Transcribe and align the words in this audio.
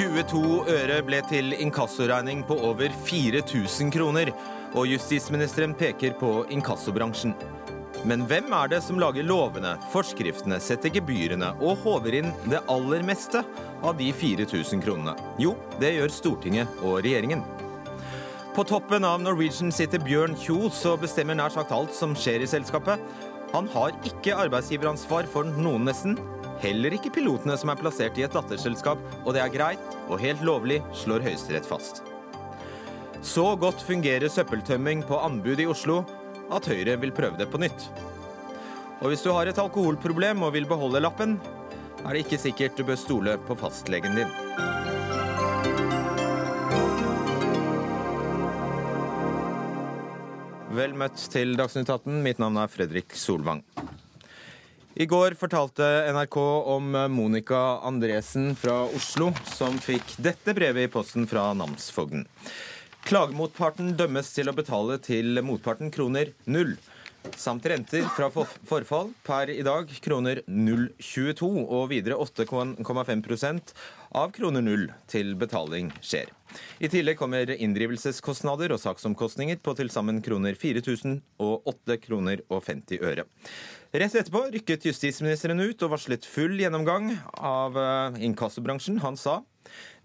22 0.00 0.62
øre 0.72 0.94
ble 1.04 1.18
til 1.28 1.52
inkassoregning 1.60 2.40
på 2.48 2.56
over 2.64 2.88
4000 3.04 3.90
kroner, 3.92 4.30
og 4.72 4.86
justisministeren 4.88 5.74
peker 5.76 6.14
på 6.16 6.30
inkassobransjen. 6.56 7.34
Men 8.08 8.24
hvem 8.30 8.48
er 8.56 8.70
det 8.72 8.78
som 8.86 8.96
lager 9.02 9.26
lovene, 9.28 9.74
forskriftene, 9.92 10.56
setter 10.64 10.94
gebyrene 10.94 11.50
og 11.60 11.84
håver 11.84 12.16
inn 12.22 12.32
det 12.46 12.62
aller 12.72 13.04
meste 13.04 13.44
av 13.84 13.98
de 14.00 14.08
4000 14.16 14.80
kronene? 14.86 15.18
Jo, 15.42 15.52
det 15.82 15.92
gjør 15.98 16.16
Stortinget 16.16 16.80
og 16.80 17.02
regjeringen. 17.04 17.44
På 18.56 18.64
toppen 18.64 19.04
av 19.04 19.20
Norwegian 19.20 19.68
sitter 19.68 20.00
Bjørn 20.00 20.32
Kjos 20.46 20.80
og 20.88 21.04
bestemmer 21.04 21.36
nær 21.36 21.52
sagt 21.52 21.76
alt 21.76 21.92
som 21.92 22.16
skjer 22.16 22.40
i 22.40 22.48
selskapet. 22.48 23.04
Han 23.52 23.68
har 23.76 23.92
ikke 24.08 24.38
arbeidsgiveransvar 24.46 25.28
for 25.28 25.44
noen, 25.60 25.90
nesten. 25.92 26.16
Heller 26.60 26.92
ikke 26.92 27.12
pilotene 27.14 27.56
som 27.56 27.72
er 27.72 27.80
plassert 27.80 28.18
i 28.20 28.24
et 28.26 28.34
datterselskap, 28.36 29.00
og 29.24 29.32
det 29.32 29.40
er 29.40 29.52
greit 29.52 29.94
og 30.08 30.20
helt 30.20 30.42
lovlig, 30.44 30.80
slår 30.92 31.24
Høyesterett 31.24 31.68
fast. 31.68 32.02
Så 33.24 33.46
godt 33.60 33.80
fungerer 33.84 34.28
søppeltømming 34.32 35.04
på 35.08 35.18
anbud 35.20 35.60
i 35.60 35.68
Oslo 35.68 36.02
at 36.52 36.68
Høyre 36.68 36.98
vil 37.00 37.12
prøve 37.16 37.40
det 37.40 37.48
på 37.52 37.60
nytt. 37.60 37.88
Og 39.00 39.08
hvis 39.08 39.24
du 39.24 39.30
har 39.32 39.48
et 39.48 39.60
alkoholproblem 39.60 40.44
og 40.44 40.52
vil 40.56 40.68
beholde 40.68 41.00
lappen, 41.00 41.38
er 42.04 42.12
det 42.12 42.24
ikke 42.24 42.40
sikkert 42.40 42.76
du 42.76 42.84
bør 42.88 43.00
stole 43.00 43.36
på 43.48 43.56
fastlegen 43.60 44.16
din. 44.20 44.32
Vel 50.76 50.92
møtt 50.96 51.24
til 51.32 51.56
Dagsnytt 51.58 51.88
18. 51.90 52.20
Mitt 52.24 52.40
navn 52.40 52.60
er 52.60 52.70
Fredrik 52.70 53.16
Solvang. 53.16 53.64
I 54.94 55.06
går 55.06 55.34
fortalte 55.38 55.84
NRK 56.12 56.36
om 56.66 56.90
Monica 57.10 57.78
Andresen 57.86 58.56
fra 58.58 58.82
Oslo, 58.84 59.30
som 59.46 59.78
fikk 59.78 60.16
dette 60.18 60.54
brevet 60.54 60.88
i 60.88 60.90
posten 60.90 61.28
fra 61.30 61.52
namsfogden. 61.54 62.24
Klagemotparten 63.06 63.94
dømmes 63.96 64.32
til 64.34 64.50
å 64.50 64.56
betale 64.56 64.98
til 64.98 65.38
motparten 65.46 65.94
kroner 65.94 66.32
null. 66.50 66.74
Samt 67.36 67.66
renter 67.68 68.02
fra 68.16 68.30
forfall 68.32 69.12
per 69.22 69.52
i 69.52 69.62
dag 69.62 69.90
kroner 70.02 70.40
0,22 70.48 71.48
og 71.62 71.88
videre 71.92 72.16
8,5% 72.18 73.74
av 74.16 74.32
kroner 74.34 74.64
null 74.64 74.86
til 75.10 75.34
betaling 75.38 75.92
skjer. 76.02 76.32
I 76.82 76.90
tillegg 76.90 77.20
kommer 77.20 77.52
inndrivelseskostnader 77.54 78.72
og 78.74 78.80
saksomkostninger 78.82 79.60
på 79.62 79.76
til 79.78 79.92
sammen 79.92 80.18
kroner 80.24 80.56
4000 80.58 81.20
og 81.44 81.68
8 81.76 82.00
kroner 82.02 82.42
og 82.48 82.64
50 82.66 83.04
øre. 83.06 83.28
Rett 83.90 84.14
etterpå 84.14 84.44
rykket 84.54 84.84
justisministeren 84.86 85.58
ut 85.58 85.80
og 85.82 85.90
varslet 85.90 86.22
full 86.22 86.52
gjennomgang 86.60 87.08
av 87.34 87.74
eh, 87.74 88.20
inkassobransjen. 88.28 89.00
Han 89.02 89.16
sa 89.18 89.40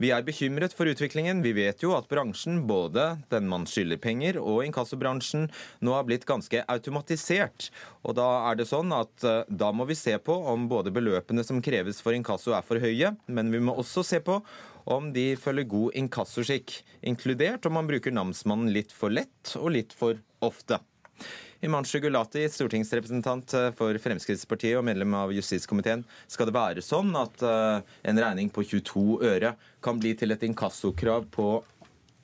vi 0.01 0.09
er 0.09 0.25
bekymret 0.25 0.73
for 0.73 0.89
utviklingen. 0.89 1.43
Vi 1.45 1.51
vet 1.53 1.83
jo 1.85 1.91
at 1.93 2.07
bransjen, 2.09 2.63
både 2.65 3.19
den 3.29 3.45
man 3.49 3.67
skylder 3.69 4.01
penger 4.01 4.39
og 4.41 4.63
inkassobransjen, 4.65 5.45
nå 5.85 5.93
har 5.93 6.07
blitt 6.09 6.25
ganske 6.25 6.63
automatisert. 6.65 7.69
Og 8.01 8.17
da 8.17 8.25
er 8.49 8.57
det 8.57 8.65
sånn 8.71 8.89
at 8.97 9.21
eh, 9.21 9.45
da 9.53 9.69
må 9.69 9.85
vi 9.85 9.99
se 10.01 10.17
på 10.17 10.33
om 10.33 10.65
både 10.71 10.93
beløpene 10.95 11.45
som 11.45 11.61
kreves 11.61 12.01
for 12.01 12.17
inkasso 12.17 12.57
er 12.57 12.65
for 12.65 12.81
høye, 12.81 13.13
men 13.29 13.53
vi 13.53 13.61
må 13.69 13.77
også 13.77 14.01
se 14.09 14.17
på 14.25 14.39
om 14.89 15.13
de 15.13 15.27
følger 15.37 15.69
god 15.69 16.01
inkassoskikk, 16.01 16.79
inkludert 17.05 17.69
om 17.69 17.77
man 17.77 17.93
bruker 17.93 18.17
namsmannen 18.17 18.73
litt 18.73 18.89
for 18.97 19.13
lett 19.13 19.53
og 19.61 19.75
litt 19.77 19.93
for 19.93 20.17
ofte. 20.41 20.81
Imanshu 21.63 21.99
Gulati, 22.03 22.43
stortingsrepresentant 22.51 23.53
eh, 23.53 23.69
for 23.77 23.95
Fremskrittspartiet 24.01 24.75
og 24.79 24.83
medlem 24.87 25.13
av 25.15 25.31
justiskomiteen. 25.35 26.03
Skal 26.27 26.49
det 26.49 26.55
være 26.55 26.83
sånn 26.83 27.13
at 27.15 27.43
eh, 27.45 27.95
en 28.11 28.19
regning 28.21 28.51
på 28.51 28.65
22 28.65 29.21
øre 29.23 29.55
kan 29.85 30.01
bli 30.01 30.15
til 30.19 30.35
et 30.35 30.43
inkassokrav 30.47 31.29
på 31.31 31.49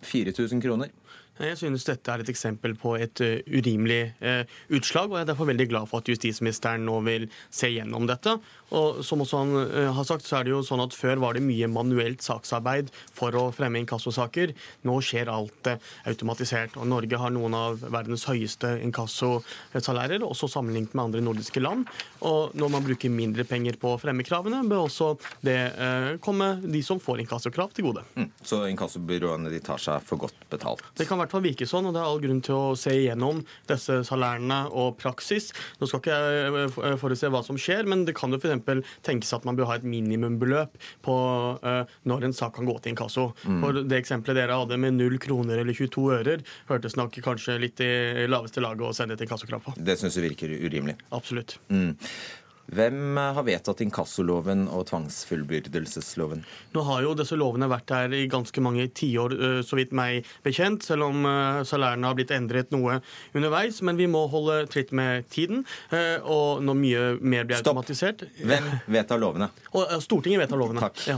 4000 0.04 0.64
kroner? 0.64 0.92
Jeg 1.42 1.58
synes 1.58 1.86
dette 1.88 2.14
er 2.14 2.22
et 2.22 2.30
eksempel 2.32 2.76
på 2.78 2.94
et 3.02 3.22
uh, 3.26 3.40
urimelig 3.50 4.14
uh, 4.22 4.44
utslag, 4.78 5.10
og 5.10 5.18
jeg 5.18 5.26
er 5.26 5.30
derfor 5.32 5.50
veldig 5.50 5.68
glad 5.72 5.90
for 5.90 6.04
at 6.04 6.12
justisministeren 6.12 6.86
nå 6.86 7.00
vil 7.08 7.28
se 7.50 7.72
gjennom 7.74 8.06
dette. 8.10 8.36
Og 8.72 9.02
som 9.04 9.24
også 9.24 9.40
han 9.42 9.56
har 9.98 10.06
sagt, 10.08 10.24
så 10.24 10.38
er 10.38 10.46
det 10.48 10.54
jo 10.54 10.62
sånn 10.64 10.80
at 10.80 10.94
Før 10.96 11.20
var 11.20 11.36
det 11.36 11.42
mye 11.44 11.68
manuelt 11.68 12.22
saksarbeid 12.24 12.88
for 13.12 13.36
å 13.36 13.42
fremme 13.52 13.82
inkassosaker. 13.82 14.54
Nå 14.88 14.96
skjer 15.04 15.28
alt 15.34 15.68
automatisert. 16.08 16.78
og 16.80 16.88
Norge 16.88 17.20
har 17.20 17.34
noen 17.36 17.58
av 17.58 17.82
verdens 17.82 18.24
høyeste 18.30 18.78
inkassosalærer, 18.86 20.24
også 20.24 20.48
sammenlignet 20.54 20.96
med 20.96 21.04
andre 21.04 21.24
nordiske 21.26 21.60
land. 21.60 21.90
Og 22.24 22.56
når 22.56 22.72
man 22.72 22.86
bruker 22.86 23.12
mindre 23.12 23.44
penger 23.50 23.76
på 23.82 23.92
fremmekravene, 24.00 24.62
bør 24.70 24.86
også 24.86 25.10
det 25.44 25.60
komme 26.24 26.54
de 26.64 26.84
som 26.86 27.02
får 27.04 27.26
inkassokrav, 27.26 27.74
til 27.76 27.90
gode. 27.90 28.06
Mm. 28.16 28.30
Så 28.40 28.64
inkassobyråene 28.72 29.52
de 29.52 29.60
tar 29.64 29.82
seg 29.82 30.00
for 30.08 30.22
godt 30.22 30.48
betalt? 30.54 30.86
Det 30.96 31.10
kan 31.10 31.20
hvert 31.32 31.38
fall 31.38 31.46
virke 31.48 31.68
sånn, 31.70 31.88
og 31.88 31.96
det 31.96 32.02
er 32.02 32.10
all 32.10 32.22
grunn 32.24 32.42
til 32.44 32.58
å 32.58 32.76
se 32.80 32.94
igjennom 32.98 33.42
disse 33.70 34.02
salærene 34.08 34.60
og 34.76 34.98
praksis. 35.00 35.52
Nå 35.80 35.88
skal 35.88 36.02
ikke 36.02 36.18
jeg 36.18 36.66
eh, 36.66 36.98
forutse 37.00 37.32
hva 37.32 37.44
som 37.46 37.60
skjer, 37.60 37.88
men 37.90 38.04
det 38.08 38.16
kan 38.18 38.34
jo 38.34 38.40
f.eks. 38.42 38.84
tenkes 39.06 39.32
at 39.38 39.48
man 39.48 39.58
bør 39.60 39.70
ha 39.72 39.80
et 39.80 39.88
minimumbeløp 39.88 40.76
på 41.06 41.16
uh, 41.64 41.84
når 42.10 42.28
en 42.28 42.36
sak 42.36 42.58
kan 42.58 42.68
gå 42.68 42.76
til 42.80 42.94
inkasso. 42.94 43.30
Mm. 43.46 43.62
For 43.64 43.82
det 43.88 44.02
eksempelet 44.02 44.42
dere 44.42 44.60
hadde 44.60 44.80
med 44.82 44.98
null 44.98 45.18
kroner 45.22 45.62
eller 45.62 45.78
22 45.78 46.06
ører, 46.18 46.46
hørtes 46.70 46.98
nok 47.00 47.16
kanskje 47.24 47.58
litt 47.62 47.82
i 47.84 48.28
laveste 48.30 48.64
laget 48.64 48.88
å 48.88 48.94
sende 48.96 49.18
et 49.18 49.26
inkassokrav 49.26 49.64
på. 49.66 49.76
Det 49.78 49.98
syns 50.00 50.18
du 50.18 50.26
virker 50.26 50.52
urimelig? 50.52 50.98
Absolutt. 51.16 51.58
Mm. 51.72 51.96
Hvem 52.72 53.18
eh, 53.18 53.34
har 53.36 53.44
vedtatt 53.44 53.82
inkassoloven 53.84 54.68
og 54.72 54.86
tvangsfullbyrdelsesloven? 54.92 56.44
Nå 56.76 56.84
har 56.88 57.04
jo 57.04 57.14
disse 57.20 57.38
lovene 57.40 57.68
vært 57.72 57.92
her 57.92 58.14
i 58.16 58.24
ganske 58.32 58.64
mange 58.64 58.86
tiår, 58.96 59.36
eh, 59.36 59.58
så 59.66 59.80
vidt 59.80 59.96
meg 59.98 60.28
bekjent, 60.46 60.86
selv 60.88 61.10
om 61.10 61.26
eh, 61.28 61.62
salærene 61.68 62.08
har 62.08 62.18
blitt 62.20 62.34
endret 62.36 62.72
noe 62.72 63.00
underveis. 63.36 63.82
Men 63.86 64.00
vi 64.00 64.08
må 64.12 64.24
holde 64.32 64.62
tritt 64.72 64.94
med 64.96 65.28
tiden, 65.32 65.66
og 66.28 66.62
når 66.64 66.78
mye 66.78 67.02
mer 67.20 67.46
blir 67.48 67.60
automatisert 67.60 68.24
Hvem 68.40 68.68
vedtar 68.92 69.20
lovene? 69.22 69.50
Og 69.78 69.88
Stortinget 70.04 70.42
vedtar 70.44 70.60
lovene. 70.60 70.82
Takk. 70.84 71.02
Ja. 71.08 71.18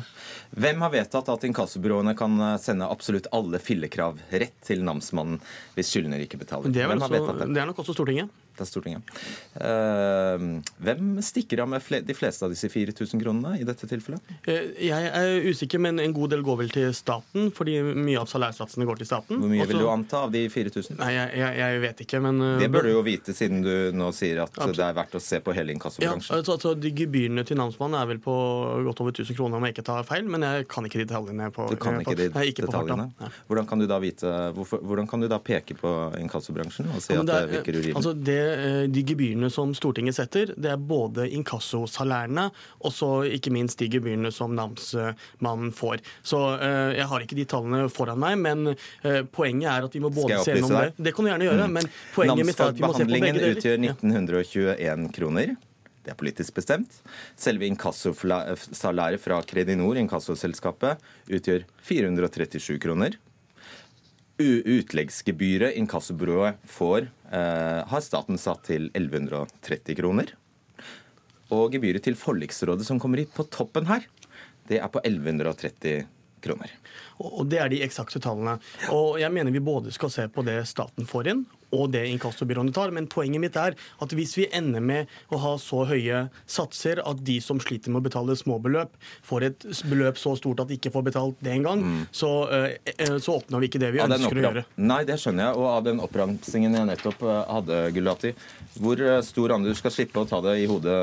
Hvem 0.54 0.84
har 0.86 0.94
vedtatt 0.94 1.30
at 1.34 1.46
inkassobyråene 1.48 2.14
kan 2.18 2.38
sende 2.62 2.90
absolutt 2.90 3.30
alle 3.34 3.62
fillekrav 3.64 4.22
rett 4.32 4.56
til 4.66 4.84
namsmannen 4.86 5.42
hvis 5.78 5.94
skyldner 5.94 6.24
ikke 6.26 6.42
betaler? 6.42 6.74
Det 6.74 6.86
er, 6.86 6.94
også, 6.94 7.38
det 7.46 7.62
er 7.62 7.70
nok 7.70 7.84
også 7.84 7.98
Stortinget 7.98 8.43
til 8.58 8.70
Stortinget. 8.70 9.14
Eh, 9.56 10.46
hvem 10.84 11.14
stikker 11.24 11.64
av 11.64 11.72
med 11.72 12.06
de 12.08 12.16
fleste 12.18 12.46
av 12.46 12.54
disse 12.54 12.70
4000 12.72 13.22
kronene 13.22 13.56
i 13.62 13.68
dette 13.68 13.88
tilfellet? 13.90 14.34
Eh, 14.50 14.74
jeg 14.90 15.10
er 15.10 15.48
usikker, 15.50 15.82
men 15.84 16.02
en 16.04 16.16
god 16.16 16.36
del 16.36 16.44
går 16.46 16.60
vel 16.64 16.74
til 16.74 16.90
staten, 16.98 17.52
fordi 17.56 17.80
mye 17.84 18.20
av 18.22 18.30
salærsatsene 18.32 18.88
går 18.90 19.02
til 19.02 19.10
staten. 19.10 19.40
Hvor 19.42 19.52
mye 19.52 19.64
Også, 19.64 19.74
vil 19.74 19.84
du 19.86 19.90
anta 19.92 20.24
av 20.28 20.34
de 20.34 20.44
4000? 20.52 21.00
Nei, 21.00 21.12
jeg, 21.16 21.32
jeg, 21.42 21.60
jeg, 21.62 21.82
vet 21.88 22.06
ikke, 22.08 22.22
men 22.28 22.42
eh, 22.42 22.60
Det 22.66 22.72
bør 22.74 22.90
du 22.90 22.94
jo 22.94 23.06
vite, 23.06 23.38
siden 23.38 23.64
du 23.66 23.74
nå 23.96 24.12
sier 24.16 24.44
at 24.44 24.52
absolutt. 24.52 24.80
det 24.82 24.88
er 24.90 25.00
verdt 25.00 25.18
å 25.20 25.24
se 25.24 25.42
på 25.44 25.56
hele 25.56 25.76
inkassobransjen. 25.78 26.34
Ja, 26.34 26.42
altså, 26.42 26.58
altså, 26.58 26.76
de 26.78 26.94
Gebyrene 26.94 27.46
til 27.48 27.58
namsmannen 27.60 28.00
er 28.02 28.10
vel 28.12 28.22
på 28.24 28.34
godt 28.90 29.02
over 29.04 29.16
1000 29.16 29.38
kroner, 29.38 29.58
om 29.58 29.68
jeg 29.68 29.78
ikke 29.78 29.88
tar 29.88 30.06
feil, 30.08 30.28
men 30.30 30.46
jeg 30.46 30.68
kan 30.72 30.86
ikke 30.88 31.02
de 31.02 31.08
detaljene. 31.14 31.50
På, 31.54 31.68
du 31.70 31.78
kan 31.80 32.00
ikke 32.02 32.16
de 32.18 32.30
nei, 32.34 32.46
ikke 32.52 32.66
detaljene? 32.68 33.10
Hvordan 33.48 33.68
kan 33.70 33.82
du 33.82 33.88
da 33.90 34.00
vite, 34.04 34.32
hvorfor, 34.58 34.82
hvordan 34.84 35.10
kan 35.10 35.24
du 35.24 35.30
da 35.32 35.40
peke 35.44 35.78
på 35.78 35.92
inkassobransjen 36.20 36.90
og 36.94 37.04
si 37.04 37.16
ja, 37.16 37.22
at 37.24 37.30
det, 37.30 37.40
virker 37.52 37.78
urimelig? 37.80 37.96
Altså, 38.00 38.14
det, 38.14 38.40
de 38.94 39.04
gebyrene 39.08 39.50
som 39.54 39.74
Stortinget 39.78 40.18
setter, 40.18 40.54
det 40.58 40.72
er 40.74 40.80
både 40.80 41.28
inkassosalærene 41.36 42.48
og 42.84 42.94
så 42.94 43.10
ikke 43.28 43.54
minst 43.54 43.80
de 43.82 43.90
gebyrene 43.92 44.32
som 44.34 44.54
namsmannen 44.58 45.74
får. 45.76 46.04
Så 46.26 46.40
uh, 46.60 46.94
Jeg 46.96 47.08
har 47.10 47.26
ikke 47.26 47.38
de 47.38 47.48
tallene 47.50 47.90
foran 47.94 48.22
meg, 48.22 48.40
men 48.44 48.74
uh, 48.74 49.22
poenget 49.34 49.70
er 49.72 49.90
at 49.90 49.96
vi 49.96 50.04
må 50.04 50.12
både 50.14 50.40
se 50.44 50.58
gjennom 50.58 50.76
det. 50.78 50.88
Det 50.98 51.16
kan 51.16 51.26
du 51.26 51.32
gjerne 51.32 51.50
gjøre, 51.50 51.68
mm. 51.68 51.78
men 51.80 51.92
poenget 52.16 52.50
mitt 52.50 52.64
er 52.64 52.74
at 52.74 52.80
vi 52.80 52.86
må 52.86 52.96
se 52.96 53.08
på 53.08 53.14
begge 53.16 53.36
deler. 53.36 53.58
utgjør 53.58 53.86
1921 53.92 55.12
kroner. 55.18 55.56
Det 56.04 56.12
er 56.12 56.20
politisk 56.20 56.58
bestemt. 56.58 56.98
Selve 57.40 57.68
inkassosalæret 57.70 59.24
fra 59.24 59.38
Kredinor, 59.48 60.00
inkassoselskapet, 60.02 61.04
utgjør 61.32 61.64
437 61.88 62.82
kroner 62.84 63.16
utleggsgebyret 64.78 65.78
inkassobyrået 65.80 66.62
får, 66.70 67.10
eh, 67.32 67.82
har 67.90 68.02
staten 68.02 68.40
satt 68.40 68.64
til 68.70 68.90
1130 68.94 69.96
kroner. 70.00 70.34
Og 71.54 71.72
gebyret 71.74 72.04
til 72.04 72.18
forliksrådet 72.18 72.86
som 72.88 73.00
kommer 73.00 73.24
på 73.26 73.46
toppen 73.50 73.86
her, 73.90 74.06
det 74.68 74.80
er 74.80 74.90
på 74.90 75.02
1130 75.04 76.08
kroner. 76.44 76.72
Og 77.20 77.48
Det 77.50 77.60
er 77.60 77.70
de 77.70 77.82
eksakte 77.86 78.20
tallene. 78.20 78.60
Og 78.90 79.20
jeg 79.20 79.32
mener 79.32 79.52
vi 79.52 79.60
både 79.64 79.92
skal 79.92 80.10
se 80.10 80.28
på 80.28 80.44
det 80.44 80.68
staten 80.68 81.08
får 81.08 81.28
inn, 81.32 81.46
og 81.74 81.92
det 81.94 82.06
inkassobyråene 82.12 82.74
tar. 82.76 82.94
Men 82.96 83.10
poenget 83.12 83.44
mitt 83.44 83.58
er 83.60 83.76
at 83.76 84.16
hvis 84.16 84.36
vi 84.40 84.48
ender 84.54 84.84
med 84.84 85.12
å 85.34 85.40
ha 85.44 85.54
så 85.62 85.84
høye 85.90 86.28
satser 86.50 87.02
at 87.04 87.24
de 87.26 87.40
som 87.44 87.62
sliter 87.64 87.94
med 87.94 88.04
å 88.04 88.08
betale 88.08 88.38
småbeløp, 88.40 88.94
får 89.26 89.48
et 89.50 89.68
beløp 89.90 90.20
så 90.22 90.36
stort 90.40 90.64
at 90.64 90.72
de 90.72 90.80
ikke 90.80 90.94
får 90.94 91.08
betalt 91.10 91.44
det 91.44 91.56
engang, 91.58 91.84
mm. 91.84 92.02
så, 92.16 92.32
uh, 92.50 93.18
så 93.18 93.40
oppnår 93.40 93.66
vi 93.66 93.72
ikke 93.72 93.84
det 93.84 93.94
vi 93.96 94.04
ønsker 94.04 94.42
å 94.42 94.46
gjøre. 94.48 94.66
Nei, 94.84 95.02
det 95.08 95.20
skjønner 95.22 95.50
jeg. 95.50 95.60
Og 95.60 95.70
av 95.74 95.86
den 95.88 96.02
oppramsingen 96.04 96.78
jeg 96.78 96.90
nettopp 96.90 97.22
eh, 97.26 97.40
hadde, 97.50 97.80
Gulati, 97.96 98.34
hvor 98.82 99.00
stor 99.26 99.56
andel 99.56 99.74
du 99.74 99.80
skal 99.80 99.94
slippe 99.94 100.22
å 100.22 100.28
ta 100.30 100.40
det 100.44 100.58
i 100.62 100.68
hodet 100.70 100.98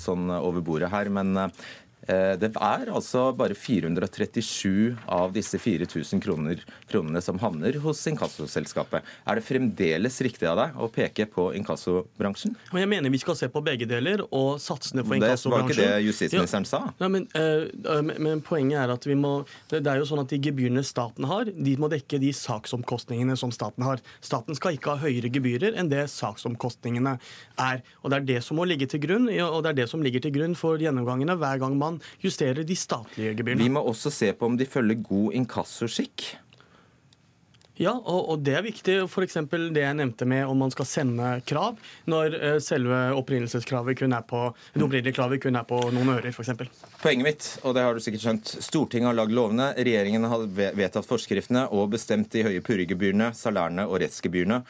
sånn 0.00 0.30
over 0.38 0.64
bordet 0.64 0.90
her, 0.92 1.10
men 1.12 1.36
Eh, 1.36 1.87
det 2.08 2.48
er 2.54 2.88
altså 2.88 3.28
bare 3.36 3.56
437 3.58 4.96
av 5.12 5.34
disse 5.34 5.58
4000 5.60 6.22
kroner, 6.24 6.62
kronene 6.88 7.20
som 7.24 7.38
havner 7.42 7.76
hos 7.84 8.00
inkassoselskapet. 8.08 9.04
Er 9.28 9.38
det 9.38 9.44
fremdeles 9.44 10.20
riktig 10.24 10.48
av 10.48 10.58
deg 10.60 10.78
å 10.80 10.88
peke 10.92 11.26
på 11.28 11.50
inkassobransjen? 11.58 12.56
Men 12.72 12.84
jeg 12.84 12.90
mener 12.94 13.12
vi 13.12 13.20
skal 13.20 13.36
se 13.38 13.50
på 13.52 13.62
begge 13.64 13.88
deler, 13.88 14.24
og 14.32 14.56
satsene 14.62 15.04
for 15.04 15.20
Det 15.20 15.34
var 15.50 15.66
ikke 15.66 15.78
det 15.78 16.06
justisministeren 16.06 16.66
sa. 16.68 16.80
Ja, 17.00 17.08
men, 17.12 17.28
eh, 17.34 17.68
men, 18.02 18.40
poenget 18.40 18.80
er 18.84 18.94
at 18.94 19.04
vi 19.06 19.14
må 19.14 19.46
Det 19.68 19.82
det 19.84 19.92
er 19.92 20.00
jo 20.02 20.08
sånn 20.08 20.20
at 20.20 20.28
de 20.32 20.38
gebyrene 20.42 20.82
staten 20.84 21.24
har, 21.24 21.44
de 21.44 21.76
må 21.80 21.88
dekke 21.88 22.18
de 22.20 22.32
saksomkostningene 22.32 23.36
som 23.36 23.52
staten 23.54 23.84
har. 23.84 24.00
Staten 24.20 24.56
skal 24.56 24.76
ikke 24.76 24.96
ha 24.96 25.02
høyere 25.04 25.30
gebyrer 25.32 25.76
enn 25.78 25.88
det 25.88 26.08
saksomkostningene 26.12 27.18
er. 27.58 27.82
Og 28.02 28.10
Det 28.10 28.16
er 28.16 28.26
det 28.26 28.42
som 28.44 28.56
må 28.56 28.66
ligge 28.66 28.88
til 28.88 29.00
grunn, 29.00 29.28
og 29.28 29.62
det 29.62 29.70
er 29.70 29.78
det 29.82 29.88
som 29.88 30.02
ligger 30.02 30.20
til 30.20 30.32
grunn 30.32 30.56
for 30.56 30.78
gjennomgangene 30.78 31.36
hver 31.38 31.60
gang 31.60 31.76
man 31.78 31.97
justerer 32.24 32.66
de 32.66 32.76
statlige 32.78 33.36
gebyrene. 33.38 33.64
Vi 33.64 33.72
må 33.72 33.84
også 33.84 34.12
se 34.14 34.32
på 34.36 34.48
om 34.48 34.58
de 34.58 34.68
følger 34.68 35.02
god 35.06 35.40
inkassoskikk. 35.40 36.28
Ja, 37.78 37.92
og, 37.94 38.32
og 38.32 38.40
det 38.42 38.56
er 38.58 38.64
viktig. 38.66 38.94
F.eks. 39.06 39.36
det 39.46 39.82
jeg 39.84 39.96
nevnte 40.00 40.26
med 40.26 40.48
om 40.50 40.58
man 40.64 40.72
skal 40.74 40.86
sende 40.88 41.28
krav, 41.46 41.78
når 42.10 42.34
eh, 42.34 42.56
selve 42.62 42.96
opprinnelseskravet 43.20 44.00
kun 44.00 44.16
er 44.16 44.24
på 44.26 44.40
det 44.74 44.82
opprinnelige 44.82 45.14
kravet 45.14 45.42
kun 45.44 45.58
er 45.60 45.66
på 45.68 45.78
noen 45.94 46.10
ører, 46.16 46.32
f.eks. 46.34 46.50
Poenget 46.98 47.26
mitt, 47.28 47.50
og 47.62 47.76
det 47.78 47.84
har 47.86 47.94
du 47.94 48.02
sikkert 48.02 48.24
skjønt, 48.24 48.54
Stortinget 48.66 49.12
har 49.12 49.20
lagd 49.20 49.36
lovene, 49.36 49.70
regjeringen 49.78 50.26
har 50.26 50.48
vedtatt 50.50 51.06
forskriftene 51.06 51.68
og 51.70 51.92
bestemt 51.94 52.34
de 52.34 52.42
høye 52.48 52.64
purregebyrene, 52.66 53.30
salærene 53.38 53.86
og 53.86 54.02
rettsgebyrene. 54.02 54.64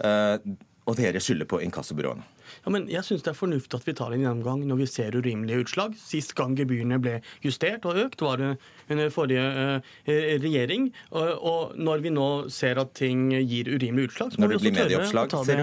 Eh, 0.00 0.56
og 0.86 0.96
dere 0.96 1.20
skylder 1.20 1.48
på 1.50 1.60
inkassobyråene. 1.66 2.24
Ja, 2.64 2.72
men 2.74 2.88
jeg 2.92 3.04
syns 3.06 3.24
det 3.26 3.32
er 3.32 3.38
fornuftig 3.38 3.80
at 3.80 3.86
vi 3.88 3.94
tar 3.96 4.14
en 4.14 4.22
gjennomgang 4.24 4.64
når 4.68 4.80
vi 4.82 4.88
ser 4.90 5.16
urimelige 5.16 5.64
utslag. 5.66 5.96
Sist 6.00 6.34
gang 6.38 6.56
gebyrene 6.58 6.98
ble 7.02 7.18
justert 7.44 7.86
og 7.88 7.98
økt, 8.06 8.22
var 8.24 8.42
det 8.42 8.52
under 8.92 9.10
forrige 9.14 9.42
uh, 9.42 9.96
regjering. 10.42 10.90
Og, 11.10 11.30
og 11.50 11.76
når 11.80 12.04
vi 12.04 12.12
nå 12.14 12.28
ser 12.52 12.80
at 12.82 12.92
ting 12.98 13.28
gir 13.34 13.70
urimelige 13.72 14.12
utslag, 14.12 14.32
så 14.32 14.40
må 14.40 14.46
Når 14.46 14.54
vi 14.54 14.58
også 14.60 14.74
tørre 14.76 15.24
å 15.24 15.26
ta 15.32 15.42
det. 15.50 15.58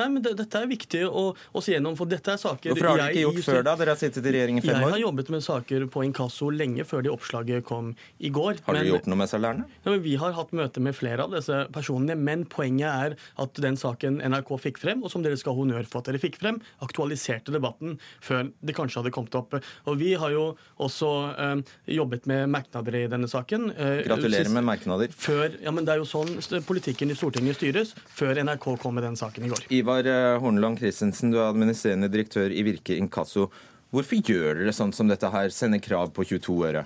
Nei, 0.00 0.08
men 0.08 0.22
det, 0.24 0.34
dette 0.38 0.62
er 0.62 0.70
viktig 0.70 1.02
å, 1.08 1.24
å 1.34 1.64
se 1.64 1.74
gjennom, 1.74 1.96
for 1.98 2.10
dette 2.10 2.34
er 2.34 2.40
saker 2.40 2.72
Hvorfor 2.74 2.90
har 2.92 3.02
dere 3.02 3.14
ikke 3.14 3.26
gjort 3.26 3.48
før 3.48 3.62
da? 3.66 3.74
Dere 3.80 3.94
har 3.94 4.00
sittet 4.00 4.26
i 4.26 4.34
regjering 4.36 4.60
i 4.60 4.64
fem 4.64 4.72
Jeg 4.74 4.84
fem 4.84 4.94
har 4.96 5.02
jobbet 5.02 5.32
med 5.34 5.44
saker 5.44 5.86
på 5.92 6.04
inkasso 6.06 6.50
lenge 6.54 6.86
før 6.88 7.04
det 7.06 7.12
oppslaget 7.14 7.66
kom 7.68 7.92
i 8.18 8.30
går. 8.34 8.62
Har 8.66 8.76
dere 8.78 8.84
men- 8.84 8.92
gjort 8.94 9.10
noe 9.10 9.20
med 9.22 9.32
salærene? 9.32 9.66
ja, 9.84 9.90
men 9.90 10.02
vi 10.04 10.14
har 10.20 10.34
hatt 10.36 10.52
møte 10.56 10.82
med 10.84 10.96
flere 10.96 11.26
av 11.26 11.34
disse 11.34 11.56
personene, 11.74 12.16
men 12.16 12.44
poenget 12.50 12.88
er 12.90 13.16
at 13.42 13.60
den 13.62 13.78
saken 13.80 14.20
NRK 14.20 14.54
fikk 14.66 14.80
frem, 14.82 15.02
og 15.04 15.12
som 15.12 15.24
dere 15.24 15.38
skal 15.40 15.56
ha 15.56 15.62
honnør 15.62 15.88
for 15.90 16.02
at 16.02 16.10
dere 16.10 16.19
fikk 16.22 16.38
frem, 16.40 16.60
aktualiserte 16.84 17.52
debatten 17.54 17.96
før 18.22 18.50
det 18.62 18.74
kanskje 18.76 19.00
hadde 19.02 19.12
kommet 19.14 19.34
opp. 19.40 19.56
Og 19.88 19.98
vi 20.00 20.12
har 20.20 20.30
jo 20.34 20.44
også 20.80 21.10
eh, 21.34 21.62
jobbet 21.96 22.28
med 22.30 22.46
merknader 22.52 23.00
i 23.00 23.06
denne 23.10 23.28
saken. 23.30 23.70
eh, 23.74 24.02
Gratulerer 24.06 24.44
sist- 24.46 24.54
med 24.54 24.64
merknader. 24.68 25.08
Før, 25.16 25.56
ja, 25.62 25.70
men 25.74 25.84
Det 25.88 25.94
er 25.96 26.02
jo 26.04 26.08
sånn 26.08 26.36
politikken 26.68 27.10
i 27.10 27.16
Stortinget 27.18 27.56
styres, 27.58 27.94
før 28.14 28.38
NRK 28.44 28.76
kom 28.80 28.94
med 28.94 29.04
den 29.08 29.16
saken 29.18 29.44
i 29.44 29.52
går. 29.52 29.66
Ivar 29.80 30.06
eh, 30.06 30.38
Horneland 30.38 30.78
Christensen, 30.78 31.30
du 31.32 31.38
er 31.40 31.48
administrerende 31.50 32.10
direktør 32.12 32.52
i 32.52 32.62
Virke 32.66 32.96
Inkasso. 32.96 33.48
Hvorfor 33.90 34.20
gjør 34.22 34.60
dere 34.60 34.72
sånn 34.76 34.92
som 34.94 35.08
dette 35.10 35.26
her, 35.32 35.48
sender 35.50 35.80
krav 35.82 36.12
på 36.14 36.22
22 36.22 36.54
øre? 36.68 36.84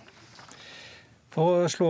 For 1.35 1.65
å 1.67 1.69
slå 1.69 1.89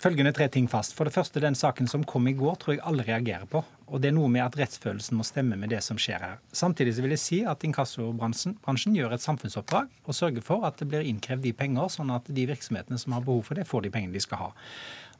følgende 0.00 0.32
tre 0.36 0.46
ting 0.52 0.68
fast. 0.70 0.94
For 0.96 1.08
det 1.08 1.14
første, 1.16 1.40
den 1.42 1.56
saken 1.58 1.88
som 1.90 2.04
kom 2.08 2.28
i 2.30 2.34
går, 2.36 2.56
tror 2.60 2.76
jeg 2.76 2.82
alle 2.86 3.04
reagerer 3.06 3.48
på. 3.50 3.64
Og 3.90 3.98
det 3.98 4.12
er 4.12 4.14
noe 4.14 4.30
med 4.30 4.44
at 4.44 4.56
rettsfølelsen 4.58 5.18
må 5.18 5.26
stemme 5.26 5.58
med 5.58 5.72
det 5.74 5.80
som 5.82 5.98
skjer 5.98 6.22
her. 6.22 6.38
Samtidig 6.54 6.94
vil 7.00 7.14
jeg 7.16 7.22
si 7.22 7.40
at 7.48 7.64
inkassobransjen 7.66 8.96
gjør 8.96 9.16
et 9.16 9.24
samfunnsoppdrag 9.24 9.90
og 10.06 10.16
sørger 10.16 10.46
for 10.46 10.66
at 10.68 10.78
det 10.78 10.86
blir 10.92 11.06
innkrevd 11.10 11.42
de 11.42 11.52
penger, 11.56 11.90
sånn 11.90 12.14
at 12.14 12.30
de 12.30 12.46
virksomhetene 12.52 13.00
som 13.02 13.16
har 13.16 13.26
behov 13.26 13.42
for 13.48 13.58
det, 13.58 13.66
får 13.66 13.86
de 13.86 13.94
pengene 13.96 14.14
de 14.14 14.22
skal 14.22 14.44
ha. 14.44 14.50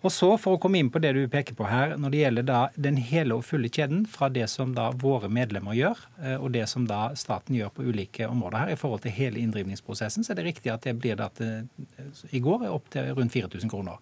Og 0.01 0.13
så, 0.15 0.31
for 0.41 0.57
å 0.57 0.61
komme 0.61 0.81
inn 0.81 0.89
på 0.93 1.01
det 1.03 1.13
du 1.13 1.21
peker 1.29 1.57
på 1.57 1.67
her, 1.69 1.93
når 2.01 2.13
det 2.13 2.21
gjelder 2.23 2.47
da 2.49 2.61
den 2.81 2.97
hele 3.05 3.37
og 3.37 3.45
fulle 3.45 3.69
kjeden 3.69 4.07
fra 4.09 4.31
det 4.33 4.47
som 4.49 4.73
da 4.77 4.89
våre 4.97 5.29
medlemmer 5.29 5.77
gjør, 5.77 6.01
eh, 6.23 6.37
og 6.39 6.55
det 6.55 6.65
som 6.73 6.87
da 6.89 7.11
staten 7.21 7.59
gjør 7.59 7.73
på 7.77 7.85
ulike 7.85 8.29
områder 8.31 8.63
her 8.63 8.73
i 8.73 8.79
forhold 8.81 9.05
til 9.05 9.13
hele 9.13 9.43
inndrivningsprosessen, 9.43 10.25
så 10.25 10.33
er 10.33 10.41
det 10.41 10.47
riktig 10.49 10.73
at 10.73 10.89
det 10.89 10.97
blir 10.97 11.21
da 11.21 11.29
til, 11.37 11.69
i 12.33 12.41
går 12.41 12.65
opp 12.71 12.89
til 12.95 13.13
rundt 13.19 13.37
4000 13.37 13.73
kroner. 13.73 14.01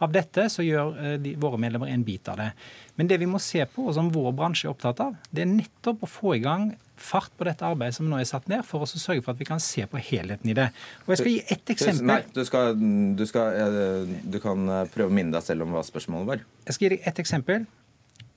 Av 0.00 0.14
dette 0.14 0.46
så 0.54 0.62
gjør 0.64 0.94
eh, 1.02 1.16
de, 1.22 1.34
våre 1.40 1.58
medlemmer 1.60 1.90
en 1.90 2.06
bit 2.06 2.30
av 2.30 2.38
det. 2.38 2.52
Men 2.94 3.10
det 3.10 3.18
vi 3.18 3.28
må 3.30 3.42
se 3.42 3.66
på, 3.66 3.88
og 3.88 3.96
som 3.98 4.12
vår 4.14 4.30
bransje 4.38 4.68
er 4.68 4.76
opptatt 4.76 5.02
av, 5.02 5.18
det 5.34 5.42
er 5.42 5.50
nettopp 5.50 6.06
å 6.06 6.14
få 6.14 6.36
i 6.38 6.44
gang 6.46 6.70
fart 7.00 7.32
på 7.38 7.46
dette 7.48 7.64
arbeidet 7.66 7.96
som 7.96 8.08
nå 8.10 8.18
er 8.20 8.28
satt 8.28 8.46
ned, 8.52 8.62
for 8.68 8.84
å 8.84 8.88
sørge 8.90 9.22
for 9.24 9.32
at 9.34 9.40
vi 9.40 9.46
kan 9.48 9.60
se 9.64 9.86
på 9.88 9.98
helheten 10.10 10.50
i 10.52 10.54
det. 10.58 10.68
Og 11.06 11.14
Jeg 11.14 11.22
skal 11.22 11.32
gi 11.32 11.40
ett 11.56 11.72
eksempel. 11.74 12.06
Nei, 12.10 12.20
du, 12.36 12.40
skal, 12.44 12.76
du, 13.16 13.24
skal, 13.26 14.06
du 14.30 14.38
kan 14.42 14.68
eh, 14.68 14.84
prøve 14.92 15.08
å 15.10 15.16
minne 15.16 15.32
deg 15.34 15.42
selv 15.46 15.64
om 15.66 15.72
hva 15.76 15.82
spørsmålet 15.86 16.28
var. 16.34 16.44
Jeg 16.68 16.76
skal 16.76 16.86
gi 16.88 16.94
deg 16.96 17.08
ett 17.10 17.20
eksempel. 17.24 17.66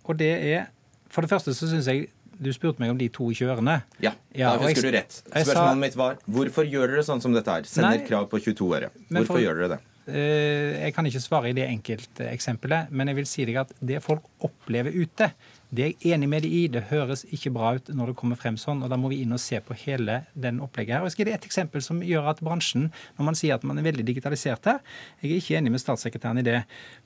Og 0.04 0.18
det 0.20 0.32
er 0.56 0.66
For 1.14 1.22
det 1.24 1.30
første 1.32 1.54
så 1.56 1.68
syns 1.70 1.86
jeg 1.88 2.08
Du 2.44 2.50
spurte 2.52 2.82
meg 2.82 2.90
om 2.92 2.98
de 2.98 3.06
22 3.14 3.46
ørene. 3.54 3.76
Ja, 4.02 4.12
Ja, 4.34 4.50
da 4.50 4.58
og 4.58 4.64
jeg- 4.66 4.76
husker 4.76 4.90
du 4.92 4.98
rett. 4.98 5.20
Spørsmålet 5.30 5.78
mitt 5.80 5.96
var 5.96 6.18
hvorfor 6.28 6.66
gjør 6.66 6.88
dere 6.96 7.04
sånn 7.06 7.22
som 7.22 7.32
dette 7.32 7.48
her? 7.54 7.64
Sender 7.70 8.00
Nei. 8.00 8.08
krav 8.08 8.26
på 8.32 8.40
22 8.42 8.72
øre. 8.80 8.90
Hvorfor 9.12 9.36
for- 9.38 9.44
gjør 9.44 9.60
dere 9.62 9.70
det? 9.76 9.80
Eh, 10.08 10.84
Jeg 10.84 10.94
kan 10.96 11.06
ikke 11.06 11.22
svare 11.22 11.50
i 11.50 11.54
det 11.54 11.70
enkelteksempelet, 11.70 12.90
men 12.92 13.08
jeg 13.08 13.16
vil 13.16 13.26
si 13.30 13.46
deg 13.46 13.56
at 13.62 13.72
det 13.80 14.02
folk 14.04 14.24
opplever 14.44 14.92
ute, 14.92 15.30
det 15.74 15.84
er 15.84 15.94
jeg 15.94 16.14
enig 16.14 16.30
med 16.30 16.44
de 16.46 16.50
i. 16.54 16.62
Det 16.70 16.86
høres 16.92 17.24
ikke 17.34 17.52
bra 17.54 17.74
ut 17.78 17.88
når 17.90 18.12
det 18.12 18.18
kommer 18.20 18.38
frem 18.38 18.58
sånn, 18.62 18.84
og 18.86 18.92
da 18.92 18.98
må 19.00 19.10
vi 19.10 19.22
inn 19.24 19.34
og 19.34 19.42
se 19.42 19.58
på 19.64 19.76
hele 19.86 20.20
den 20.38 20.60
opplegget 20.62 20.98
her. 20.98 21.02
Og 21.02 21.10
jeg 21.10 21.16
skal 21.16 21.24
gi 21.24 21.30
deg 21.32 21.38
et 21.40 21.48
eksempel 21.48 21.84
som 21.86 22.02
gjør 22.06 22.30
at 22.34 22.44
bransjen, 22.46 22.90
når 23.18 23.28
man 23.30 23.38
sier 23.40 23.58
at 23.58 23.66
man 23.66 23.82
er 23.82 23.88
veldig 23.88 24.06
digitalisert 24.06 24.70
her, 24.70 24.82
jeg 25.24 25.32
er 25.32 25.42
ikke 25.42 25.58
enig 25.58 25.74
med 25.74 25.82
statssekretæren 25.82 26.42
i 26.44 26.46
det. 26.46 26.60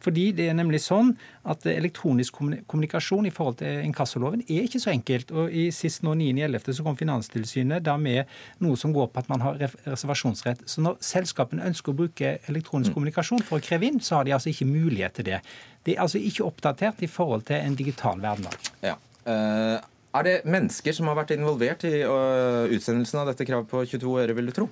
Fordi 0.03 0.25
det 0.35 0.49
er 0.51 0.57
nemlig 0.57 0.81
sånn 0.83 1.13
at 1.47 1.63
elektronisk 1.71 2.41
kommunikasjon 2.41 3.29
i 3.29 3.33
forhold 3.33 3.61
til 3.61 3.85
inkassoloven 3.87 4.43
er 4.47 4.67
ikke 4.67 4.83
så 4.83 4.91
enkelt. 4.91 5.31
Og 5.31 5.53
i 5.53 5.69
sist 5.75 6.03
nå 6.03 6.17
9.11. 6.19 6.67
så 6.75 6.87
kom 6.87 6.99
Finanstilsynet 6.99 7.87
da 7.87 7.95
med 8.01 8.27
noe 8.63 8.75
som 8.79 8.91
går 8.95 9.11
på 9.13 9.23
at 9.23 9.31
man 9.31 9.45
har 9.45 9.61
reservasjonsrett. 9.61 10.67
Så 10.67 10.83
når 10.83 10.99
selskapene 11.03 11.65
ønsker 11.71 11.93
å 11.93 11.99
bruke 12.03 12.35
elektronisk 12.51 12.97
kommunikasjon 12.97 13.47
for 13.47 13.61
å 13.61 13.63
kreve 13.63 13.87
inn, 13.87 14.03
så 14.03 14.19
har 14.19 14.27
de 14.27 14.35
altså 14.35 14.51
ikke 14.51 14.67
mulighet 14.67 15.19
til 15.19 15.31
det. 15.31 15.41
Det 15.87 15.95
er 15.95 16.01
altså 16.03 16.19
ikke 16.19 16.43
oppdatert 16.47 16.99
i 17.05 17.07
forhold 17.07 17.45
til 17.47 17.61
en 17.63 17.75
digital 17.79 18.19
hverdag. 18.19 18.57
Ja. 18.83 18.97
Uh, 19.27 19.77
er 20.17 20.25
det 20.27 20.33
mennesker 20.47 20.95
som 20.95 21.07
har 21.11 21.15
vært 21.19 21.31
involvert 21.35 21.85
i 21.87 22.01
uh, 22.03 22.67
utsendelsen 22.73 23.21
av 23.21 23.31
dette 23.31 23.47
kravet 23.47 23.69
på 23.71 23.85
22 23.87 24.17
øre, 24.23 24.35
vil 24.35 24.51
du 24.51 24.55
tro? 24.55 24.67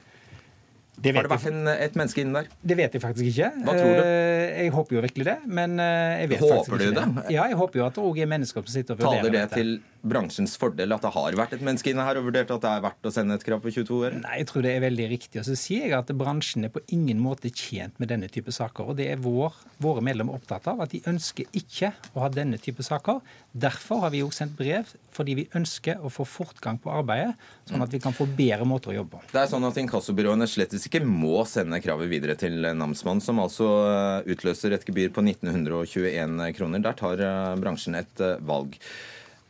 Det 0.95 1.11
Har 1.11 1.27
det 1.27 1.31
vært 1.33 1.47
en, 1.51 1.65
et 1.67 1.95
menneske 1.99 2.23
inne 2.23 2.39
der? 2.39 2.51
det 2.63 2.75
vet 2.79 2.93
jeg 2.95 3.03
faktisk 3.03 3.27
ikke. 3.27 3.49
Hva 3.65 3.73
tror 3.75 3.89
du? 3.89 4.03
Eh, 4.07 4.61
Jeg 4.63 4.71
håper 4.71 4.95
jo 4.95 5.01
virkelig 5.03 5.25
det, 5.27 5.33
men 5.43 5.73
jeg 5.81 6.29
vet 6.31 6.39
Håper 6.39 6.53
faktisk 6.55 6.71
ikke 6.71 6.77
Håper 6.77 6.85
du 6.85 6.99
det. 7.01 7.23
det? 7.25 7.33
Ja, 7.35 7.47
jeg 7.51 7.57
håper 7.59 7.79
jo 7.81 7.85
at 7.89 7.97
det 7.97 8.05
òg 8.07 8.21
er 8.23 8.29
mennesker 8.31 8.63
som 8.63 8.71
sitter 8.71 8.95
og 8.95 9.03
Taler 9.03 9.25
vurderer 9.27 9.49
det 9.51 9.59
til 9.59 9.73
bransjens 10.05 10.55
fordel 10.61 10.93
at 10.95 11.03
det 11.05 11.11
har 11.15 11.37
vært 11.39 11.55
et 11.57 11.63
menneske 11.65 11.91
inne 11.91 12.05
her 12.05 12.19
og 12.19 12.27
vurdert 12.29 12.53
at 12.53 12.63
det 12.63 12.71
er 12.71 12.83
verdt 12.85 13.09
å 13.09 13.13
sende 13.13 13.37
et 13.37 13.45
krav 13.45 13.63
på 13.63 13.73
22 13.73 13.99
øre? 14.07 14.19
Nei, 14.21 14.39
jeg 14.41 14.49
tror 14.51 14.65
det 14.65 14.73
er 14.75 14.83
veldig 14.85 15.07
riktig. 15.11 15.41
Og 15.41 15.47
så 15.47 15.57
sier 15.59 15.87
jeg 15.87 15.97
at 15.97 16.13
bransjen 16.17 16.67
er 16.67 16.73
på 16.73 16.83
ingen 16.93 17.21
måte 17.23 17.51
tjent 17.51 17.97
med 18.01 18.11
denne 18.13 18.29
type 18.31 18.53
saker. 18.53 18.91
Og 18.91 18.99
det 18.99 19.09
er 19.13 19.23
vår, 19.23 19.55
våre 19.83 20.03
medlemmer 20.05 20.37
opptatt 20.37 20.69
av, 20.71 20.83
at 20.85 20.93
de 20.93 21.01
ønsker 21.09 21.49
ikke 21.57 21.91
å 22.13 22.25
ha 22.25 22.29
denne 22.33 22.59
type 22.61 22.85
saker. 22.85 23.21
Derfor 23.55 24.05
har 24.05 24.13
vi 24.13 24.21
jo 24.21 24.31
sendt 24.35 24.57
brev, 24.59 24.89
fordi 25.15 25.37
vi 25.39 25.47
ønsker 25.55 26.03
å 26.03 26.11
få 26.11 26.25
fortgang 26.27 26.77
på 26.81 26.91
arbeidet, 26.93 27.33
sånn 27.69 27.83
at 27.85 27.93
vi 27.93 28.01
kan 28.03 28.15
få 28.15 28.27
bedre 28.27 28.67
måter 28.67 28.91
å 28.91 28.97
jobbe 28.99 29.15
på. 29.15 29.23
Det 29.31 29.41
er 29.41 29.51
sånn 29.51 29.67
at 29.67 29.79
Inkassobyråene 29.79 30.47
slettes 30.49 30.85
ikke 30.89 31.03
må 31.05 31.45
sende 31.49 31.79
kravet 31.83 32.11
videre 32.11 32.37
til 32.39 32.59
namsmannen, 32.75 33.23
som 33.23 33.39
altså 33.43 33.69
øh, 33.87 34.31
utløser 34.35 34.75
et 34.75 34.85
gebyr 34.87 35.13
på 35.15 35.23
1921 35.23 36.39
kroner. 36.57 36.83
Der 36.83 36.97
tar 36.99 37.21
øh, 37.23 37.55
bransjen 37.61 37.97
et 38.01 38.23
øh, 38.23 38.37
valg. 38.45 38.77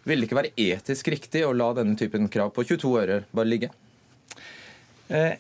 Vil 0.06 0.22
det 0.22 0.30
ikke 0.30 0.38
være 0.38 0.54
etisk 0.62 1.10
riktig 1.14 1.42
å 1.46 1.54
la 1.56 1.72
denne 1.78 1.98
typen 1.98 2.30
krav 2.32 2.54
på 2.54 2.66
22 2.68 2.92
øre 3.02 3.22
bare 3.34 3.50
ligge? 3.50 3.72
Eh, 5.10 5.34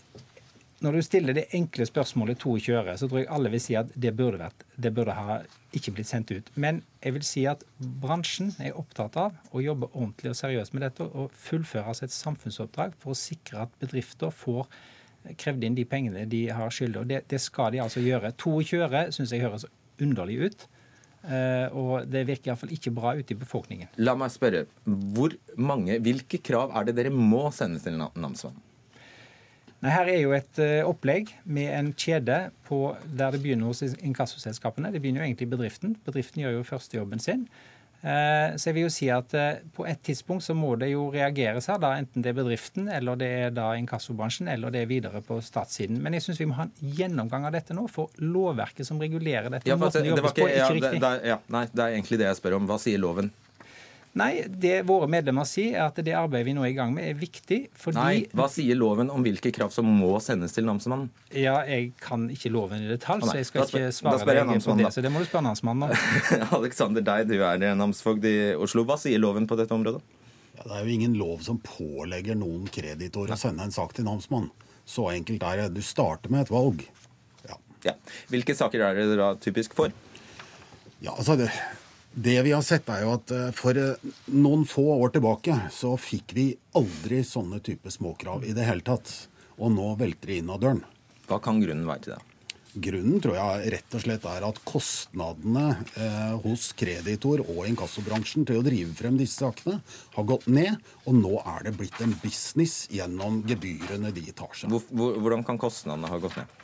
når 0.85 0.97
du 0.97 1.01
stiller 1.05 1.37
det 1.37 1.45
enkle 1.55 1.85
spørsmålet 1.87 2.41
22 2.41 2.73
øre, 2.77 2.95
så 2.97 3.07
tror 3.07 3.21
jeg 3.21 3.29
alle 3.33 3.51
vil 3.53 3.61
si 3.63 3.77
at 3.79 3.93
det 3.93 4.11
burde, 4.17 4.41
vært, 4.41 4.65
det 4.77 4.91
burde 4.93 5.15
ha 5.17 5.37
ikke 5.75 5.93
blitt 5.95 6.09
sendt 6.09 6.33
ut. 6.33 6.49
Men 6.59 6.81
jeg 7.01 7.15
vil 7.15 7.25
si 7.25 7.45
at 7.49 7.63
bransjen 7.79 8.51
er 8.59 8.77
opptatt 8.77 9.15
av 9.21 9.55
å 9.55 9.63
jobbe 9.63 9.89
ordentlig 9.93 10.33
og 10.33 10.39
seriøst 10.41 10.75
med 10.75 10.85
dette 10.85 11.07
og 11.07 11.33
fullføre 11.45 11.95
et 12.05 12.13
samfunnsoppdrag 12.13 12.97
for 13.01 13.13
å 13.13 13.19
sikre 13.19 13.63
at 13.65 13.79
bedrifter 13.81 14.33
får 14.33 14.67
krevd 15.41 15.65
inn 15.65 15.77
de 15.77 15.87
pengene 15.89 16.27
de 16.29 16.45
har 16.53 16.73
skyld. 16.73 16.99
Og 17.01 17.09
det, 17.09 17.23
det 17.31 17.41
skal 17.41 17.73
de 17.73 17.81
altså 17.85 18.03
gjøre. 18.03 18.33
22 18.37 18.81
øre 18.85 19.05
syns 19.15 19.33
jeg 19.33 19.45
høres 19.45 19.67
underlig 20.01 20.41
ut. 20.43 20.67
Eh, 21.29 21.67
Og 21.75 22.05
det 22.09 22.25
virker 22.27 22.51
iallfall 22.51 22.71
ikke 22.75 22.93
bra 22.95 23.15
ute 23.17 23.33
i 23.35 23.39
befolkningen. 23.39 23.87
La 23.97 24.15
meg 24.15 24.31
spørre, 24.33 24.65
hvor 24.85 25.33
mange, 25.57 25.99
hvilke 25.99 26.39
krav 26.43 26.71
er 26.75 26.85
det 26.89 26.95
dere 26.95 27.11
må 27.13 27.47
sende 27.53 27.79
til 27.83 27.97
na- 27.99 28.11
namsmannen? 28.15 28.61
Her 29.85 30.07
er 30.09 30.17
jo 30.23 30.31
et 30.33 30.57
eh, 30.63 30.81
opplegg 30.87 31.29
med 31.45 31.67
en 31.69 31.91
kjede 31.93 32.49
på, 32.65 32.95
der 33.05 33.35
det 33.35 33.41
begynner 33.43 33.67
hos 33.69 33.83
inkassoselskapene. 33.83 34.89
Det 34.91 35.01
begynner 35.03 35.21
jo 35.21 35.27
egentlig 35.27 35.45
i 35.45 35.51
bedriften. 35.51 35.95
Bedriften 36.07 36.41
gjør 36.41 36.55
jo 36.57 36.63
førstejobben 36.65 37.21
sin. 37.21 37.43
Eh, 38.05 38.55
så 38.61 38.69
jeg 38.69 38.75
vil 38.77 38.83
jo 38.85 38.89
si 38.93 39.07
at 39.09 39.31
eh, 39.33 39.63
På 39.73 39.87
et 39.89 39.97
tidspunkt 40.05 40.45
så 40.45 40.53
må 40.53 40.75
det 40.77 40.91
jo 40.91 41.07
reageres 41.09 41.65
her, 41.71 41.79
da, 41.81 41.95
enten 41.97 42.21
det 42.21 42.29
er 42.29 42.37
bedriften, 42.37 42.85
eller 42.93 43.17
det 43.17 43.29
er 43.47 43.55
da 43.55 43.71
inkassobransjen, 43.79 44.49
eller 44.51 44.73
det 44.73 44.83
er 44.83 44.91
videre 44.91 45.23
på 45.25 45.39
statssiden. 45.41 45.97
Men 46.03 46.13
jeg 46.13 46.27
syns 46.27 46.43
vi 46.43 46.49
må 46.51 46.59
ha 46.59 46.67
en 46.67 46.93
gjennomgang 46.99 47.47
av 47.49 47.55
dette 47.55 47.73
nå, 47.73 47.87
for 47.89 48.13
lovverket 48.21 48.85
som 48.85 49.01
regulerer 49.01 49.49
dette, 49.49 49.69
Ja, 49.71 49.79
for 49.81 49.89
det 49.89 50.05
det, 50.05 50.19
det, 50.19 50.25
var 50.27 50.35
ikke, 50.35 50.51
er 50.51 50.61
ja, 50.61 50.69
ikke 50.69 51.01
det, 51.01 51.13
ja, 51.31 51.39
nei, 51.57 51.65
det 51.71 51.81
er 51.87 51.97
egentlig 51.97 52.21
det 52.21 52.29
jeg 52.29 52.39
spør 52.43 52.59
om. 52.59 52.69
Hva 52.69 52.77
sier 52.81 53.01
loven? 53.01 53.33
Nei, 54.15 54.45
det 54.47 54.85
våre 54.87 55.09
medlemmer 55.11 55.43
sier, 55.43 55.73
er 55.75 55.89
at 55.89 55.97
det 55.99 56.13
arbeidet 56.15 56.47
vi 56.47 56.53
nå 56.55 56.61
er 56.63 56.69
i 56.71 56.75
gang 56.77 56.93
med, 56.95 57.03
er 57.09 57.17
viktig. 57.19 57.57
fordi... 57.75 57.97
Nei, 57.99 58.21
Hva 58.31 58.45
sier 58.47 58.77
loven 58.79 59.09
om 59.11 59.25
hvilke 59.25 59.51
krav 59.51 59.73
som 59.75 59.89
må 59.91 60.13
sendes 60.23 60.55
til 60.55 60.63
namsmannen? 60.69 61.09
Ja, 61.35 61.57
Jeg 61.67 61.89
kan 61.99 62.29
ikke 62.31 62.51
loven 62.53 62.85
i 62.85 62.87
detalj, 62.93 63.25
så 63.27 63.35
jeg 63.35 63.49
skal 63.49 63.65
spør- 63.67 63.83
ikke 63.89 63.97
svare 63.97 64.19
deg 64.23 64.63
på 64.63 64.77
det. 64.79 64.85
da. 64.87 64.93
Så 64.95 65.03
det 65.03 65.11
må 65.11 65.19
du 65.19 65.27
spørre 65.27 65.43
namsmannen 65.49 65.89
om. 65.89 65.95
Alexander 66.61 67.03
Dei, 67.03 67.17
du 67.27 67.35
er 67.43 67.65
namsfogd 67.75 68.23
i 68.31 68.35
Oslo. 68.55 68.85
Hva 68.87 68.95
sier 69.03 69.19
loven 69.19 69.49
på 69.51 69.59
dette 69.59 69.75
området? 69.75 69.99
Ja, 70.55 70.63
det 70.63 70.77
er 70.79 70.87
jo 70.87 70.95
ingen 70.95 71.17
lov 71.19 71.43
som 71.43 71.59
pålegger 71.59 72.39
noen 72.39 72.69
kreditor 72.71 73.35
å 73.35 73.35
sende 73.37 73.67
en 73.67 73.75
sak 73.75 73.91
til 73.97 74.07
namsmannen. 74.07 74.47
Så 74.87 75.09
enkelt 75.11 75.43
er 75.43 75.65
det. 75.65 75.73
Du 75.75 75.81
starter 75.83 76.31
med 76.31 76.45
et 76.47 76.53
valg. 76.55 76.87
Ja, 77.49 77.59
Ja. 77.83 77.99
Hvilke 78.31 78.55
saker 78.55 78.79
er 78.87 78.95
det 79.03 79.17
da 79.19 79.33
typisk 79.43 79.75
for? 79.75 79.91
ja 81.03 81.11
altså 81.11 81.35
det, 81.37 81.49
det 82.15 82.41
vi 82.41 82.51
har 82.55 82.63
sett, 82.63 82.87
er 82.89 83.03
jo 83.03 83.15
at 83.17 83.31
eh, 83.35 83.49
for 83.55 83.75
eh, 83.75 84.11
noen 84.31 84.63
få 84.67 84.85
år 84.95 85.11
tilbake 85.17 85.57
så 85.73 85.95
fikk 85.99 86.35
vi 86.37 86.45
aldri 86.79 87.19
sånne 87.27 87.59
type 87.63 87.91
småkrav 87.91 88.45
i 88.47 88.53
det 88.55 88.67
hele 88.67 88.85
tatt. 88.87 89.11
Og 89.59 89.73
nå 89.75 89.91
velter 89.99 90.31
det 90.31 90.39
inn 90.39 90.51
av 90.51 90.61
døren. 90.63 90.81
Hva 91.27 91.41
kan 91.43 91.59
grunnen 91.59 91.87
være 91.87 92.05
til 92.05 92.15
det? 92.15 92.23
Grunnen 92.85 93.21
tror 93.23 93.37
jeg 93.37 93.71
rett 93.71 93.95
og 93.95 94.01
slett 94.03 94.25
er 94.27 94.45
at 94.47 94.57
kostnadene 94.67 95.65
eh, 95.95 96.33
hos 96.43 96.69
kreditor 96.75 97.43
og 97.45 97.69
inkassobransjen 97.69 98.47
til 98.47 98.59
å 98.59 98.65
drive 98.65 98.91
frem 98.97 99.19
disse 99.19 99.39
sakene 99.43 99.79
har 100.15 100.27
gått 100.27 100.47
ned, 100.51 100.75
og 101.07 101.15
nå 101.19 101.39
er 101.39 101.67
det 101.67 101.75
blitt 101.79 101.99
en 102.03 102.15
business 102.23 102.83
gjennom 102.91 103.41
gebyrene 103.47 104.11
de 104.15 104.27
tar 104.35 104.51
seg. 104.55 104.71
Hvor, 104.71 104.83
hvor, 104.91 105.19
hvordan 105.23 105.47
kan 105.47 105.59
kostnadene 105.59 106.11
ha 106.11 106.19
gått 106.23 106.39
ned? 106.39 106.61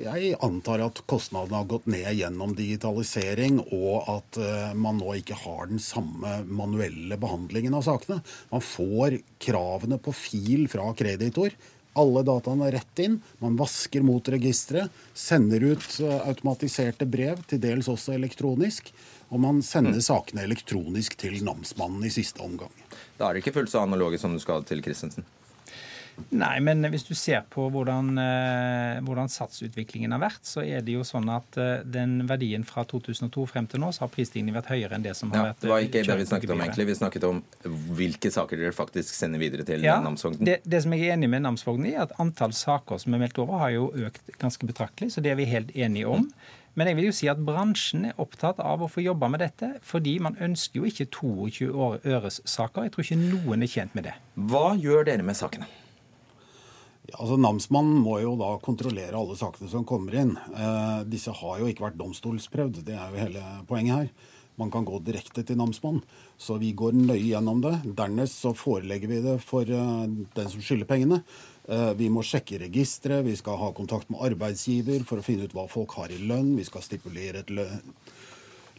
Jeg 0.00 0.38
antar 0.40 0.80
at 0.86 1.02
kostnadene 1.04 1.58
har 1.60 1.66
gått 1.68 1.84
ned 1.92 2.14
gjennom 2.16 2.54
digitalisering, 2.56 3.58
og 3.76 4.06
at 4.08 4.38
eh, 4.40 4.70
man 4.72 4.96
nå 4.96 5.18
ikke 5.18 5.36
har 5.42 5.68
den 5.68 5.82
samme 5.84 6.38
manuelle 6.48 7.18
behandlingen 7.20 7.76
av 7.76 7.84
sakene. 7.84 8.22
Man 8.48 8.64
får 8.64 9.18
kravene 9.42 9.98
på 10.00 10.14
fil 10.16 10.64
fra 10.72 10.86
kreditor. 10.96 11.52
Alle 12.00 12.22
dataene 12.24 12.70
er 12.70 12.78
rett 12.78 13.02
inn. 13.04 13.18
Man 13.44 13.58
vasker 13.60 14.00
mot 14.06 14.32
registeret, 14.32 14.88
sender 15.12 15.68
ut 15.74 15.84
eh, 16.00 16.16
automatiserte 16.24 17.04
brev, 17.04 17.44
til 17.44 17.60
dels 17.60 17.92
også 17.92 18.16
elektronisk. 18.16 18.88
Og 19.28 19.44
man 19.44 19.60
sender 19.64 20.00
sakene 20.04 20.46
elektronisk 20.48 21.20
til 21.20 21.36
namsmannen 21.44 22.08
i 22.08 22.14
siste 22.16 22.40
omgang. 22.44 22.72
Da 23.20 23.28
er 23.28 23.36
det 23.36 23.44
ikke 23.44 23.58
fullt 23.60 23.76
så 23.76 23.84
analoge 23.84 24.16
som 24.20 24.32
du 24.32 24.40
skal 24.40 24.64
til 24.64 24.80
Christensen. 24.84 25.28
Nei, 26.30 26.58
men 26.60 26.84
hvis 26.92 27.06
du 27.08 27.14
ser 27.16 27.40
på 27.50 27.64
hvordan, 27.72 28.10
eh, 28.20 29.00
hvordan 29.04 29.30
satsutviklingen 29.32 30.12
har 30.12 30.20
vært, 30.22 30.42
så 30.46 30.60
er 30.64 30.84
det 30.84 30.94
jo 30.98 31.02
sånn 31.08 31.28
at 31.32 31.56
eh, 31.60 31.82
den 31.88 32.18
verdien 32.28 32.64
fra 32.68 32.84
2002 32.88 33.46
frem 33.48 33.66
til 33.66 33.80
nå, 33.82 33.88
så 33.96 34.04
har 34.04 34.12
prisstigningen 34.12 34.54
vært 34.58 34.70
høyere 34.74 34.96
enn 34.98 35.06
det 35.06 35.14
som 35.18 35.32
har 35.32 35.38
Ja, 35.40 35.44
vært 35.52 35.64
det 35.64 35.72
var 35.72 35.80
eh, 35.80 35.88
ikke 35.88 36.04
det 36.06 36.18
vi 36.20 36.28
snakket 36.28 36.54
om, 36.54 36.62
egentlig. 36.66 36.86
Vi 36.92 36.98
snakket 37.00 37.26
om 37.30 37.42
hvilke 37.98 38.32
saker 38.34 38.60
dere 38.60 38.76
faktisk 38.76 39.14
sender 39.16 39.40
videre 39.42 39.64
til 39.68 39.82
Ja, 39.84 39.98
namsfogden. 40.04 40.44
det, 40.48 40.60
det 40.64 40.82
som 40.84 40.92
jeg 40.96 41.08
er 41.08 41.16
enig 41.16 41.30
med 41.32 41.46
namsfogden 41.48 41.86
i, 41.88 41.94
er 41.96 42.04
at 42.06 42.16
antall 42.22 42.52
saker 42.56 43.00
som 43.02 43.14
er 43.16 43.24
meldt 43.24 43.38
over, 43.42 43.58
har 43.64 43.70
jo 43.76 43.88
økt 44.08 44.34
ganske 44.38 44.68
betraktelig. 44.68 45.12
Så 45.16 45.24
det 45.24 45.32
er 45.32 45.40
vi 45.40 45.48
helt 45.48 45.72
enige 45.76 46.08
om. 46.08 46.28
Men 46.74 46.88
jeg 46.88 46.96
vil 46.96 47.04
jo 47.10 47.12
si 47.12 47.26
at 47.28 47.36
bransjen 47.44 48.06
er 48.08 48.20
opptatt 48.22 48.60
av 48.64 48.80
å 48.80 48.86
få 48.88 49.02
jobba 49.04 49.28
med 49.28 49.42
dette, 49.44 49.74
fordi 49.84 50.14
man 50.24 50.38
ønsker 50.40 50.80
jo 50.80 50.88
ikke 50.88 51.04
22 51.12 51.68
øres 52.08 52.38
saker. 52.48 52.86
Jeg 52.86 52.94
tror 52.94 53.04
ikke 53.04 53.18
noen 53.20 53.62
er 53.66 53.68
tjent 53.68 53.94
med 53.98 54.06
det. 54.08 54.14
Hva 54.40 54.70
gjør 54.80 55.04
dere 55.10 55.26
med 55.26 55.36
sakene? 55.36 55.68
Altså 57.18 57.36
Namsmannen 57.40 58.00
må 58.04 58.18
jo 58.22 58.34
da 58.40 58.54
kontrollere 58.64 59.18
alle 59.18 59.36
sakene 59.38 59.70
som 59.70 59.84
kommer 59.88 60.16
inn. 60.22 60.36
Eh, 60.36 61.00
disse 61.10 61.34
har 61.36 61.60
jo 61.60 61.68
ikke 61.68 61.86
vært 61.88 61.98
domstolsprøvd, 62.00 62.82
det 62.86 62.96
er 62.96 63.12
jo 63.12 63.20
hele 63.20 63.42
poenget 63.68 63.96
her. 63.96 64.30
Man 64.60 64.70
kan 64.72 64.84
gå 64.84 64.98
direkte 65.04 65.44
til 65.46 65.56
namsmannen. 65.60 66.02
Så 66.40 66.58
vi 66.60 66.72
går 66.76 66.96
nøye 66.96 67.24
gjennom 67.24 67.62
det. 67.64 67.74
Dernest 67.96 68.42
så 68.42 68.52
forelegger 68.56 69.08
vi 69.08 69.20
det 69.24 69.38
for 69.44 69.68
uh, 69.68 70.04
den 70.36 70.50
som 70.52 70.64
skylder 70.64 70.88
pengene. 70.90 71.22
Uh, 71.64 71.92
vi 71.96 72.10
må 72.12 72.24
sjekke 72.26 72.60
registeret, 72.60 73.24
vi 73.24 73.36
skal 73.38 73.56
ha 73.60 73.70
kontakt 73.76 74.10
med 74.12 74.20
arbeidsgiver 74.26 75.06
for 75.08 75.22
å 75.22 75.24
finne 75.24 75.48
ut 75.48 75.56
hva 75.56 75.64
folk 75.72 75.96
har 75.96 76.12
i 76.12 76.20
lønn. 76.20 76.52
Vi 76.58 76.66
skal 76.68 76.84
stipulere 76.84 77.44
et 77.44 77.54
lø 77.54 77.64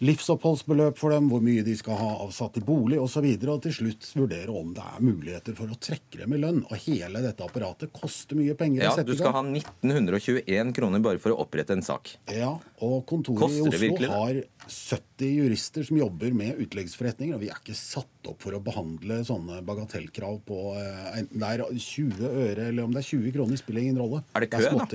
livsoppholdsbeløp 0.04 0.98
for 0.98 1.14
dem, 1.14 1.28
hvor 1.32 1.44
mye 1.44 1.64
de 1.66 1.76
skal 1.78 1.98
ha 2.00 2.10
avsatt 2.24 2.58
i 2.60 2.64
bolig 2.66 2.98
osv. 3.00 3.04
Og, 3.04 3.12
så 3.14 3.22
videre, 3.22 3.54
og 3.54 3.62
til 3.62 3.76
slutt 3.76 4.08
vurdere 4.18 4.54
om 4.58 4.72
det 4.74 4.82
er 4.84 5.04
muligheter 5.06 5.54
for 5.58 5.70
å 5.70 5.78
trekke 5.78 6.24
dem 6.24 6.34
i 6.34 6.40
lønn. 6.42 6.64
Og 6.66 6.80
hele 6.88 7.22
dette 7.22 7.46
apparatet 7.46 7.94
koster 7.94 8.40
mye 8.40 8.56
penger 8.58 8.88
Ja, 8.88 8.94
Du 9.06 9.14
skal 9.14 9.36
ha 9.36 9.44
1921 9.46 10.74
kroner 10.74 11.04
bare 11.04 11.22
for 11.22 11.36
å 11.36 11.44
opprette 11.46 11.78
en 11.78 11.86
sak. 11.86 12.16
Ja, 12.34 12.56
og 12.82 12.96
kontoret 13.10 13.44
Koster 13.44 13.62
i 13.62 13.70
Oslo 13.70 13.84
virkelig 13.86 14.10
har 14.10 14.42
70 14.66 15.34
jurister 15.44 15.88
som 15.88 16.00
jobber 16.00 16.34
med 16.36 16.62
utleggsforretninger, 16.64 17.38
og 17.38 17.44
vi 17.44 17.52
er 17.54 17.60
ikke 17.62 17.78
satt 17.78 18.32
opp 18.32 18.42
for 18.44 18.58
å 18.58 18.62
behandle 18.64 19.22
sånne 19.28 19.62
bagatellkrav 19.68 20.40
på 20.48 20.60
eh, 20.80 21.20
enten 21.22 21.44
det 21.44 21.52
er 21.54 21.66
20 21.68 22.24
øre 22.48 22.70
eller 22.72 22.88
om 22.88 22.96
det 22.96 23.04
er 23.04 23.10
20 23.12 23.36
kroner, 23.36 23.60
spiller 23.60 23.86
ingen 23.86 24.02
rolle. 24.02 24.24
Er 24.34 24.46
det 24.46 24.52
kø, 24.56 24.64
da? 24.64 24.88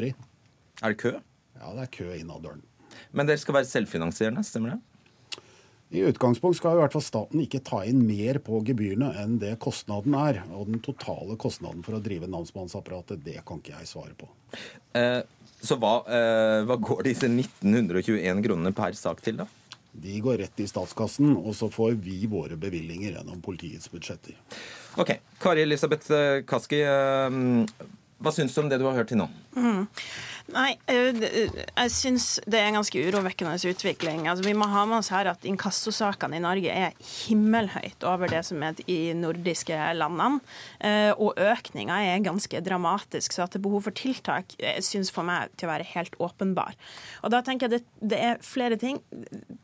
Er 0.83 0.95
det 0.95 0.99
kø? 1.01 1.15
Ja, 1.59 1.73
det 1.77 1.87
er 1.87 1.93
kø 1.99 2.11
innad 2.17 2.45
døren. 2.47 2.65
Men 3.13 3.29
dere 3.29 3.41
skal 3.41 3.59
være 3.59 3.69
selvfinansierende, 3.69 4.45
stemmer 4.47 4.75
det? 4.75 4.81
I 5.91 6.03
utgangspunkt 6.05 6.59
skal 6.59 6.77
i 6.77 6.81
hvert 6.83 6.93
fall 6.93 7.05
staten 7.05 7.41
ikke 7.41 7.63
ta 7.65 7.81
inn 7.89 8.03
mer 8.05 8.41
på 8.45 8.61
gebyrene 8.67 9.09
enn 9.23 9.39
det 9.41 9.55
kostnaden 9.65 10.17
er. 10.21 10.43
Og 10.53 10.69
den 10.69 10.83
totale 10.85 11.39
kostnaden 11.41 11.81
for 11.87 11.97
å 11.97 12.03
drive 12.05 12.29
namsmannsapparatet, 12.29 13.23
det 13.25 13.41
kan 13.49 13.63
ikke 13.63 13.79
jeg 13.79 13.89
svare 13.89 14.13
på. 14.19 14.29
Eh, 14.99 15.23
så 15.65 15.79
hva, 15.81 16.03
eh, 16.05 16.61
hva 16.69 16.77
går 16.77 17.07
disse 17.09 17.31
1921 17.31 18.45
kronene 18.45 18.75
per 18.77 18.99
sak 18.99 19.25
til, 19.25 19.41
da? 19.41 19.49
De 19.99 20.21
går 20.23 20.43
rett 20.45 20.61
i 20.61 20.69
statskassen, 20.69 21.33
og 21.41 21.57
så 21.57 21.71
får 21.73 21.97
vi 22.05 22.21
våre 22.31 22.59
bevilgninger 22.61 23.17
gjennom 23.17 23.41
politiets 23.43 23.89
budsjetter. 23.91 24.37
Ok, 25.01 25.17
Kari 25.41 25.65
Elisabeth 25.65 26.13
eh, 26.13 26.43
Kaski, 26.47 26.83
eh, 26.85 27.89
hva 28.19 28.35
syns 28.35 28.55
du 28.55 28.61
om 28.61 28.69
det 28.69 28.79
du 28.79 28.87
har 28.87 28.99
hørt 28.99 29.09
til 29.11 29.23
nå? 29.23 29.27
Nei, 30.49 30.79
eh, 30.89 31.13
jeg 31.13 31.91
syns 31.93 32.27
det 32.49 32.57
er 32.57 32.71
en 32.71 32.79
ganske 32.79 33.01
urovekkende 33.05 33.53
utvikling. 33.69 34.23
Altså, 34.31 34.47
vi 34.47 34.55
må 34.57 34.65
ha 34.73 34.87
med 34.89 35.03
oss 35.03 35.11
her 35.13 35.29
at 35.29 35.43
inkassosakene 35.45 36.39
i 36.39 36.41
Norge 36.41 36.73
er 36.73 36.95
himmelhøyt 37.05 38.07
over 38.09 38.33
det 38.33 38.41
som 38.49 38.63
er 38.65 38.81
i 38.89 39.13
nordiske 39.13 39.77
landene. 39.99 40.41
Eh, 40.81 41.13
Og 41.19 41.37
økninga 41.37 41.99
er 42.15 42.25
ganske 42.25 42.63
dramatisk, 42.65 43.37
så 43.37 43.45
at 43.45 43.53
det 43.53 43.61
er 43.61 43.67
behov 43.67 43.85
for 43.91 43.97
tiltak 43.99 44.57
eh, 44.57 44.81
syns 44.81 45.13
for 45.13 45.29
meg 45.29 45.53
til 45.61 45.69
å 45.69 45.73
være 45.75 45.91
helt 45.93 46.17
åpenbar. 46.17 46.73
Og 47.21 47.35
da 47.35 47.43
tenker 47.45 47.69
jeg 47.69 47.83
det, 47.83 48.09
det 48.15 48.23
er 48.31 48.41
flere 48.41 48.81
ting. 48.81 49.03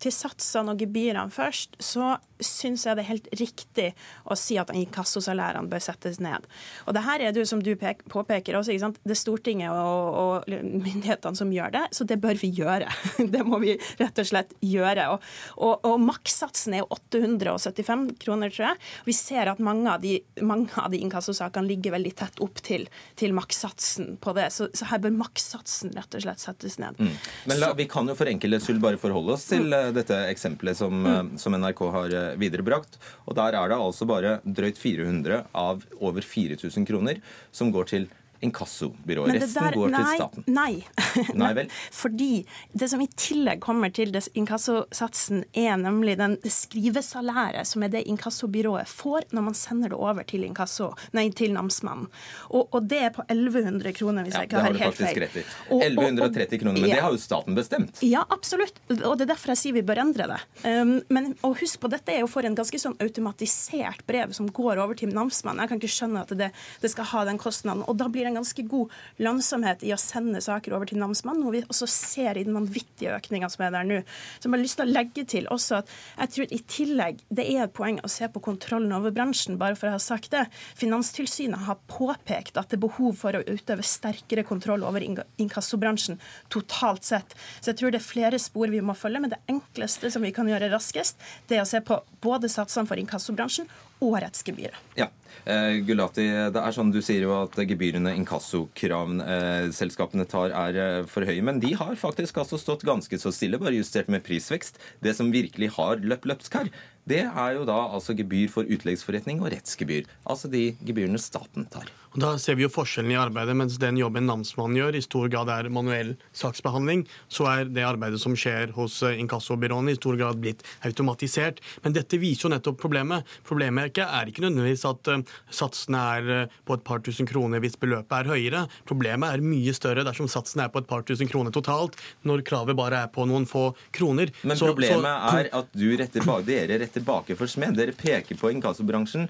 Til 0.04 0.12
satsene 0.12 0.74
og 0.74 0.84
gebyrene 0.84 1.32
først, 1.32 1.80
så 1.80 2.18
syns 2.44 2.84
jeg 2.84 2.98
det 2.98 3.06
er 3.06 3.12
helt 3.14 3.32
riktig 3.40 3.88
å 4.28 4.36
si 4.36 4.58
at 4.60 4.72
inkassosalærene 4.74 5.70
bør 5.70 5.80
settes 5.80 6.20
ned. 6.20 6.44
Og 6.84 6.92
det 6.92 7.06
her 7.08 7.24
er 7.24 7.32
det 7.32 7.40
jo, 7.40 7.48
som 7.48 7.62
du 7.64 7.72
påpeker 7.72 8.58
også, 8.58 8.74
ikke 8.74 8.84
sant? 8.84 9.00
det 9.04 9.16
er 9.16 9.22
Stortinget 9.24 9.72
og, 9.72 10.20
og 10.44 10.73
myndighetene 10.82 11.38
som 11.38 11.52
gjør 11.52 11.74
det, 11.74 11.84
så 11.96 12.06
det 12.08 12.18
bør 12.22 12.38
vi 12.40 12.50
gjøre. 12.54 12.90
Det 13.34 13.42
må 13.46 13.58
vi 13.62 13.74
rett 13.98 14.18
og 14.20 14.26
slett 14.28 14.52
gjøre. 14.62 15.06
Og, 15.14 15.24
og, 15.64 15.86
og 15.88 16.02
makssatsen 16.02 16.76
er 16.76 16.82
jo 16.84 16.88
875 16.94 18.04
kroner, 18.22 18.52
tror 18.52 18.66
jeg. 18.68 18.80
Vi 19.08 19.14
ser 19.16 19.50
at 19.50 19.62
mange 19.64 19.90
av 19.90 20.02
de, 20.02 20.16
mange 20.44 20.70
av 20.80 20.92
de 20.92 21.00
inkassosakene 21.02 21.68
ligger 21.68 21.96
veldig 21.96 22.12
tett 22.18 22.40
opp 22.44 22.60
til, 22.64 22.86
til 23.18 23.34
makssatsen 23.36 24.16
på 24.22 24.34
det. 24.36 24.48
Så, 24.54 24.68
så 24.76 24.88
her 24.90 25.02
bør 25.02 25.14
makssatsen 25.18 25.94
rett 25.96 26.18
og 26.18 26.24
slett 26.26 26.42
settes 26.44 26.78
ned. 26.82 27.00
Men 27.00 27.60
la, 27.60 27.72
Vi 27.76 27.88
kan 27.90 28.08
jo 28.10 28.16
for 28.18 28.30
enkelhets 28.30 28.68
skyld 28.68 28.82
bare 28.84 29.00
forholde 29.00 29.36
oss 29.36 29.46
til 29.50 29.70
mm. 29.70 29.94
dette 29.96 30.18
eksempelet 30.30 30.78
som, 30.78 31.04
mm. 31.04 31.34
som 31.40 31.56
NRK 31.58 31.84
har 31.98 32.18
eh, 32.18 32.32
viderebrakt. 32.40 32.98
Og 33.26 33.38
Der 33.38 33.56
er 33.58 33.72
det 33.72 33.80
altså 33.80 34.08
bare 34.08 34.38
drøyt 34.44 34.80
400 34.80 35.44
av 35.54 35.84
over 36.00 36.24
4000 36.24 36.86
kroner 36.88 37.22
som 37.54 37.72
går 37.74 37.90
til 37.90 38.10
inkassobyrået. 38.44 39.34
Resten 39.40 39.62
der- 39.62 39.78
går 39.78 39.94
til 39.94 40.06
staten. 40.14 40.44
Nei. 40.46 40.84
Nei 41.44 41.52
vel? 41.58 41.68
Fordi 42.02 42.30
det 42.76 42.90
som 42.92 43.00
i 43.04 43.08
tillegg 43.16 43.60
kommer 43.64 43.92
til 43.94 44.12
det 44.14 44.26
inkassosatsen, 44.34 45.44
er 45.54 45.76
nemlig 45.80 46.16
den 46.20 46.36
det 46.44 46.52
skrivesalæret 46.52 47.66
som 47.68 47.82
er 47.86 47.92
det 47.94 48.04
inkassobyrået 48.10 48.88
får 48.90 49.28
når 49.34 49.42
man 49.48 49.54
sender 49.58 49.92
det 49.92 49.98
over 49.98 50.22
til, 50.28 50.44
inkasso, 50.46 50.90
nei, 51.16 51.28
til 51.36 51.52
namsmannen. 51.56 52.08
Og, 52.50 52.68
og 52.74 52.88
det 52.90 53.00
er 53.08 53.12
på 53.16 53.24
1100 53.28 53.92
kroner, 53.96 54.24
hvis 54.26 54.34
Ja, 54.34 54.42
jeg 54.44 54.50
ikke 54.50 54.60
har 54.60 54.72
har 54.72 54.80
helt 54.84 54.98
feil. 55.00 55.20
rett 55.24 55.36
i. 55.36 55.44
Og- 55.70 55.74
og- 55.74 55.84
og- 55.84 56.04
1130 56.04 56.58
kroner, 56.60 56.80
men 56.80 56.88
Ja. 56.90 56.94
det 56.96 57.02
har 57.04 57.10
jo 57.12 57.18
staten 57.22 57.54
bestemt. 57.54 58.02
Ja, 58.02 58.24
absolutt. 58.30 58.78
Og 58.90 59.18
det 59.18 59.28
er 59.28 59.34
derfor 59.34 59.48
jeg 59.54 59.58
sier 59.62 59.72
vi 59.72 59.82
bør 59.82 60.00
endre 60.02 60.26
det. 60.28 60.40
Um, 60.64 61.00
men 61.08 61.34
og 61.42 61.56
husk 61.60 61.80
på, 61.80 61.88
dette 61.90 62.08
er 62.12 62.20
jo 62.20 62.26
for 62.26 62.42
en 62.44 62.54
ganske 62.54 62.78
sånn 62.78 62.96
automatisert 63.00 64.04
brev 64.06 64.32
som 64.34 64.48
går 64.50 64.78
over 64.82 64.94
til 64.94 65.08
namsmannen. 65.14 65.60
Jeg 65.64 65.68
kan 65.68 65.80
ikke 65.80 65.94
skjønne 65.94 66.20
at 66.22 66.28
det, 66.36 66.50
det 66.80 66.90
skal 66.90 67.04
ha 67.04 67.24
den 67.24 67.38
kostnaden. 67.38 67.84
Og 67.88 67.96
da 67.96 68.08
blir 68.08 68.24
det 68.24 68.33
en 68.34 68.40
ganske 68.40 68.66
god 68.68 68.92
lønnsomhet 69.22 69.84
i 69.86 69.92
å 69.94 70.00
sende 70.00 70.42
saker 70.44 70.74
over 70.74 70.90
til 70.90 71.00
namsmannen, 71.00 71.44
hvor 71.46 71.54
vi 71.54 71.62
også 71.68 71.88
ser 71.90 72.38
i 72.38 72.44
den 72.46 72.56
vanvittige 72.56 73.14
økninga 73.14 73.50
som 73.52 73.64
er 73.66 73.74
der 73.74 73.88
nå. 73.88 74.00
Så 74.38 74.48
jeg 74.48 74.54
har 74.54 74.62
lyst 74.62 74.80
til 74.80 74.86
å 74.86 74.94
legge 74.94 75.26
til 75.30 75.48
også 75.54 75.80
at 75.80 75.92
jeg 76.18 76.34
tror 76.34 76.54
i 76.54 76.60
tillegg 76.74 77.22
det 77.34 77.46
er 77.54 77.66
et 77.66 77.76
poeng 77.76 78.00
å 78.02 78.10
se 78.10 78.28
på 78.30 78.42
kontrollen 78.44 78.92
over 78.96 79.14
bransjen, 79.14 79.58
bare 79.60 79.78
for 79.78 79.90
å 79.90 79.96
ha 79.96 80.02
sagt 80.02 80.32
det. 80.34 80.44
Finanstilsynet 80.80 81.66
har 81.68 81.80
påpekt 81.90 82.58
at 82.60 82.70
det 82.70 82.78
er 82.78 82.84
behov 82.86 83.14
for 83.20 83.36
å 83.38 83.44
utøve 83.46 83.86
sterkere 83.86 84.46
kontroll 84.46 84.84
over 84.86 85.04
inkassobransjen 85.04 86.20
totalt 86.52 87.06
sett. 87.06 87.36
Så 87.60 87.72
jeg 87.72 87.80
tror 87.80 87.94
det 87.94 88.02
er 88.02 88.08
flere 88.08 88.40
spor 88.42 88.72
vi 88.72 88.82
må 88.84 88.96
følge, 88.98 89.22
men 89.22 89.32
det 89.32 89.42
enkleste 89.50 90.10
som 90.10 90.24
vi 90.24 90.34
kan 90.34 90.48
gjøre 90.50 90.72
raskest, 90.72 91.20
det 91.48 91.58
er 91.58 91.64
å 91.64 91.68
se 91.68 91.80
på 91.84 92.00
både 92.24 92.50
satsene 92.52 92.88
for 92.88 93.00
inkassobransjen 93.00 93.70
rettsgebyret. 94.12 94.76
Ja. 94.98 95.08
Eh, 95.44 95.84
Gulati, 95.84 96.24
det 96.54 96.56
er 96.56 96.72
sånn 96.72 96.88
Du 96.94 97.02
sier 97.04 97.26
jo 97.26 97.34
at 97.36 97.52
gebyrene 97.68 98.14
inkassokravselskapene 98.16 100.24
eh, 100.24 100.30
tar, 100.30 100.54
er 100.56 100.78
eh, 100.80 101.04
for 101.10 101.26
høye. 101.28 101.42
Men 101.44 101.60
de 101.60 101.74
har 101.76 102.00
faktisk 102.00 102.38
altså 102.40 102.56
stått 102.60 102.86
ganske 102.88 103.18
så 103.20 103.30
stille, 103.34 103.60
bare 103.60 103.76
justert 103.76 104.08
med 104.12 104.24
prisvekst. 104.24 104.80
Det 105.04 105.12
som 105.18 105.32
virkelig 105.34 105.68
har 105.76 106.00
løpt 106.00 106.24
løpsk 106.30 106.52
her, 106.60 106.68
det 107.08 107.24
er 107.26 107.58
jo 107.58 107.66
da 107.68 107.76
altså 107.92 108.16
gebyr 108.16 108.48
for 108.52 108.64
utleggsforretning 108.64 109.42
og 109.42 109.52
rettsgebyr. 109.52 110.08
Altså 110.24 110.48
de 110.52 110.70
gebyrene 110.86 111.20
staten 111.20 111.68
tar. 111.68 111.90
Og 112.14 112.20
Da 112.22 112.30
ser 112.38 112.54
vi 112.54 112.62
jo 112.62 112.70
forskjellen 112.70 113.10
i 113.10 113.18
arbeidet. 113.18 113.56
Mens 113.58 113.76
den 113.82 113.98
jobben 113.98 114.28
namsmannen 114.28 114.78
gjør, 114.78 114.94
i 114.94 115.02
stor 115.02 115.26
grad 115.32 115.50
er 115.50 115.68
manuell 115.74 116.12
saksbehandling, 116.30 117.02
så 117.26 117.48
er 117.50 117.72
det 117.74 117.82
arbeidet 117.82 118.20
som 118.22 118.36
skjer 118.38 118.70
hos 118.76 119.00
eh, 119.02 119.18
inkassobyråene, 119.18 119.90
i 119.90 119.98
stor 119.98 120.14
grad 120.20 120.38
blitt 120.42 120.62
automatisert. 120.86 121.58
Men 121.82 121.96
dette 121.96 122.20
viser 122.22 122.46
jo 122.46 122.52
nettopp 122.54 122.78
problemet. 122.84 123.26
Problemet 123.46 123.98
er 123.98 124.30
ikke 124.30 124.44
nødvendigvis 124.46 124.86
at 124.86 125.10
eh, 125.10 125.24
satsene 125.50 126.04
er 126.14 126.30
eh, 126.36 126.54
på 126.62 126.78
et 126.78 126.86
par 126.86 127.02
tusen 127.02 127.26
kroner 127.26 127.62
hvis 127.64 127.74
beløpet 127.82 128.14
er 128.20 128.30
høyere. 128.30 128.62
Problemet 128.86 129.34
er 129.34 129.42
mye 129.42 129.74
større 129.74 130.06
dersom 130.06 130.30
satsene 130.30 130.68
er 130.68 130.74
på 130.74 130.84
et 130.84 130.90
par 130.90 131.02
tusen 131.08 131.30
kroner 131.30 131.54
totalt, 131.54 131.98
når 132.22 132.46
kravet 132.46 132.78
bare 132.78 133.02
er 133.08 133.10
på 133.10 133.26
noen 133.26 133.48
få 133.50 133.72
kroner. 133.94 134.30
Men 134.46 134.60
så, 134.60 134.70
problemet 134.70 135.10
så, 135.10 135.42
er 135.42 135.50
at 135.58 135.74
du 135.74 135.88
retter 135.98 136.30
bak, 136.30 136.46
dere 136.46 136.78
retter 136.84 136.93
bake 137.00 137.36
for 137.36 137.50
smed. 137.50 137.74
Dere 137.78 137.92
peker 137.92 138.38
på 138.38 138.50
inkassobransjen. 138.52 139.28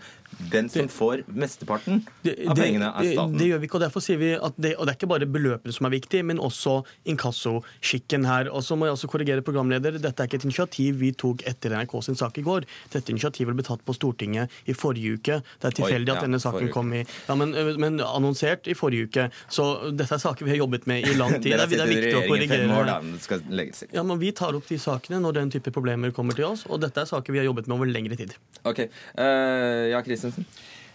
Den 0.52 0.68
som 0.72 0.88
får 0.90 1.24
mesteparten 1.28 2.02
av 2.04 2.58
pengene 2.58 2.90
er 2.90 3.10
staten. 3.12 3.36
Det, 3.38 3.48
gjør 3.50 3.60
vi 3.62 3.68
ikke, 3.68 3.78
og 3.78 3.84
derfor 3.86 4.04
sier 4.04 4.20
vi 4.20 4.30
at 4.36 4.56
det, 4.60 4.74
og 4.78 4.86
det 4.86 4.94
er 4.94 4.98
ikke 4.98 5.10
bare 5.10 5.28
beløpene 5.30 5.74
som 5.74 5.88
er 5.88 5.94
viktig, 5.94 6.22
men 6.26 6.40
også 6.42 6.76
inkassoskikken 7.10 8.26
her. 8.28 8.50
Og 8.52 8.64
så 8.66 8.76
må 8.78 8.88
jeg 8.88 8.96
også 8.96 9.10
korrigere 9.12 9.44
programleder. 9.46 9.98
Dette 10.02 10.22
er 10.22 10.30
ikke 10.30 10.40
et 10.42 10.48
initiativ 10.48 11.00
vi 11.00 11.12
tok 11.24 11.44
etter 11.48 11.74
NRK 11.76 11.96
sin 12.06 12.18
sak 12.18 12.38
i 12.40 12.44
går. 12.46 12.66
Dette 12.92 13.14
initiativet 13.14 13.56
ble 13.56 13.66
tatt 13.66 13.84
på 13.86 13.96
Stortinget 13.96 14.52
i 14.70 14.76
forrige 14.76 15.18
uke. 15.18 15.40
Det 15.60 15.70
er 15.70 15.78
tilfeldig 15.80 16.12
ja, 16.12 16.18
at 16.18 16.26
denne 16.26 16.40
saken 16.42 16.70
kom 16.74 16.92
i 16.96 17.04
ja, 17.04 17.36
men, 17.38 17.54
men, 17.80 18.00
annonsert 18.04 18.68
i 18.70 18.76
forrige 18.78 19.08
uke. 19.08 19.28
Så 19.52 19.68
dette 19.94 20.18
er 20.18 20.22
saker 20.22 20.46
vi 20.46 20.54
har 20.54 20.62
jobbet 20.64 20.88
med 20.90 21.08
i 21.08 21.16
lang 21.18 21.36
tid. 21.42 21.54
Det 21.54 21.80
er 21.80 21.94
i 21.94 22.00
regjeringen 22.00 22.54
fem 22.54 22.76
år, 22.78 22.88
da, 22.90 22.98
men 23.04 23.16
det 23.18 23.24
skal 23.24 23.44
legges 23.50 23.84
Ja, 23.94 24.04
men 24.06 24.20
Vi 24.22 24.32
tar 24.36 24.56
opp 24.56 24.68
de 24.68 24.78
sakene 24.80 25.20
når 25.22 25.38
den 25.40 25.54
type 25.54 25.72
problemer 25.74 26.12
kommer 26.14 26.36
til 26.36 26.48
oss, 26.48 26.64
og 26.68 26.82
dette 26.84 27.02
er 27.02 27.10
saker 27.10 27.34
vi 27.34 27.42
har 27.42 27.48
jobbet 27.48 27.68
med 27.68 27.78
over 27.78 27.90
lengre 27.90 28.18
tid. 28.18 28.34
Okay. 28.64 28.90
uh, 29.18 29.84
Ja, 29.94 30.00
Christensen. 30.24 30.46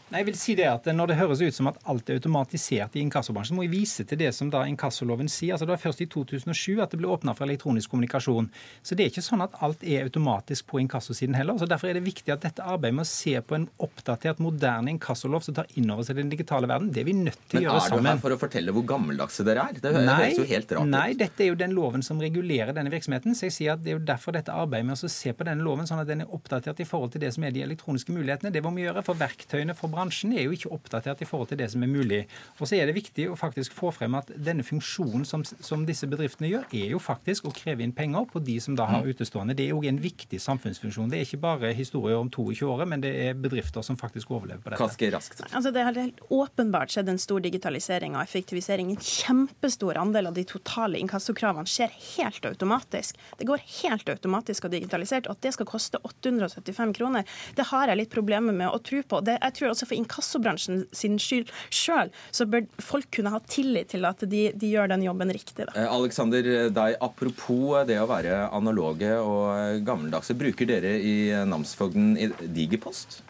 Nei, 0.10 0.24
jeg 0.24 0.28
vil 0.32 0.38
si 0.40 0.56
det 0.58 0.66
at 0.66 0.88
Når 0.90 1.12
det 1.12 1.18
høres 1.20 1.42
ut 1.44 1.54
som 1.56 1.70
at 1.70 1.78
alt 1.90 2.10
er 2.10 2.18
automatisert 2.18 2.96
i 2.98 3.04
inkassobransjen, 3.04 3.58
må 3.58 3.66
jeg 3.68 3.74
vise 3.76 4.06
til 4.10 4.18
det 4.18 4.32
som 4.34 4.50
da 4.50 4.64
inkassoloven 4.66 5.30
sier. 5.30 5.54
Altså 5.54 5.68
Det 5.68 5.76
var 5.76 5.84
først 5.84 6.02
i 6.02 6.08
2007 6.10 6.82
at 6.82 6.94
det 6.94 7.00
ble 7.02 7.12
åpna 7.14 7.36
for 7.38 7.46
elektronisk 7.46 7.94
kommunikasjon. 7.94 8.50
Så 8.82 8.98
det 8.98 9.06
er 9.06 9.12
ikke 9.14 9.26
sånn 9.26 9.44
at 9.46 9.58
alt 9.66 9.84
er 9.86 10.08
automatisk 10.08 10.66
på 10.72 10.82
inkassosiden 10.82 11.38
heller. 11.38 11.60
så 11.62 11.68
Derfor 11.70 11.92
er 11.92 12.00
det 12.00 12.06
viktig 12.08 12.34
at 12.34 12.42
dette 12.46 12.66
arbeidet 12.66 12.98
med 12.98 13.06
å 13.06 13.10
se 13.12 13.36
på 13.46 13.58
en 13.60 13.68
oppdatert, 13.86 14.42
moderne 14.42 14.96
inkassolov 14.96 15.46
som 15.46 15.60
tar 15.60 15.70
inn 15.78 15.92
over 15.94 16.08
seg 16.08 16.18
den 16.18 16.34
digitale 16.34 16.70
verden, 16.70 16.90
det 16.94 17.04
er 17.04 17.10
vi 17.12 17.16
nødt 17.20 17.46
til 17.52 17.62
å 17.62 17.64
gjøre 17.68 17.86
sammen. 17.86 18.04
Men 18.04 18.10
er 18.10 18.18
du 18.18 18.18
her 18.18 18.24
for 18.26 18.38
å 18.38 18.40
fortelle 18.42 18.76
hvor 18.76 18.88
gammeldagse 18.90 19.46
dere 19.46 19.68
er? 19.70 19.80
Det 19.84 19.94
høres 19.94 20.10
nei, 20.10 20.32
jo 20.34 20.48
helt 20.50 20.74
rart 20.74 20.90
ut. 20.90 20.94
Nei, 20.96 21.08
dette 21.22 21.46
er 21.46 21.52
jo 21.52 21.60
den 21.60 21.78
loven 21.78 22.06
som 22.06 22.22
regulerer 22.24 22.74
denne 22.74 22.94
virksomheten. 22.94 23.38
Så 23.38 23.50
jeg 23.50 23.58
sier 23.60 23.78
at 23.78 23.86
det 23.86 23.94
er 23.94 24.00
jo 24.00 24.04
derfor 24.10 24.34
dette 24.36 24.56
arbeidet 24.56 24.90
med 24.90 24.98
å 24.98 25.14
se 25.14 25.36
på 25.38 25.46
denne 25.46 25.66
loven, 25.66 25.86
sånn 25.90 26.02
at 26.02 26.10
den 26.10 26.26
er 26.26 26.34
oppdatert 26.34 26.82
i 26.82 26.90
forhold 26.90 27.14
til 27.14 27.24
det 27.24 27.34
som 27.36 27.46
er 27.46 27.54
de 27.54 27.64
elektroniske 27.68 28.16
mulighetene. 28.16 28.54
Det 28.54 28.66
må 28.66 28.74
vi 28.74 28.88
gjøre. 28.88 29.06
For 29.06 29.20
verktøyene 29.20 29.78
for 29.78 29.92
bransjen 30.00 30.34
er 30.36 30.48
jo 30.48 30.56
ikke 30.56 30.72
oppdatert 30.74 31.22
i 31.24 31.28
forhold 31.28 31.52
til 31.52 31.60
det 31.60 31.70
som 31.74 31.84
er 31.84 31.92
mulig. 31.92 32.22
Og 32.60 32.70
så 32.70 32.78
er 32.80 32.90
det 32.90 32.96
viktig 32.98 33.28
å 33.32 33.38
faktisk 33.40 33.76
få 33.76 33.92
frem 33.96 34.16
at 34.20 34.32
denne 34.36 34.66
funksjonen 34.66 35.26
som, 35.28 35.44
som 35.44 35.86
disse 35.88 36.08
bedriftene 36.10 36.50
gjør, 36.52 36.68
er 36.72 36.94
jo 36.94 37.02
faktisk 37.04 37.50
å 37.50 37.54
kreve 37.56 37.84
inn 37.86 37.96
penger 37.96 38.28
på 38.32 38.42
de 38.44 38.58
som 38.64 38.78
da 38.80 38.88
har 38.90 39.04
mm. 39.04 39.12
utestående. 39.14 39.56
Det 39.58 39.68
er 39.68 39.74
jo 39.74 39.84
en 39.90 40.02
viktig 40.02 40.40
samfunnsfunksjon. 40.44 41.10
Det 41.12 41.20
er 41.20 41.28
ikke 41.28 41.42
bare 41.44 41.74
historier 41.76 42.20
om 42.20 42.32
22 42.32 42.70
året, 42.70 42.90
men 42.90 43.04
det 43.04 43.14
er 43.26 43.38
bedrifter 43.40 43.86
som 43.86 43.98
faktisk 44.00 44.32
overlever 44.36 44.64
på 44.64 44.74
dette. 44.74 44.82
Kaske 44.82 45.12
raskt. 45.14 45.44
Altså, 45.50 45.74
det 45.76 45.86
har 45.86 45.98
helt 46.00 46.24
åpenbart 46.30 46.94
skjedd 46.94 47.12
en 47.12 47.22
stor 47.22 47.44
digitalisering 47.44 48.16
og 48.18 48.24
effektivisering. 48.24 48.94
En 48.94 49.04
kjempestor 49.04 50.00
andel 50.00 50.32
av 50.32 50.38
de 50.38 50.46
totale 50.48 51.02
inkassokravene 51.02 51.70
skjer 51.70 51.94
helt 52.16 52.46
automatisk. 52.50 53.20
Det 53.40 53.48
går 53.50 53.66
helt 53.82 54.10
automatisk 54.12 54.68
og 54.68 54.76
digitalisert. 54.76 55.28
Og 55.28 55.38
at 55.38 55.46
det 55.46 55.56
skal 55.56 55.70
koste 55.70 56.02
875 56.06 56.96
kroner, 56.98 57.28
det 57.58 57.68
har 57.72 57.92
jeg 57.92 58.02
litt 58.02 58.14
problemer 58.14 58.56
med 58.56 58.72
å 58.72 58.80
tro 58.84 59.02
på. 59.04 59.22
Det, 59.26 59.38
jeg 59.40 59.58
tror 59.58 59.74
også 59.74 59.89
for 59.90 59.98
inkassobransjen 60.00 60.84
sin 60.96 61.18
skyld 61.22 61.52
sjøl, 61.74 62.14
så 62.36 62.48
bør 62.50 62.68
folk 62.84 63.10
kunne 63.16 63.34
ha 63.34 63.42
tillit 63.50 63.92
til 63.94 64.08
at 64.10 64.24
de, 64.30 64.50
de 64.54 64.74
gjør 64.74 64.92
den 64.94 65.06
jobben 65.08 65.34
riktig. 65.36 65.66
Da. 65.66 65.74
Eh, 65.76 65.90
Alexander, 65.90 66.52
deg, 66.74 67.00
apropos 67.04 67.88
det 67.90 68.00
å 68.02 68.08
være 68.10 68.46
analoge 68.56 69.16
og 69.24 69.82
gammeldagse, 69.88 70.38
bruker 70.40 70.70
dere 70.70 70.96
i 71.00 71.18
namsfogden 71.50 72.16
Digipost? 72.54 73.22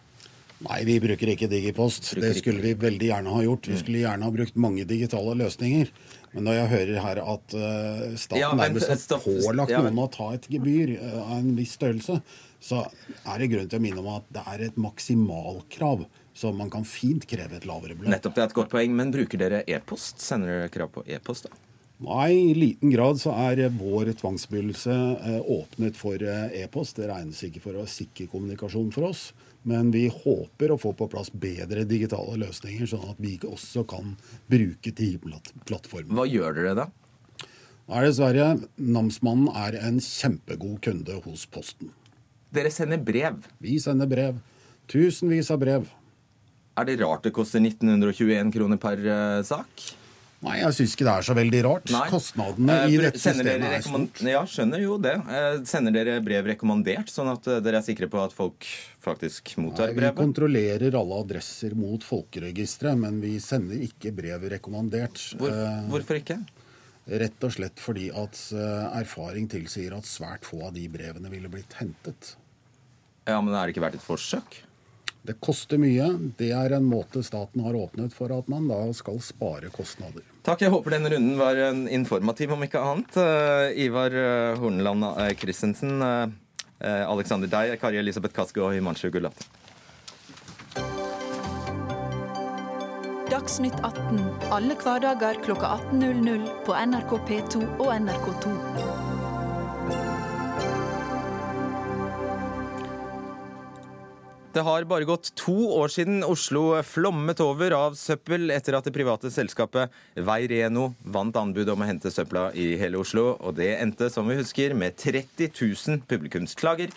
Nei, 0.65 0.81
vi 0.83 0.97
bruker 0.99 1.31
ikke 1.31 1.47
Digipost. 1.47 2.11
Bruker 2.11 2.25
det 2.25 2.37
skulle 2.41 2.63
vi 2.63 2.73
veldig 2.75 3.11
gjerne 3.13 3.31
ha 3.31 3.43
gjort. 3.45 3.69
Vi 3.69 3.77
mm. 3.77 3.81
skulle 3.83 4.01
gjerne 4.01 4.27
ha 4.27 4.33
brukt 4.35 4.57
mange 4.59 4.83
digitale 4.87 5.37
løsninger. 5.39 5.91
Men 6.33 6.45
når 6.45 6.57
jeg 6.57 6.69
hører 6.73 6.99
her 7.01 7.21
at 7.23 7.55
staten 8.19 8.41
ja, 8.43 8.51
nærmest 8.57 9.13
har 9.15 9.23
pålagt 9.23 9.71
ja, 9.73 9.79
noen 9.81 10.03
å 10.03 10.09
ta 10.13 10.27
et 10.35 10.45
gebyr 10.51 10.91
av 11.23 11.39
en 11.39 11.55
viss 11.57 11.73
størrelse, 11.79 12.19
så 12.59 12.83
er 13.23 13.39
det 13.39 13.49
grunn 13.53 13.69
til 13.71 13.79
å 13.79 13.83
minne 13.83 14.03
om 14.03 14.11
at 14.17 14.27
det 14.35 14.43
er 14.51 14.65
et 14.67 14.79
maksimalkrav. 14.79 16.03
Så 16.39 16.53
man 16.55 16.69
kan 16.71 16.85
fint 16.87 17.25
kreve 17.27 17.57
et 17.57 17.65
lavere 17.67 17.97
beløp. 17.97 18.13
Nettopp, 18.13 18.37
det 18.37 18.45
er 18.45 18.47
et 18.47 18.55
godt 18.55 18.69
poeng. 18.71 18.93
Men 18.95 19.11
bruker 19.11 19.41
dere 19.41 19.65
e-post? 19.67 20.21
Sender 20.23 20.53
dere 20.53 20.71
krav 20.71 20.93
på 20.95 21.03
e-post, 21.03 21.49
da? 21.49 21.65
Nei, 21.99 22.31
i 22.31 22.53
liten 22.55 22.93
grad 22.93 23.17
så 23.19 23.33
er 23.35 23.65
vår 23.75 24.13
tvangsbegynnelse 24.21 24.93
eh, 24.93 25.41
åpnet 25.51 25.99
for 25.99 26.23
eh, 26.23 26.61
e-post. 26.61 26.95
Det 26.95 27.09
regnes 27.09 27.41
ikke 27.43 27.63
for 27.65 27.81
å 27.81 27.83
sikre 27.91 28.29
kommunikasjon 28.31 28.87
for 28.95 29.09
oss. 29.09 29.25
Men 29.67 29.91
vi 29.91 30.05
håper 30.07 30.71
å 30.71 30.79
få 30.79 30.93
på 30.95 31.09
plass 31.11 31.27
bedre 31.35 31.83
digitale 31.83 32.37
løsninger, 32.39 32.87
sånn 32.87 33.11
at 33.11 33.19
vi 33.19 33.35
også 33.43 33.83
kan 33.91 34.15
bruke 34.47 34.95
TIM-plattformen. 34.95 36.15
Hva 36.15 36.29
gjør 36.29 36.55
dere 36.61 36.75
da? 36.85 36.87
Er 37.89 38.07
dessverre, 38.07 38.53
Namsmannen 38.79 39.51
er 39.59 39.81
en 39.83 39.99
kjempegod 39.99 40.79
kunde 40.85 41.19
hos 41.25 41.43
Posten. 41.51 41.91
Dere 42.55 42.71
sender 42.71 43.03
brev? 43.03 43.43
Vi 43.59 43.75
sender 43.83 44.07
brev. 44.07 44.39
Tusenvis 44.87 45.51
av 45.51 45.59
brev. 45.67 45.89
Er 46.79 46.85
det 46.87 46.99
rart 47.01 47.25
det 47.27 47.33
koster 47.35 47.59
1921 47.59 48.53
kroner 48.55 48.79
per 48.79 49.01
uh, 49.03 49.39
sak? 49.43 49.87
Nei, 50.39 50.53
jeg 50.61 50.75
syns 50.77 50.93
ikke 50.95 51.03
det 51.03 51.13
er 51.19 51.25
så 51.27 51.33
veldig 51.35 51.59
rart. 51.65 51.89
Nei. 51.91 52.05
Kostnadene 52.13 52.75
i 52.87 52.95
uh, 52.95 53.01
dette 53.03 53.19
systemet 53.19 53.65
er 53.67 53.81
stort. 53.83 54.21
Ja, 54.23 54.43
skjønner 54.47 54.83
jo 54.83 54.95
det. 55.03 55.17
Uh, 55.27 55.57
sender 55.67 55.97
dere 55.97 56.13
brev 56.23 56.47
rekommandert, 56.53 57.11
sånn 57.11 57.33
at 57.33 57.49
dere 57.65 57.81
er 57.81 57.83
sikre 57.83 58.07
på 58.11 58.21
at 58.23 58.35
folk 58.35 58.69
faktisk 59.03 59.51
mottar 59.59 59.91
brevet? 59.91 60.15
Vi 60.15 60.21
kontrollerer 60.21 60.95
alle 61.01 61.19
adresser 61.25 61.75
mot 61.75 62.05
folkeregisteret, 62.07 62.95
men 63.01 63.19
vi 63.25 63.35
sender 63.43 63.83
ikke 63.89 64.15
brev 64.15 64.47
rekommandert. 64.55 65.19
Hvor, 65.41 65.59
hvorfor 65.91 66.21
ikke? 66.21 66.39
Rett 67.09 67.43
og 67.43 67.51
slett 67.55 67.81
fordi 67.81 68.07
at 68.13 68.37
erfaring 68.93 69.49
tilsier 69.51 69.97
at 69.97 70.07
svært 70.07 70.47
få 70.47 70.61
av 70.69 70.75
de 70.77 70.85
brevene 70.93 71.31
ville 71.33 71.51
blitt 71.51 71.75
hentet. 71.81 72.35
Ja, 73.27 73.41
Men 73.41 73.53
er 73.53 73.65
det 73.65 73.75
ikke 73.75 73.83
verdt 73.83 73.99
et 73.99 74.05
forsøk? 74.05 74.61
Det 75.29 75.35
koster 75.45 75.77
mye. 75.77 76.07
Det 76.39 76.47
er 76.57 76.73
en 76.73 76.87
måte 76.89 77.21
staten 77.21 77.61
har 77.61 77.75
åpnet 77.77 78.15
for 78.17 78.33
at 78.33 78.47
man 78.49 78.65
da 78.65 78.79
skal 78.97 79.19
spare 79.21 79.69
kostnader. 79.69 80.23
Takk. 80.41 80.63
Jeg 80.65 80.73
håper 80.73 80.95
denne 80.95 81.11
runden 81.13 81.35
var 81.37 81.59
informativ, 81.93 82.55
om 82.55 82.65
ikke 82.65 82.81
annet. 82.81 83.13
Uh, 83.13 83.69
Ivar 83.77 84.09
uh, 84.09 84.57
Horneland 84.57 85.05
uh, 85.05 85.29
Christensen, 85.37 86.01
Alexander 86.81 87.51
Dei, 87.51 87.75
Kari 87.77 87.99
Elisabeth 88.01 88.33
Kaski 88.33 88.63
og 88.63 88.73
Himanshu 88.73 89.11
Gulati. 89.13 89.45
Dagsnytt 93.29 93.77
18 93.83 94.23
alle 94.55 94.79
hverdager 94.79 95.43
klokka 95.45 95.75
18.00 95.91 96.49
på 96.65 96.79
NRK 96.87 97.13
P2 97.29 97.63
og 97.77 97.93
NRK2. 97.99 99.08
Det 104.49 104.63
har 104.65 104.83
bare 104.89 105.05
gått 105.05 105.27
to 105.37 105.53
år 105.75 105.91
siden 105.93 106.23
Oslo 106.25 106.71
flommet 106.81 107.37
over 107.45 107.73
av 107.77 107.93
søppel 107.93 108.49
etter 108.49 108.73
at 108.73 108.87
det 108.87 108.93
private 108.95 109.29
selskapet 109.29 109.93
Veireno 110.25 110.87
vant 111.05 111.37
anbud 111.37 111.69
om 111.69 111.83
å 111.85 111.89
hente 111.89 112.09
søpla 112.09 112.47
i 112.57 112.71
hele 112.81 112.97
Oslo. 112.97 113.35
Og 113.45 113.59
det 113.59 113.75
endte, 113.75 114.07
som 114.09 114.25
vi 114.25 114.39
husker, 114.39 114.73
med 114.73 114.97
30 114.97 115.51
000 115.53 116.01
publikumsklager, 116.09 116.89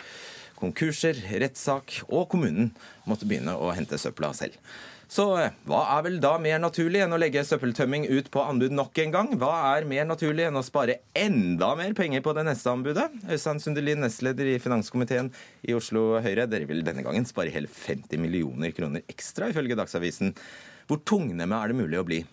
konkurser, 0.57 1.21
rettssak, 1.43 1.99
og 2.09 2.25
kommunen 2.33 2.71
måtte 3.05 3.29
begynne 3.29 3.53
å 3.53 3.69
hente 3.77 4.01
søpla 4.01 4.33
selv. 4.33 4.57
Så 5.13 5.25
eh, 5.37 5.53
hva 5.69 5.83
er 5.93 6.05
vel 6.07 6.15
da 6.23 6.31
mer 6.41 6.57
naturlig 6.61 7.03
enn 7.03 7.13
å 7.13 7.19
legge 7.21 7.43
søppeltømming 7.45 8.07
ut 8.09 8.31
på 8.33 8.41
anbud 8.41 8.73
nok 8.73 8.97
en 9.03 9.11
gang? 9.13 9.27
Hva 9.37 9.51
er 9.75 9.85
mer 9.85 10.07
naturlig 10.09 10.47
enn 10.47 10.57
å 10.57 10.63
spare 10.65 11.03
enda 11.13 11.73
mer 11.77 11.93
penger 11.97 12.23
på 12.25 12.33
det 12.33 12.45
neste 12.47 12.71
anbudet? 12.71 13.05
Øystein 13.29 13.61
Sundelin, 13.61 14.01
nestleder 14.01 14.49
i 14.49 14.59
finanskomiteen 14.63 15.29
i 15.69 15.75
Oslo 15.77 16.15
Høyre. 16.23 16.47
Dere 16.49 16.65
vil 16.69 16.81
denne 16.87 17.05
gangen 17.05 17.27
spare 17.29 17.53
hele 17.53 17.69
50 17.69 18.23
millioner 18.23 18.73
kroner 18.73 19.05
ekstra, 19.11 19.51
ifølge 19.53 19.77
Dagsavisen. 19.77 20.33
Hvor 20.89 21.03
tungnemme 21.05 21.61
er 21.61 21.69
det 21.69 21.77
mulig 21.77 22.01
å 22.01 22.07
bli? 22.07 22.23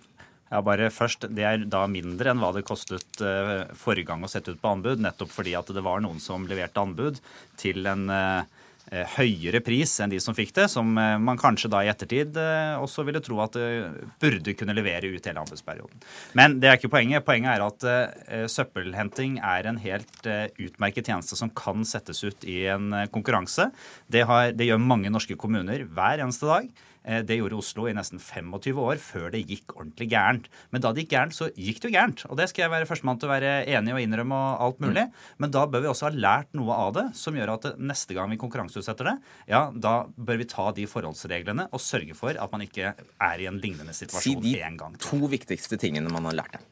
Ja, 0.51 0.63
bare 0.65 0.89
først, 0.91 1.29
Det 1.29 1.45
er 1.47 1.69
da 1.69 1.85
mindre 1.87 2.33
enn 2.33 2.41
hva 2.41 2.55
det 2.57 2.65
kostet 2.67 3.21
uh, 3.21 3.69
forrige 3.79 4.09
gang 4.09 4.25
å 4.25 4.33
sette 4.33 4.57
ut 4.57 4.63
på 4.63 4.73
anbud, 4.73 5.05
nettopp 5.05 5.31
fordi 5.31 5.53
at 5.55 5.69
det 5.71 5.85
var 5.85 6.01
noen 6.03 6.19
som 6.19 6.49
leverte 6.49 6.81
anbud 6.81 7.21
til 7.61 7.85
en 7.87 8.09
Eh, 8.11 8.43
høyere 9.17 9.61
pris 9.63 9.93
enn 10.03 10.11
de 10.11 10.19
som 10.23 10.35
fikk 10.37 10.53
det, 10.57 10.67
som 10.73 10.89
eh, 10.99 11.17
man 11.23 11.39
kanskje 11.41 11.71
da 11.73 11.83
i 11.85 11.91
ettertid 11.93 12.37
eh, 12.41 12.75
også 12.81 13.05
ville 13.07 13.23
tro 13.25 13.39
at 13.45 13.59
burde 14.23 14.55
kunne 14.59 14.75
levere 14.77 15.13
ut 15.13 15.27
hele 15.29 15.43
anbudsperioden. 15.43 16.03
Men 16.39 16.59
det 16.63 16.71
er 16.71 16.79
ikke 16.79 16.93
poenget. 16.93 17.27
Poenget 17.27 17.55
er 17.55 17.65
at 17.67 18.51
søppelhenting 18.51 19.39
er 19.45 19.69
en 19.69 19.79
helt 19.83 20.27
utmerket 20.61 21.09
tjeneste 21.11 21.39
som 21.39 21.53
kan 21.55 21.85
settes 21.89 22.23
ut 22.25 22.47
i 22.49 22.63
en 22.73 22.93
konkurranse. 23.13 23.71
Det, 24.11 24.25
har, 24.29 24.53
det 24.57 24.69
gjør 24.69 24.83
mange 24.83 25.13
norske 25.13 25.37
kommuner 25.41 25.85
hver 25.87 26.25
eneste 26.25 26.49
dag. 26.51 26.71
Eh, 27.05 27.23
det 27.25 27.39
gjorde 27.39 27.59
Oslo 27.61 27.87
i 27.89 27.95
nesten 27.97 28.21
25 28.21 28.81
år 28.83 29.01
før 29.03 29.29
det 29.33 29.43
gikk 29.49 29.75
ordentlig 29.77 30.11
gærent. 30.13 30.49
Men 30.71 30.85
da 30.85 30.93
det 30.93 31.05
gikk 31.05 31.15
gærent, 31.15 31.37
så 31.37 31.49
gikk 31.55 31.81
det 31.81 31.91
jo 31.91 31.95
gærent. 31.97 32.25
Og 32.29 32.41
det 32.41 32.49
skal 32.51 32.67
jeg 32.67 32.75
være 32.75 32.89
førstemann 32.89 33.21
til 33.21 33.31
å 33.31 33.33
være 33.33 33.53
enig 33.73 33.95
og 33.97 34.03
innrømme 34.03 34.41
og 34.41 34.65
alt 34.67 34.83
mulig. 34.85 35.07
Men 35.41 35.55
da 35.55 35.65
bør 35.71 35.85
vi 35.85 35.93
også 35.93 36.09
ha 36.09 36.13
lært 36.15 36.53
noe 36.59 36.77
av 36.77 36.93
det 36.99 37.07
som 37.19 37.37
gjør 37.37 37.55
at 37.57 37.71
neste 37.81 38.17
gang 38.17 38.33
vi 38.33 38.41
konkurranseutsetter 38.41 39.13
det, 39.13 39.17
ja, 39.51 39.67
da 39.73 39.95
bør 40.17 40.43
vi 40.43 40.49
ta 40.51 40.69
de 40.77 40.89
forholdsreglene 40.91 41.71
og 41.71 41.85
sørge 41.85 42.17
for 42.19 42.37
at 42.37 42.53
man 42.53 42.67
ikke 42.67 42.93
er 42.93 43.41
i 43.41 43.49
en 43.51 43.61
lignende 43.63 43.97
situasjon 43.97 44.45
si 44.45 44.59
en 44.61 44.77
gang. 44.81 44.99
Si 44.99 45.05
de 45.05 45.09
to 45.09 45.33
viktigste 45.33 45.81
tingene 45.81 46.13
man 46.13 46.29
har 46.29 46.43
lært 46.43 46.59
det. 46.59 46.67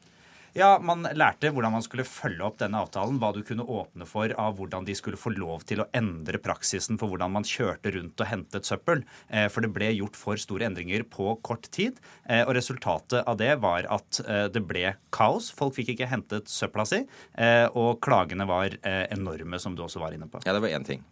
Ja, 0.57 0.79
Man 0.81 1.05
lærte 1.13 1.51
hvordan 1.53 1.73
man 1.75 1.83
skulle 1.85 2.05
følge 2.07 2.45
opp 2.45 2.57
denne 2.61 2.79
avtalen, 2.81 3.19
hva 3.21 3.31
du 3.35 3.41
kunne 3.45 3.65
åpne 3.65 4.07
for 4.09 4.33
av 4.39 4.57
hvordan 4.57 4.87
de 4.87 4.95
skulle 4.97 5.19
få 5.19 5.33
lov 5.35 5.65
til 5.69 5.83
å 5.83 5.87
endre 5.95 6.41
praksisen 6.41 6.97
for 6.99 7.11
hvordan 7.11 7.35
man 7.35 7.45
kjørte 7.47 7.93
rundt 7.93 8.21
og 8.23 8.29
hentet 8.29 8.69
søppel. 8.69 9.03
Eh, 9.29 9.47
for 9.53 9.65
det 9.65 9.71
ble 9.75 9.91
gjort 9.93 10.17
for 10.17 10.41
store 10.41 10.65
endringer 10.69 11.05
på 11.09 11.35
kort 11.45 11.69
tid. 11.75 11.99
Eh, 12.25 12.41
og 12.47 12.55
resultatet 12.57 13.21
av 13.29 13.37
det 13.41 13.53
var 13.61 13.89
at 13.93 14.21
eh, 14.25 14.47
det 14.53 14.65
ble 14.65 14.95
kaos. 15.13 15.51
Folk 15.53 15.77
fikk 15.77 15.93
ikke 15.93 16.09
hentet 16.09 16.49
søpla 16.49 16.85
si, 16.87 17.03
og 17.77 17.99
klagene 18.03 18.45
var 18.49 18.75
enorme, 18.83 19.59
som 19.61 19.75
du 19.75 19.83
også 19.85 20.01
var 20.01 20.15
inne 20.15 20.29
på. 20.29 20.41
Ja, 20.45 20.55
det 20.55 20.63
var 20.63 20.73
én 20.73 20.85
ting. 20.87 21.03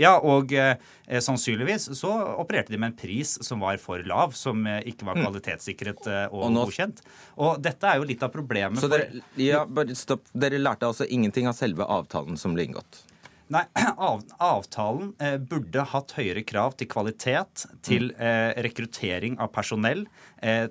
Ja, 0.00 0.14
og 0.18 0.52
eh, 0.56 0.76
sannsynligvis 1.20 1.90
så 1.98 2.12
opererte 2.40 2.72
de 2.72 2.80
med 2.80 2.92
en 2.92 2.98
pris 2.98 3.34
som 3.44 3.62
var 3.62 3.78
for 3.82 4.02
lav, 4.08 4.32
som 4.36 4.64
eh, 4.66 4.80
ikke 4.88 5.06
var 5.08 5.18
mm. 5.18 5.26
kvalitetssikret 5.26 6.08
eh, 6.08 6.24
og, 6.30 6.48
og 6.48 6.54
nå, 6.54 6.66
godkjent. 6.66 7.02
Og 7.44 7.62
dette 7.62 7.88
er 7.88 8.00
jo 8.00 8.08
litt 8.08 8.24
av 8.24 8.32
problemet. 8.34 8.80
Så 8.80 8.90
dere, 8.92 9.22
ja, 9.40 9.64
bare 9.68 9.96
stopp. 9.98 10.28
Dere 10.32 10.60
lærte 10.62 10.88
altså 10.88 11.08
ingenting 11.08 11.50
av 11.50 11.58
selve 11.58 11.86
avtalen 11.86 12.40
som 12.40 12.56
ble 12.56 12.70
inngått? 12.70 13.04
Nei, 13.52 13.64
av, 14.08 14.22
avtalen 14.40 15.12
eh, 15.20 15.36
burde 15.36 15.84
hatt 15.92 16.14
høyere 16.16 16.44
krav 16.46 16.76
til 16.80 16.88
kvalitet, 16.92 17.66
til 17.84 18.10
mm. 18.12 18.22
eh, 18.28 18.50
rekruttering 18.66 19.38
av 19.42 19.52
personell, 19.54 20.06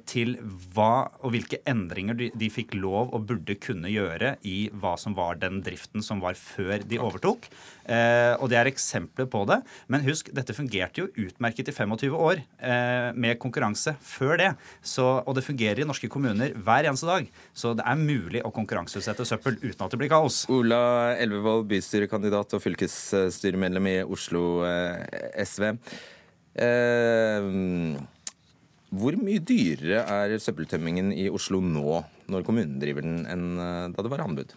til 0.10 0.34
hva 0.76 1.08
og 1.24 1.32
hvilke 1.32 1.62
endringer 1.70 2.18
de, 2.18 2.28
de, 2.36 2.50
fikk 2.52 2.74
lov 2.76 3.14
og 3.16 3.28
burde 3.30 3.56
kunne 3.62 3.88
gjøre 3.88 4.34
i 4.48 4.66
hva 4.82 4.98
som 5.00 5.16
var 5.16 5.40
den 5.40 5.62
driften 5.64 6.04
som 6.04 6.20
var 6.24 6.36
før 6.36 6.84
de 6.84 7.00
overtok. 7.00 7.48
Eh, 7.92 8.34
og 8.38 8.52
det 8.52 8.60
er 8.60 8.70
eksempler 8.70 9.28
på 9.32 9.44
det. 9.50 9.60
Men 9.92 10.06
husk, 10.06 10.30
dette 10.36 10.56
fungerte 10.56 11.04
jo 11.04 11.10
utmerket 11.26 11.72
i 11.72 11.76
25 11.76 12.16
år 12.16 12.42
eh, 12.42 13.10
med 13.16 13.40
konkurranse 13.42 13.96
før 14.06 14.38
det. 14.42 14.52
Så, 14.84 15.06
og 15.26 15.36
det 15.38 15.46
fungerer 15.46 15.82
i 15.82 15.88
norske 15.88 16.10
kommuner 16.12 16.56
hver 16.56 16.88
eneste 16.90 17.10
dag. 17.10 17.28
Så 17.54 17.74
det 17.78 17.86
er 17.88 18.00
mulig 18.00 18.44
å 18.46 18.54
konkurranseutsette 18.56 19.28
søppel 19.28 19.60
uten 19.64 19.86
at 19.86 19.92
det 19.94 20.02
blir 20.02 20.14
kaos. 20.14 20.44
Ola 20.52 21.18
Elvevold, 21.18 21.68
bystyrekandidat 21.72 22.58
og 22.58 22.64
fylkesstyremedlem 22.64 23.92
i 23.92 24.00
Oslo 24.06 24.64
eh, 24.68 25.22
SV. 25.42 25.72
Eh, 26.62 27.52
hvor 28.92 29.16
mye 29.16 29.40
dyrere 29.40 30.04
er 30.04 30.42
søppeltømmingen 30.42 31.14
i 31.16 31.30
Oslo 31.32 31.62
nå, 31.64 32.02
når 32.32 32.44
kommunen 32.48 32.76
driver 32.82 33.06
den, 33.06 33.24
enn 33.30 33.48
eh, 33.56 33.88
da 33.94 34.04
det 34.04 34.12
var 34.12 34.26
anbud? 34.26 34.52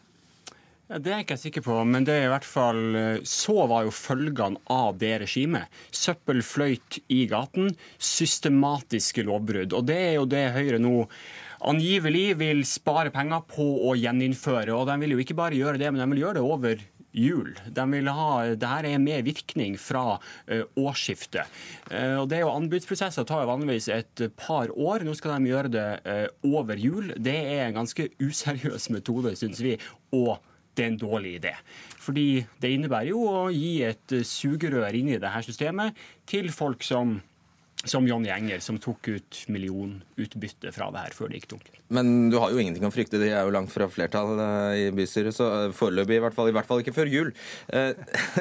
Ja, 0.85 0.99
det 1.01 1.12
er 1.12 1.20
jeg 1.23 1.25
ikke 1.25 1.40
sikker 1.40 1.64
på, 1.64 1.77
men 1.88 2.05
det 2.05 2.12
er 2.18 2.27
i 2.27 2.33
hvert 2.33 2.44
fall 2.44 2.99
eh, 2.99 3.23
så 3.25 3.64
var 3.70 3.87
jo 3.87 3.94
følgene 3.94 4.61
av 4.70 4.99
det 5.01 5.14
regimet. 5.23 5.70
Søppel 5.94 6.42
fløyt 6.44 6.99
i 7.14 7.23
gaten, 7.31 7.70
systematiske 7.97 9.25
lovbrudd. 9.25 9.73
Og 9.73 9.87
det 9.88 10.01
er 10.11 10.14
jo 10.18 10.27
det 10.29 10.44
Høyre 10.57 10.83
nå 10.83 11.07
angivelig 11.64 12.35
vil 12.37 12.61
spare 12.68 13.14
penger 13.14 13.47
på 13.49 13.64
å 13.88 13.94
gjeninnføre. 13.97 14.75
Og 14.77 14.85
de 14.90 14.99
vil 15.01 15.14
jo 15.14 15.23
ikke 15.25 15.38
bare 15.38 15.57
gjøre 15.57 15.81
det, 15.81 15.88
men 15.88 16.03
de 16.03 16.11
vil 16.12 16.27
gjøre 16.27 16.40
det 16.40 16.44
over 16.44 16.85
jul. 17.14 17.53
De 17.70 17.85
vil 17.92 18.11
ha, 18.11 18.31
det 18.59 18.70
her 18.70 18.88
er 18.88 19.03
med 19.03 19.27
virkning 19.27 19.77
fra 19.81 20.18
uh, 20.18 20.64
årsskiftet. 20.81 21.50
Uh, 21.90 22.22
og 22.22 22.29
det 22.31 22.40
er 22.40 22.44
jo 22.44 22.55
Anbudsprosesser 22.55 23.27
tar 23.29 23.44
jo 23.44 23.53
vanligvis 23.53 23.90
et 23.94 24.24
par 24.38 24.72
år. 24.74 25.07
Nå 25.07 25.14
skal 25.18 25.38
de 25.38 25.53
gjøre 25.53 25.72
det 25.74 25.87
uh, 26.05 26.27
over 26.50 26.81
jul. 26.81 27.12
Det 27.16 27.37
er 27.37 27.68
en 27.68 27.79
ganske 27.81 28.11
useriøs 28.22 28.90
metode, 28.94 29.37
syns 29.38 29.62
vi. 29.64 29.79
og 30.14 30.37
det 30.74 30.83
er 30.83 30.90
en 30.90 30.98
dårlig 30.98 31.37
idé. 31.38 31.53
Fordi 32.03 32.44
det 32.59 32.72
innebærer 32.74 33.12
jo 33.12 33.20
å 33.31 33.42
gi 33.55 33.77
et 33.87 34.14
sugerør 34.27 34.96
inn 34.98 35.12
i 35.12 35.20
dette 35.22 35.44
systemet 35.46 35.94
til 36.27 36.50
folk 36.50 36.83
som 36.83 37.20
som 37.85 38.07
John 38.09 38.25
Gjenger, 38.27 38.61
som 38.64 38.79
tok 38.83 39.09
ut 39.09 39.40
millionutbytte 39.53 40.73
fra 40.75 40.90
det 40.94 41.07
her 41.07 41.16
før 41.16 41.31
det 41.31 41.40
gikk 41.42 41.55
tungt. 41.55 41.73
Men 41.92 42.31
du 42.31 42.38
har 42.40 42.51
jo 42.51 42.61
ingenting 42.61 42.87
å 42.88 42.92
frykte. 42.92 43.20
De 43.20 43.29
er 43.29 43.44
jo 43.44 43.53
langt 43.53 43.73
fra 43.73 43.87
flertall 43.92 44.38
eh, 44.40 44.87
i 44.87 44.92
bystyret. 44.97 45.37
Så 45.37 45.47
eh, 45.47 45.75
foreløpig 45.77 46.16
i 46.16 46.23
hvert 46.25 46.37
fall. 46.37 46.49
I 46.49 46.55
hvert 46.57 46.68
fall 46.68 46.81
ikke 46.81 46.94
før 46.97 47.11
jul. 47.12 47.31
Eh, 47.68 47.92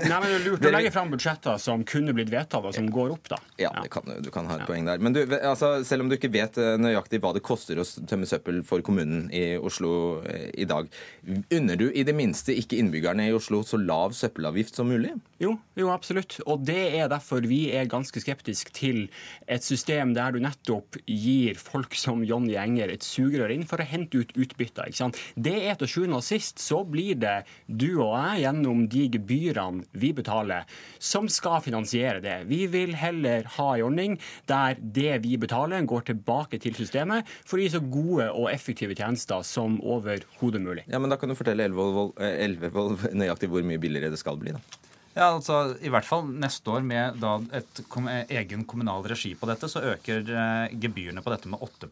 Nei, 0.08 0.18
men 0.24 0.30
Det 0.30 0.38
er 0.38 0.46
lurt 0.48 0.68
å 0.70 0.72
legge 0.78 0.94
fram 0.96 1.12
budsjetter 1.12 1.60
som 1.62 1.84
kunne 1.88 2.16
blitt 2.16 2.32
vedtatt, 2.32 2.64
og 2.64 2.76
som 2.76 2.88
går 2.94 3.14
opp, 3.18 3.28
da. 3.34 3.42
Ja, 3.60 3.74
kan, 3.92 4.08
du 4.24 4.32
kan 4.34 4.48
ha 4.50 4.58
et 4.58 4.64
ja. 4.64 4.70
poeng 4.70 4.88
der. 4.88 5.04
Men 5.04 5.18
du, 5.18 5.22
altså, 5.38 5.76
selv 5.88 6.06
om 6.06 6.12
du 6.12 6.18
ikke 6.18 6.32
vet 6.34 6.58
nøyaktig 6.80 7.20
hva 7.24 7.34
det 7.36 7.44
koster 7.46 7.82
å 7.82 7.88
tømme 8.10 8.30
søppel 8.30 8.64
for 8.68 8.86
kommunen 8.86 9.28
i 9.36 9.58
Oslo 9.60 10.24
i 10.24 10.66
dag, 10.70 10.88
unner 11.54 11.80
du 11.80 11.90
i 11.92 12.06
det 12.08 12.16
minste 12.16 12.56
ikke 12.56 12.80
innbyggerne 12.80 13.28
i 13.28 13.36
Oslo 13.36 13.62
så 13.68 13.80
lav 13.82 14.16
søppelavgift 14.18 14.80
som 14.80 14.90
mulig? 14.90 15.14
Jo, 15.44 15.58
jo 15.80 15.92
absolutt. 15.92 16.40
Og 16.48 16.64
det 16.64 16.80
er 16.96 17.12
derfor 17.12 17.44
vi 17.50 17.66
er 17.76 17.92
ganske 17.92 18.24
skeptiske 18.24 18.72
til 18.76 19.06
et 19.48 19.63
system 19.65 20.13
der 20.15 20.34
du 20.34 20.39
nettopp 20.43 20.98
gir 21.06 21.58
folk 21.60 21.96
som 22.00 22.24
Jonny 22.28 22.56
Enger 22.60 22.93
et 22.93 23.06
sugerør 23.06 23.54
inn 23.56 23.65
for 23.69 23.82
å 23.82 23.88
hente 23.88 24.22
ut 24.22 24.34
utbytter. 24.38 24.89
ikke 24.89 25.02
sant? 25.02 25.19
Det 25.36 25.56
er 25.69 25.78
til 25.80 25.89
sjuende 25.89 26.19
og 26.19 26.26
sist 26.26 26.62
så 26.63 26.84
blir 26.88 27.17
det 27.19 27.43
du 27.67 28.00
og 28.00 28.13
jeg 28.15 28.43
gjennom 28.46 28.86
de 28.91 29.08
gebyrene 29.13 29.84
vi 29.91 30.13
betaler, 30.15 30.67
som 31.00 31.30
skal 31.32 31.62
finansiere 31.65 32.22
det. 32.24 32.38
Vi 32.50 32.65
vil 32.72 32.96
heller 33.00 33.48
ha 33.58 33.69
en 33.76 33.88
ordning 33.88 34.19
der 34.50 34.78
det 34.80 35.22
vi 35.26 35.38
betaler, 35.38 35.84
går 35.84 36.08
tilbake 36.12 36.60
til 36.63 36.76
systemet 36.78 37.28
for 37.43 37.60
å 37.60 37.65
gi 37.65 37.74
så 37.74 37.82
gode 37.84 38.30
og 38.32 38.50
effektive 38.52 38.96
tjenester 38.98 39.43
som 39.48 39.80
overhodet 39.82 40.62
mulig. 40.63 40.88
Ja, 40.88 41.00
men 41.00 41.13
Da 41.13 41.19
kan 41.22 41.30
du 41.30 41.36
fortelle 41.38 41.67
Elvevold 41.67 43.06
nøyaktig 43.13 43.50
hvor 43.52 43.65
mye 43.65 43.82
billigere 43.82 44.13
det 44.13 44.22
skal 44.22 44.39
bli. 44.41 44.56
da. 44.56 44.62
Ja, 45.13 45.28
altså 45.30 45.76
I 45.78 45.91
hvert 45.93 46.08
fall 46.08 46.26
neste 46.41 46.71
år 46.73 46.86
med 46.86 47.19
da 47.21 47.36
et 47.54 47.84
kom, 47.91 48.08
egen 48.10 48.63
kommunal 48.69 49.06
regi 49.06 49.36
på 49.38 49.45
dette, 49.49 49.69
så 49.69 49.84
øker 49.93 50.26
eh, 50.26 50.73
gebyrene 50.82 51.21
på 51.21 51.34
dette 51.34 51.52
med 51.52 51.62
8 51.62 51.89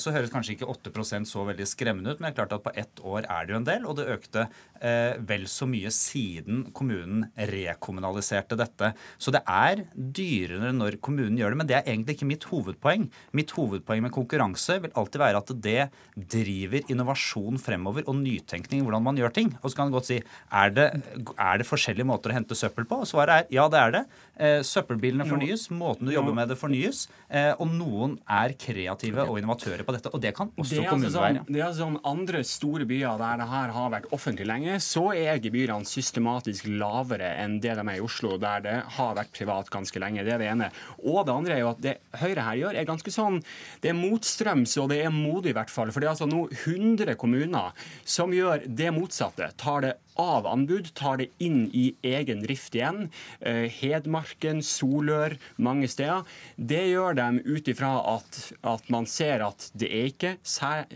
Så 0.00 0.12
høres 0.14 0.32
kanskje 0.32 0.56
ikke 0.56 0.68
8% 0.72 1.28
så 1.28 1.44
veldig 1.46 1.66
skremmende 1.68 2.14
ut, 2.14 2.20
men 2.20 2.30
det 2.30 2.34
er 2.34 2.38
klart 2.40 2.54
at 2.56 2.64
på 2.64 2.72
ett 2.78 3.02
år 3.04 3.26
er 3.28 3.46
det 3.46 3.54
jo 3.54 3.58
en 3.60 3.66
del. 3.68 3.86
Og 3.86 3.98
det 3.98 4.08
økte 4.14 4.46
eh, 4.80 5.16
vel 5.28 5.46
så 5.50 5.68
mye 5.68 5.90
siden 5.94 6.64
kommunen 6.76 7.26
rekommunaliserte 7.36 8.58
dette. 8.58 8.92
Så 9.18 9.32
det 9.34 9.42
er 9.44 9.84
dyrere 9.94 10.72
når 10.76 10.98
kommunen 11.04 11.38
gjør 11.40 11.54
det, 11.54 11.60
men 11.60 11.70
det 11.70 11.78
er 11.78 11.86
egentlig 11.86 12.16
ikke 12.16 12.30
mitt 12.30 12.46
hovedpoeng. 12.50 13.08
Mitt 13.36 13.54
hovedpoeng 13.56 14.04
med 14.06 14.14
konkurranse 14.14 14.78
vil 14.82 14.94
alltid 14.96 15.22
være 15.22 15.42
at 15.42 15.52
det 15.64 15.88
driver 16.36 16.92
innovasjon 16.92 17.60
fremover 17.62 18.06
og 18.06 18.18
nytenkning 18.20 18.82
i 18.82 18.86
hvordan 18.86 19.06
man 19.06 19.20
gjør 19.20 19.34
ting. 19.36 19.52
Og 19.62 19.70
så 19.70 19.78
kan 19.78 19.90
man 19.90 19.96
godt 19.98 20.10
si 20.10 20.20
er 20.20 20.74
det, 20.74 20.88
er 21.36 21.60
det 21.60 21.68
forskjellige 21.68 22.08
måter 22.08 22.32
å 22.32 22.38
hente 22.38 22.58
søppel 22.58 22.88
på? 22.88 23.02
Og 23.04 23.10
svaret 23.10 23.46
er 23.46 23.56
ja, 23.56 23.68
det 23.72 23.82
er 23.82 23.94
det. 23.94 24.04
Eh, 24.36 24.58
søppelbilene 24.66 25.26
fornyes, 25.28 25.68
måten 25.74 26.08
du 26.08 26.14
jobber 26.14 26.36
med 26.36 26.52
det 26.52 26.58
fornyes. 26.60 27.06
Eh, 27.28 27.52
og 27.56 27.70
noen 27.72 28.18
er 28.28 28.56
kreative 28.60 29.26
og 29.26 29.40
innovatører 29.66 29.86
på 29.86 29.94
dette. 29.94 30.12
Og 30.14 30.22
det 30.22 30.32
kan 30.36 30.50
også 30.54 30.76
det 30.76 30.84
kommunen 30.88 31.08
altså 31.08 31.18
sånn, 31.18 31.38
være. 31.38 31.44
Det 31.48 31.60
er 31.60 31.66
altså 31.66 31.84
sånn 31.84 31.98
andre 32.10 32.42
store 32.46 32.86
byer 32.88 33.20
der 33.20 33.40
det 33.40 33.48
her 33.50 33.72
har 33.76 33.92
vært 33.94 34.08
offentlig 34.14 34.46
lenge, 34.48 34.78
så 34.84 35.04
er 35.14 35.42
gebyrene 35.42 35.88
systematisk 35.88 36.68
lavere 36.70 37.32
enn 37.42 37.58
det 37.62 37.74
de 37.76 37.84
er 37.84 37.98
i 37.98 38.04
Oslo, 38.04 38.36
der 38.40 38.64
det 38.64 38.76
har 38.96 39.16
vært 39.18 39.34
privat 39.36 39.70
ganske 39.72 40.02
lenge. 40.02 40.24
Det 40.26 40.34
er 40.36 40.42
det 40.42 40.50
ene. 40.52 40.70
Og 41.02 41.24
det 41.26 41.36
andre 41.36 41.56
er 41.56 41.64
jo 41.64 41.72
at 41.72 41.82
det 41.84 41.96
Høyre 42.16 42.46
her 42.46 42.60
gjør, 42.60 42.76
er 42.80 42.88
ganske 42.88 43.12
sånn 43.12 43.42
Det 43.82 43.90
er 43.90 43.96
motstrøms, 43.96 44.76
og 44.80 44.88
det 44.92 45.02
er 45.04 45.12
modig, 45.12 45.52
i 45.52 45.56
hvert 45.56 45.72
fall. 45.72 45.92
For 45.92 46.02
det 46.02 46.08
er 46.08 46.14
altså 46.14 46.28
nå 46.30 46.46
100 46.48 47.16
kommuner 47.20 47.76
som 48.04 48.32
gjør 48.34 48.64
det 48.66 48.92
motsatte. 48.94 49.50
Tar 49.60 49.84
det 49.84 49.94
av 50.20 50.46
anbud, 50.50 50.92
tar 50.98 51.20
det 51.22 51.28
inn 51.42 51.66
i 51.72 51.88
egen 52.06 52.42
drift 52.44 52.76
igjen. 52.76 53.10
Eh, 53.40 53.66
Hedmarken, 53.80 54.62
Solør, 54.64 55.36
mange 55.56 55.88
steder. 55.88 56.24
Det 56.56 56.84
gjør 56.90 57.18
de 57.18 57.28
ut 57.46 57.68
ifra 57.72 57.92
at, 58.16 58.40
at 58.66 58.88
man 58.92 59.08
ser 59.10 59.44
at 59.46 59.70
det 59.76 59.92
er 59.92 60.10
ikke 60.12 60.36
sær 60.46 60.86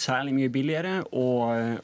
særlig 0.00 0.34
mye 0.36 0.52
billigere 0.52 0.94
å, 1.16 1.26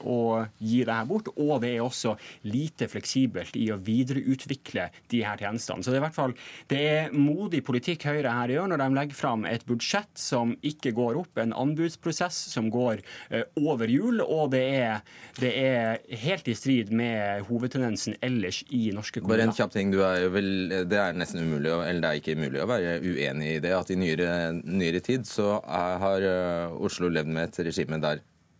å, 0.01 0.17
gi 0.57 0.81
det 0.87 0.95
her 0.95 1.07
bort. 1.09 1.31
Og 1.37 1.61
det 1.63 1.73
er 1.75 1.85
også 1.85 2.15
lite 2.49 2.89
fleksibelt 2.91 3.55
i 3.59 3.69
å 3.73 3.79
videreutvikle 3.81 4.89
de 5.11 5.23
her 5.25 5.41
tjenestene. 5.41 5.83
Så 5.83 5.91
det 5.91 5.99
er 5.99 6.03
i 6.03 6.05
hvert 6.07 6.17
fall 6.17 6.35
det 6.71 6.81
er 6.87 7.15
modig 7.15 7.63
politikk 7.67 8.07
Høyre 8.07 8.33
her 8.33 8.53
gjør 8.53 8.71
når 8.71 8.81
de 8.81 8.87
legger 8.97 9.17
fram 9.17 9.45
et 9.49 9.65
budsjett 9.67 10.11
som 10.19 10.53
ikke 10.65 10.93
går 10.97 11.19
opp, 11.21 11.39
en 11.41 11.53
anbudsprosess 11.55 12.37
som 12.53 12.69
går 12.73 13.01
uh, 13.33 13.43
over 13.59 13.89
jul, 13.91 14.21
og 14.23 14.51
det 14.53 14.63
er, 14.77 15.01
det 15.41 15.53
er, 15.59 16.03
helt 16.23 16.47
i 16.49 16.55
strid 16.57 16.91
med 16.95 17.45
hovedtendensen 17.47 18.15
ellers 18.23 18.61
i 18.73 18.87
norske 18.95 19.21
kommuner. 19.21 19.43
Bare 19.43 19.49
en 19.49 19.57
kjapp 19.57 19.73
ting. 19.75 19.93
Er 19.97 20.29
vel, 20.31 20.49
det 20.89 20.99
er 21.01 21.17
nesten 21.17 21.43
umulig, 21.43 21.71
eller 21.71 22.03
det 22.03 22.09
er 22.09 22.21
ikke 22.21 22.37
mulig 22.39 22.61
å 22.63 22.69
være 22.69 22.97
uenig 23.03 23.51
i 23.57 23.61
det, 23.63 23.73
at 23.75 23.91
i 23.93 23.99
nyere, 23.99 24.29
nyere 24.63 25.01
tid 25.03 25.27
så 25.27 25.57
er, 25.61 25.97
har 26.03 26.27
uh, 26.27 26.77
Oslo 26.87 27.11
levd 27.11 27.31
med 27.33 27.49
et 27.49 27.61
regime 27.67 27.99
der 28.03 28.06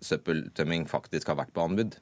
søppeltømming 0.04 0.86
faktisk 0.90 1.32
har 1.32 1.40
vært 1.40 1.54
på 1.56 1.66
anbud. 1.66 1.98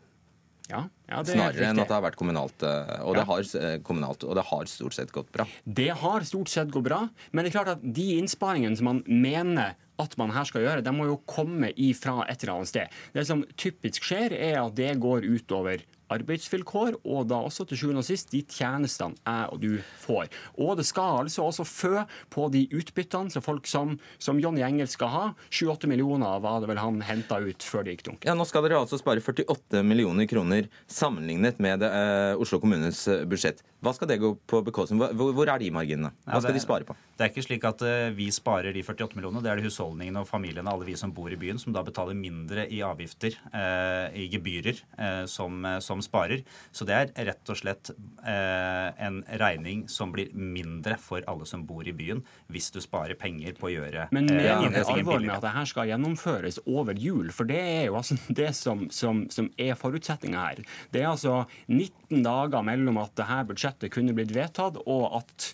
Ja, 0.66 0.88
ja, 1.06 1.20
Snarere 1.22 1.68
enn 1.70 1.78
at 1.78 1.90
det 1.92 1.94
har 1.94 2.02
vært 2.02 2.18
kommunalt 2.18 2.64
og, 2.66 3.12
det 3.14 3.26
har, 3.30 3.50
kommunalt. 3.86 4.24
og, 4.26 4.34
det 4.34 4.46
har, 4.50 4.70
stort 4.70 4.96
sett 4.98 5.12
gått 5.14 5.30
bra. 5.36 5.46
Det 5.64 5.92
har 6.02 6.26
stort 6.26 6.50
sett 6.50 6.72
gått 6.74 6.88
bra, 6.88 7.04
men 7.32 7.46
det 7.46 7.52
er 7.52 7.58
klart 7.60 7.74
at 7.76 7.84
de 7.84 8.08
innsparingene 8.18 8.80
som 8.80 8.90
man 8.90 9.04
mener 9.06 9.76
at 10.02 10.16
man 10.20 10.34
her 10.36 10.48
skal 10.50 10.66
gjøre, 10.66 10.84
de 10.84 10.94
må 10.96 11.06
jo 11.08 11.20
komme 11.30 11.70
ifra 11.80 12.24
et 12.26 12.42
eller 12.42 12.58
annet 12.58 12.72
sted. 12.72 12.96
Det 13.16 13.28
som 13.30 13.46
typisk 13.56 14.10
skjer, 14.10 14.34
er 14.34 14.58
at 14.64 14.74
det 14.76 14.90
går 15.04 15.28
utover 15.30 15.86
arbeidsvilkår, 16.14 17.00
og 17.04 17.28
da 17.30 17.42
også 17.46 17.66
til 17.70 17.80
sjuende 17.82 18.04
og 18.04 18.08
sist 18.08 18.32
de 18.34 18.44
tjenestene 18.44 19.18
jeg 19.26 19.52
og 19.52 19.62
du 19.62 19.72
får. 20.04 20.30
Og 20.62 20.76
det 20.80 20.88
skal 20.88 21.26
altså 21.26 21.48
også 21.48 21.66
fø 21.68 21.94
på 22.34 22.48
de 22.54 22.66
utbyttene 22.76 23.34
som 23.34 23.46
folk 23.46 23.70
som, 23.70 23.96
som 24.22 24.40
Johnny 24.42 24.64
Engel 24.66 24.90
skal 24.92 25.12
ha. 25.14 25.26
7-8 25.50 25.90
millioner 25.92 26.42
var 26.44 26.62
det 26.62 26.70
vel 26.72 26.82
han 26.82 27.02
henta 27.06 27.40
ut 27.42 27.66
før 27.66 27.86
det 27.86 27.96
gikk 27.96 28.08
dunk. 28.10 28.28
Ja, 28.28 28.36
Nå 28.38 28.48
skal 28.50 28.66
dere 28.66 28.82
altså 28.84 29.00
spare 29.02 29.24
48 29.24 29.84
millioner 29.86 30.30
kroner 30.30 30.70
sammenlignet 30.92 31.62
med 31.64 31.82
det, 31.84 31.92
eh, 31.92 32.42
Oslo 32.42 32.60
kommunes 32.64 33.06
eh, 33.12 33.24
budsjett. 33.30 33.64
Hva 33.86 33.94
skal 33.94 34.10
det 34.10 34.18
gå 34.22 34.32
på 34.50 34.62
bekostning? 34.66 34.98
Hvor, 34.98 35.34
hvor 35.36 35.50
er 35.52 35.62
de 35.62 35.70
marginene? 35.74 36.10
Hva 36.26 36.40
skal 36.40 36.50
ja, 36.50 36.56
det, 36.56 36.62
de 36.62 36.64
spare 36.64 36.88
på? 36.88 36.96
Det 37.16 37.26
er 37.26 37.32
ikke 37.32 37.44
slik 37.46 37.66
at 37.68 37.84
uh, 37.86 38.14
vi 38.18 38.28
sparer 38.34 38.74
de 38.74 38.82
48 38.82 39.18
millionene. 39.18 39.44
Det 39.46 39.52
er 39.52 39.60
det 39.60 39.68
husholdningene 39.68 40.24
og 40.24 40.30
familiene, 40.30 40.72
alle 40.72 40.88
vi 40.88 40.96
som 40.98 41.14
bor 41.14 41.30
i 41.30 41.38
byen, 41.40 41.62
som 41.62 41.76
da 41.76 41.84
betaler 41.86 42.18
mindre 42.18 42.66
i 42.74 42.82
avgifter, 42.86 43.38
uh, 43.54 44.10
i 44.18 44.26
gebyrer, 44.34 44.82
uh, 44.98 45.24
som, 45.30 45.62
som, 45.86 45.95
sparer. 46.04 46.44
Så 46.76 46.88
det 46.88 46.96
er 46.96 47.30
rett 47.30 47.52
og 47.52 47.60
slett 47.60 47.92
en 48.26 49.22
regning 49.40 49.86
som 49.92 50.12
blir 50.16 50.32
mindre 50.34 50.98
for 51.02 51.26
alle 51.30 51.46
som 51.48 51.66
bor 51.68 51.86
i 51.88 51.94
byen, 51.96 52.24
hvis 52.52 52.72
du 52.74 52.80
sparer 52.84 53.18
penger 53.20 53.54
på 53.60 53.70
å 53.70 53.74
gjøre 53.74 54.08
Men 54.16 54.30
mener 54.32 54.72
det 54.74 54.86
alvorlig 54.90 55.30
med 55.30 55.36
at 55.38 55.46
dette 55.46 55.66
skal 55.70 55.92
gjennomføres 55.92 56.60
over 56.66 56.98
jul? 56.98 57.30
For 57.36 57.48
det 57.50 57.60
er 57.62 57.84
jo 57.90 58.00
altså 58.00 58.18
det 58.42 58.52
som, 58.58 58.88
som, 58.90 59.26
som 59.34 59.52
er 59.62 59.78
forutsetninga 59.80 60.48
her. 60.48 60.64
Det 60.94 61.04
er 61.04 61.12
altså 61.12 61.44
19 61.68 62.26
dager 62.26 62.66
mellom 62.66 63.04
at 63.04 63.14
dette 63.20 63.44
budsjettet 63.46 63.76
budsjettet 63.76 63.94
kunne 63.94 64.16
blitt 64.16 64.34
vedtatt, 64.36 64.78
og 64.86 65.22
at 65.22 65.54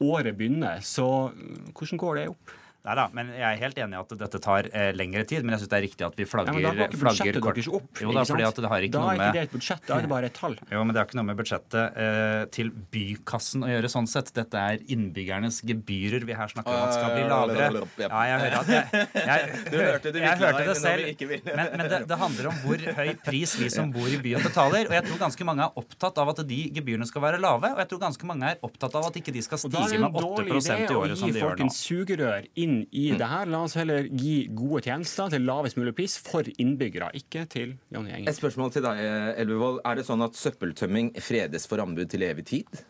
året 0.00 0.36
begynner. 0.36 0.80
Så 0.80 1.32
hvordan 1.74 2.00
går 2.00 2.14
det 2.16 2.28
opp? 2.30 2.56
Nei 2.80 2.94
da, 2.96 3.02
men 3.12 3.28
Jeg 3.34 3.44
er 3.44 3.58
helt 3.60 3.78
enig 3.82 3.96
i 3.96 4.00
at 4.00 4.12
dette 4.22 4.38
tar 4.40 4.68
eh, 4.72 4.90
lengre 4.96 5.26
tid, 5.28 5.44
men 5.44 5.52
jeg 5.52 5.62
syns 5.62 5.70
det 5.72 5.76
er 5.76 5.84
riktig 5.84 6.04
at 6.06 6.14
vi 6.16 6.24
flagger 6.28 6.56
ja, 6.56 6.56
men 6.56 6.64
Da 6.64 6.70
går 6.78 6.94
ikke 6.94 7.00
budsjettet 7.02 7.44
deres 7.44 7.68
opp. 7.76 7.90
Jo, 8.00 8.12
da, 8.16 8.22
fordi 8.30 8.46
at 8.46 8.60
det 8.64 8.70
har 8.72 8.86
ikke 8.86 8.94
da 8.94 9.02
noe 9.02 9.10
med... 9.10 9.20
er 9.20 9.28
ikke 9.28 9.36
det 9.36 9.42
et 9.42 9.54
budsjett, 9.54 9.82
da 9.84 9.96
er 9.96 10.06
det 10.06 10.10
bare 10.12 10.30
et 10.30 10.38
tall. 10.38 10.56
Jo, 10.64 10.84
men 10.84 10.96
Det 10.96 11.00
har 11.02 11.08
ikke 11.10 11.18
noe 11.18 11.28
med 11.28 11.40
budsjettet 11.40 11.98
eh, 12.04 12.44
til 12.56 12.70
bykassen 12.94 13.66
å 13.66 13.70
gjøre 13.70 13.90
sånn 13.92 14.08
sett. 14.10 14.32
Dette 14.36 14.62
er 14.72 14.80
innbyggernes 14.96 15.60
gebyrer 15.68 16.24
vi 16.24 16.38
her 16.38 16.52
snakker 16.54 16.72
om 16.72 16.86
at 16.86 16.96
skal 16.96 17.12
bli 17.18 17.26
lavere. 17.28 17.84
Ja, 18.00 18.22
jeg 18.30 18.40
hører 18.44 18.56
at 18.62 18.72
jeg, 18.72 18.88
jeg, 18.94 19.26
jeg, 19.30 19.84
hørte 19.90 20.14
det, 20.16 20.24
jeg 20.24 20.40
hørte 20.40 20.64
det 20.70 20.78
selv. 20.80 21.26
Men, 21.50 21.62
men 21.76 21.84
det, 21.84 22.00
det, 22.08 22.20
handler 22.24 22.50
om 22.54 22.58
hvor 22.64 22.86
høy 23.00 23.12
pris 23.26 23.54
vi 23.60 23.70
som 23.76 23.92
bor 23.92 24.08
i 24.08 24.16
byen 24.24 24.44
betaler. 24.46 24.88
Og 24.88 24.96
jeg 24.96 25.06
tror 25.10 25.20
ganske 25.26 25.48
mange 25.50 25.68
er 25.68 25.84
opptatt 25.84 26.22
av 26.24 26.32
at 26.32 26.42
de 26.48 26.62
gebyrene 26.80 27.08
skal 27.12 27.26
være 27.28 27.44
lave. 27.44 27.74
Og 27.76 27.84
jeg 27.84 27.92
tror 27.92 28.02
ganske 28.08 28.32
mange 28.32 28.54
er 28.54 28.64
opptatt 28.64 28.96
av 28.96 29.10
at 29.10 29.20
ikke 29.20 29.36
de 29.36 29.44
skal 29.44 29.60
stige 29.66 30.00
med 30.00 30.16
8% 30.16 30.88
i 30.88 30.96
året 30.96 31.20
som 31.20 31.28
de 31.28 31.44
gjør 31.44 31.60
nå. 31.60 31.68
Inn 32.70 32.84
i 32.94 33.10
det 33.18 33.30
her 33.30 33.50
la 33.50 33.64
oss 33.66 33.76
heller 33.78 34.06
gi 34.08 34.44
gode 34.54 34.84
tjenester 34.86 35.32
til 35.32 35.44
lavest 35.48 35.78
mulig 35.80 35.94
pris 35.98 36.16
for 36.22 36.46
innbyggere, 36.56 37.10
ikke 37.18 37.44
til 37.50 37.74
Jonny 37.90 38.14
Enger. 38.14 38.30
Et 38.30 38.38
spørsmål 38.38 38.72
til 38.74 38.86
deg, 38.86 39.02
Elvevold. 39.42 39.82
Er 39.88 39.98
det 39.98 40.06
sånn 40.08 40.24
at 40.26 40.38
søppeltømming 40.38 41.12
fredes 41.22 41.66
for 41.70 41.82
anbud 41.82 42.10
til 42.12 42.26
evig 42.28 42.46
tid? 42.52 42.82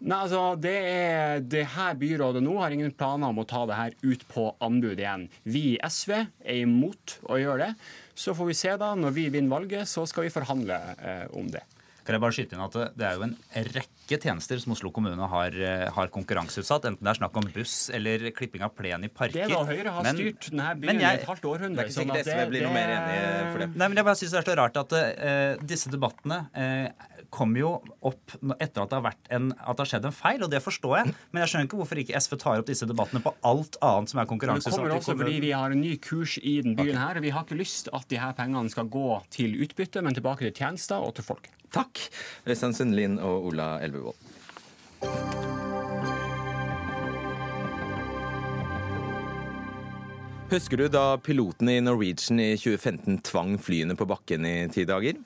Nei, 0.00 0.16
altså, 0.16 0.54
det, 0.56 0.76
er, 0.88 1.42
det 1.44 1.66
her 1.74 1.96
byrådet 2.00 2.40
nå 2.40 2.54
har 2.56 2.72
ingen 2.72 2.92
planer 2.96 3.34
om 3.34 3.42
å 3.42 3.44
ta 3.48 3.66
det 3.68 3.76
her 3.76 3.96
ut 4.00 4.22
på 4.32 4.46
anbud 4.64 4.96
igjen. 4.96 5.26
Vi 5.44 5.74
i 5.74 5.80
SV 5.84 6.14
er 6.16 6.62
imot 6.62 7.18
å 7.28 7.36
gjøre 7.36 7.66
det. 7.66 7.90
Så 8.16 8.32
får 8.36 8.48
vi 8.48 8.56
se 8.56 8.72
da, 8.80 8.94
når 8.96 9.12
vi 9.18 9.26
vinner 9.34 9.52
valget, 9.52 9.90
så 9.90 10.06
skal 10.08 10.24
vi 10.24 10.32
forhandle 10.32 10.78
eh, 10.96 11.26
om 11.36 11.52
det. 11.52 11.66
Kan 12.10 12.16
jeg 12.18 12.24
bare 12.24 12.34
skyte 12.34 12.56
inn 12.56 12.62
at 12.64 12.76
Det 12.98 13.06
er 13.06 13.18
jo 13.18 13.26
en 13.28 13.34
rekke 13.76 14.18
tjenester 14.18 14.58
som 14.58 14.74
Oslo 14.74 14.90
kommune 14.90 15.28
har, 15.30 15.54
eh, 15.54 15.86
har 15.94 16.10
konkurranseutsatt. 16.10 16.88
Enten 16.90 17.06
det 17.06 17.12
er 17.12 17.20
snakk 17.20 17.36
om 17.38 17.46
buss 17.54 17.74
eller 17.94 18.24
klipping 18.34 18.64
av 18.66 18.74
plen 18.74 19.06
i 19.06 19.08
parker. 19.08 19.46
Det 19.46 19.54
da 19.54 19.62
Høyre 19.68 19.94
har 19.94 20.02
men, 20.08 20.18
styrt 20.18 20.50
denne 20.50 20.72
byen 20.82 21.00
i 21.00 21.06
et 21.06 21.28
halvt 21.28 21.46
århundre. 21.46 21.86
Det 21.86 21.86
er 21.86 21.92
ikke 21.92 22.00
sikkert 22.00 22.26
SV 22.26 22.50
blir 22.50 22.66
noe 22.66 22.74
mer 22.74 22.94
enig 22.96 23.20
for 23.52 23.62
det. 23.62 23.70
Nei, 23.76 23.86
men 23.86 24.00
Jeg 24.00 24.08
bare 24.10 24.18
syns 24.18 24.34
det 24.34 24.40
er 24.40 24.48
så 24.50 24.58
rart 24.58 24.80
at 24.82 24.96
uh, 24.98 25.66
disse 25.70 25.92
debattene 25.92 26.40
uh, 26.50 27.19
kommer 27.32 27.62
jo 27.62 27.70
opp 28.06 28.34
etter 28.58 28.84
at 28.84 28.92
det, 28.92 29.00
har 29.00 29.16
en, 29.36 29.50
at 29.54 29.78
det 29.78 29.84
har 29.84 29.90
skjedd 29.92 30.08
en 30.10 30.16
feil, 30.16 30.42
og 30.44 30.50
det 30.52 30.62
forstår 30.64 30.96
jeg. 30.98 31.14
Men 31.30 31.44
jeg 31.44 31.52
skjønner 31.52 31.68
ikke 31.68 31.80
hvorfor 31.80 32.02
ikke 32.02 32.22
SV 32.22 32.36
tar 32.42 32.62
opp 32.62 32.70
disse 32.70 32.88
debattene 32.90 33.22
på 33.24 33.34
alt 33.46 33.78
annet 33.86 34.12
som 34.12 34.22
er 34.22 34.30
konkurranseutsatt. 34.30 34.76
Det 34.76 34.82
kommer 34.82 34.96
også 34.98 35.16
fordi 35.18 35.38
vi 35.46 35.54
har 35.54 35.74
en 35.74 35.82
ny 35.82 35.94
kurs 36.02 36.36
i 36.42 36.58
den 36.64 36.76
byen 36.78 36.96
okay. 36.96 37.02
her. 37.02 37.22
Vi 37.24 37.34
har 37.34 37.46
ikke 37.46 37.60
lyst 37.60 37.90
at 37.96 38.08
de 38.10 38.20
her 38.20 38.34
pengene 38.38 38.72
skal 38.72 38.90
gå 38.90 39.08
til 39.34 39.56
utbytte, 39.62 40.02
men 40.04 40.16
tilbake 40.16 40.48
til 40.48 40.56
tjenester 40.62 41.02
og 41.02 41.16
til 41.18 41.26
folk. 41.26 41.50
Takk, 41.70 42.02
Øystein 42.50 42.74
Sundlin 42.74 43.18
og 43.22 43.52
Ola 43.52 43.76
Elvevold. 43.84 44.18
Husker 50.50 50.80
du 50.80 50.88
da 50.90 51.14
pilotene 51.22 51.76
i 51.78 51.82
Norwegian 51.84 52.40
i 52.42 52.56
2015 52.58 53.20
tvang 53.28 53.52
flyene 53.62 53.94
på 53.94 54.06
bakken 54.10 54.42
i 54.48 54.54
ti 54.74 54.82
dager? 54.82 55.20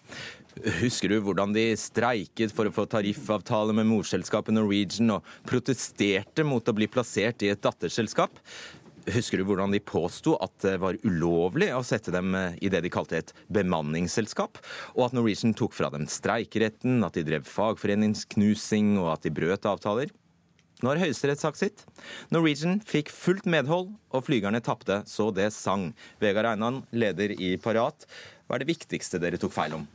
Husker 0.55 1.11
du 1.11 1.17
hvordan 1.25 1.51
de 1.55 1.73
streiket 1.79 2.53
for 2.55 2.69
å 2.69 2.75
få 2.75 2.85
tariffavtale 2.87 3.75
med 3.75 3.89
morselskapet 3.89 4.55
Norwegian 4.55 5.17
og 5.17 5.27
protesterte 5.49 6.45
mot 6.47 6.69
å 6.71 6.75
bli 6.77 6.87
plassert 6.87 7.43
i 7.43 7.51
et 7.51 7.63
datterselskap? 7.65 8.39
Husker 9.11 9.41
du 9.41 9.49
hvordan 9.49 9.75
de 9.75 9.83
påsto 9.85 10.37
at 10.41 10.55
det 10.63 10.77
var 10.81 10.97
ulovlig 11.03 11.73
å 11.75 11.83
sette 11.85 12.15
dem 12.15 12.37
i 12.37 12.71
det 12.73 12.85
de 12.85 12.93
kalte 12.93 13.19
et 13.19 13.33
bemanningsselskap, 13.53 14.61
og 14.95 15.09
at 15.09 15.17
Norwegian 15.19 15.57
tok 15.59 15.75
fra 15.77 15.91
dem 15.93 16.07
streikeretten, 16.09 17.03
at 17.05 17.19
de 17.19 17.27
drev 17.27 17.51
fagforeningsknusing 17.51 18.95
og 19.03 19.11
at 19.17 19.27
de 19.27 19.35
brøt 19.35 19.67
avtaler? 19.69 20.15
Nå 20.81 20.93
har 20.93 21.03
Høyesterett 21.03 21.43
sagt 21.43 21.59
sitt. 21.59 21.85
Norwegian 22.35 22.79
fikk 22.87 23.11
fullt 23.13 23.51
medhold, 23.51 23.91
og 24.15 24.25
flygerne 24.31 24.63
tapte 24.63 25.03
så 25.11 25.29
det 25.35 25.51
sang. 25.57 25.91
Vegard 26.23 26.55
Einan, 26.55 26.85
leder 26.95 27.35
i 27.35 27.57
Parat, 27.59 28.07
hva 28.47 28.57
er 28.57 28.65
det 28.65 28.71
viktigste 28.71 29.19
dere 29.19 29.41
tok 29.41 29.55
feil 29.57 29.81
om? 29.81 29.87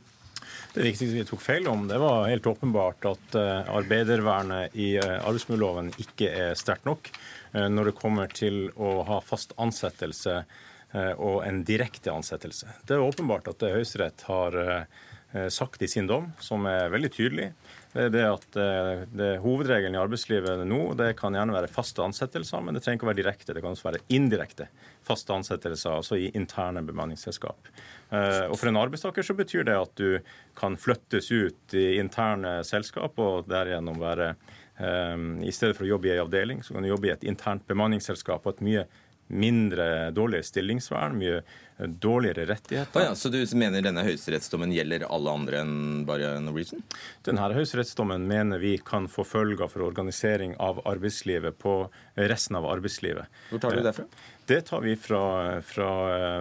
Det 0.74 0.84
viktigste 0.86 1.16
vi 1.16 1.24
tok 1.26 1.40
feil 1.42 1.66
om, 1.66 1.88
det 1.88 1.96
var 1.98 2.28
helt 2.30 2.46
åpenbart 2.46 3.06
at 3.10 3.34
eh, 3.34 3.70
arbeidervernet 3.74 4.76
i 4.78 4.92
eh, 5.00 5.16
arbeidsmiljøloven 5.18 5.88
ikke 5.98 6.28
er 6.30 6.58
sterkt 6.58 6.86
nok 6.86 7.10
eh, 7.10 7.66
når 7.66 7.90
det 7.90 7.94
kommer 7.98 8.30
til 8.30 8.68
å 8.78 9.00
ha 9.08 9.18
fast 9.24 9.56
ansettelse 9.58 10.42
og 11.22 11.44
en 11.46 11.60
direkte 11.62 12.10
ansettelse. 12.10 12.66
Det 12.82 12.96
er 12.96 13.04
åpenbart 13.04 13.46
at 13.52 13.62
Høyesterett 13.62 14.24
har 14.26 14.56
sagt 15.54 15.84
i 15.86 15.88
sin 15.88 16.08
dom, 16.10 16.32
som 16.42 16.66
er 16.66 16.90
veldig 16.90 17.10
tydelig, 17.14 17.44
det 17.90 18.04
er 18.06 18.12
det 18.14 18.22
at 18.22 18.56
det 19.10 19.30
Hovedregelen 19.42 19.96
i 19.96 20.00
arbeidslivet 20.00 20.62
nå 20.68 20.92
det 20.98 21.08
kan 21.18 21.34
gjerne 21.34 21.56
være 21.56 21.70
faste 21.72 22.04
ansettelser, 22.04 22.62
men 22.62 22.76
det 22.76 22.84
trenger 22.84 23.00
ikke 23.00 23.08
å 23.08 23.10
være 23.10 23.18
direkte. 23.18 23.54
Det 23.56 23.64
kan 23.64 23.74
også 23.74 23.88
være 23.88 24.02
indirekte 24.14 24.68
faste 25.06 25.34
ansettelser, 25.34 25.96
altså 25.96 26.18
i 26.20 26.30
interne 26.38 26.84
bemanningsselskap. 26.86 27.70
Eh, 28.10 28.46
og 28.46 28.56
For 28.60 28.70
en 28.70 28.78
arbeidstaker 28.80 29.26
så 29.26 29.36
betyr 29.38 29.66
det 29.66 29.76
at 29.78 29.92
du 29.98 30.20
kan 30.58 30.78
flyttes 30.78 31.30
ut 31.30 31.76
i 31.78 31.98
interne 32.00 32.60
selskap 32.66 33.18
og 33.22 33.50
derigjennom 33.50 34.00
være 34.00 34.32
um, 34.78 35.38
I 35.42 35.52
stedet 35.54 35.78
for 35.78 35.86
å 35.86 35.92
jobbe 35.92 36.10
i 36.10 36.14
en 36.14 36.24
avdeling, 36.24 36.64
så 36.64 36.74
kan 36.74 36.86
du 36.86 36.90
jobbe 36.90 37.10
i 37.10 37.14
et 37.14 37.26
internt 37.26 37.66
bemanningsselskap 37.70 38.46
og 38.46 38.58
et 38.58 38.66
mye 38.66 38.86
mindre 39.30 40.10
dårlig 40.14 40.42
stillingsvern, 40.48 41.16
mye 41.18 41.40
dårligere 41.80 42.44
rettigheter. 42.50 43.00
Ah, 43.00 43.04
ja, 43.08 43.14
så 43.16 43.30
du 43.32 43.38
mener 43.56 43.80
denne 43.82 44.04
høyesterettsdommen 44.04 44.72
gjelder 44.74 45.06
alle 45.08 45.32
andre 45.32 45.62
enn 45.62 46.02
bare 46.08 46.34
Norwegian? 46.44 46.82
Denne 47.24 47.46
høyesterettsdommen 47.54 48.26
mener 48.28 48.60
vi 48.60 48.74
kan 48.84 49.08
få 49.08 49.24
følger 49.24 49.70
for 49.72 49.86
organisering 49.86 50.58
av 50.60 50.82
arbeidslivet 50.84 51.56
på 51.62 51.78
resten 52.20 52.60
av 52.60 52.68
arbeidslivet. 52.68 53.40
Hvor 53.48 53.64
tar 53.64 53.78
du 53.78 53.86
det 53.86 53.96
fra? 53.96 54.06
Det 54.50 54.60
tar 54.66 54.82
vi 54.82 54.96
fra, 54.98 55.24
fra 55.62 55.90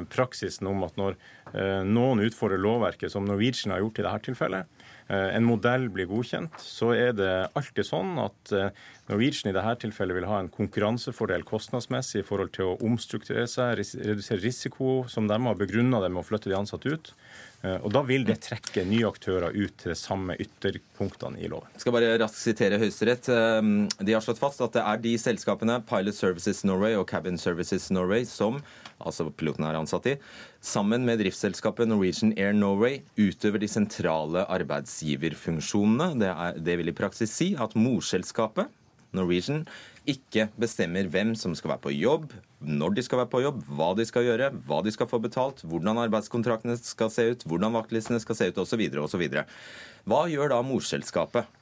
praksisen 0.10 0.68
om 0.68 0.84
at 0.88 0.98
når 1.00 1.16
Eh, 1.54 1.84
noen 1.84 2.22
utfordrer 2.22 2.62
lovverket, 2.62 3.12
som 3.12 3.26
Norwegian 3.26 3.74
har 3.74 3.82
gjort 3.82 4.00
i 4.00 4.06
dette 4.06 4.26
tilfellet, 4.30 4.60
eh, 4.66 4.79
en 5.10 5.46
modell 5.48 5.88
blir 5.90 6.06
godkjent, 6.10 6.60
så 6.62 6.92
er 6.94 7.16
det 7.18 7.32
alltid 7.58 7.88
sånn 7.88 8.12
at 8.22 8.54
eh, 8.54 8.70
Norwegian 9.10 9.50
i 9.50 9.56
dette 9.56 9.80
tilfellet 9.82 10.20
vil 10.20 10.28
ha 10.30 10.38
en 10.44 10.52
konkurransefordel 10.54 11.46
kostnadsmessig 11.50 12.22
i 12.22 12.28
forhold 12.28 12.54
til 12.54 12.70
å 12.70 12.78
omstrukturere 12.86 13.50
seg, 13.50 13.82
redusere 14.06 14.44
risiko, 14.44 15.00
som 15.10 15.30
de 15.30 15.40
har 15.48 15.58
begrunna 15.58 16.04
det 16.04 16.12
med 16.14 16.22
å 16.22 16.28
flytte 16.28 16.52
de 16.52 16.60
ansatte 16.60 16.94
ut. 16.94 17.14
Eh, 17.62 17.76
og 17.84 17.92
Da 17.92 18.04
vil 18.08 18.24
det 18.28 18.40
trekke 18.46 18.86
nye 18.88 19.08
aktører 19.10 19.56
ut 19.56 19.76
til 19.82 19.92
de 19.92 19.98
samme 20.00 20.38
ytterpunktene 20.40 21.42
i 21.44 21.50
loven. 21.52 21.68
Jeg 21.76 21.84
skal 21.84 21.96
bare 21.96 22.14
raskt 22.22 22.40
sitere 22.40 22.80
Høyesterett. 22.80 23.28
De 24.00 24.16
har 24.16 24.24
slått 24.24 24.40
fast 24.40 24.62
at 24.64 24.78
det 24.78 24.86
er 24.86 25.02
de 25.04 25.16
selskapene, 25.20 25.80
Pilot 25.90 26.16
Services 26.16 26.64
Norway 26.68 26.96
og 26.96 27.08
Cabin 27.10 27.38
Services 27.42 27.90
Norway, 27.92 28.24
som 28.24 28.62
altså 29.00 29.30
pilotene 29.32 29.70
er 29.70 29.80
ansatt 29.80 30.08
i, 30.12 30.16
sammen 30.64 31.06
med 31.08 31.22
driftsselskapet 31.22 31.88
Norwegian 31.88 32.34
Air 32.38 32.56
Norway 32.56 33.00
utøver 33.20 33.62
de 33.64 33.70
sentrale 33.72 34.44
arbeidsgiverfunksjonene. 34.52 36.12
Det, 36.20 36.32
er, 36.32 36.60
det 36.60 36.80
vil 36.80 36.92
i 36.92 36.96
praksis 36.96 37.34
si 37.34 37.54
at 37.60 37.78
morselskapet, 37.80 38.72
Norwegian, 39.16 39.64
ikke 40.10 40.48
bestemmer 40.60 41.10
hvem 41.12 41.36
som 41.38 41.54
skal 41.58 41.76
være 41.76 41.84
på 41.84 41.94
jobb, 41.96 42.34
når 42.60 42.98
de 42.98 43.04
skal 43.06 43.22
være 43.22 43.32
på 43.32 43.44
jobb, 43.44 43.62
hva 43.78 43.92
de 43.98 44.06
skal 44.08 44.26
gjøre, 44.28 44.50
hva 44.68 44.82
de 44.86 44.94
skal 44.96 45.08
få 45.10 45.22
betalt, 45.24 45.64
hvordan 45.70 46.02
arbeidskontraktene 46.06 46.76
skal 46.82 47.14
se 47.14 47.30
ut, 47.32 47.46
hvordan 47.48 47.78
vaktlistene 47.78 48.20
skal 48.24 48.38
se 48.40 48.50
ut 48.50 48.60
osv. 48.66 48.84
osv. 49.06 49.26
Hva 50.10 50.26
gjør 50.32 50.56
da 50.56 50.62
morselskapet? 50.66 51.56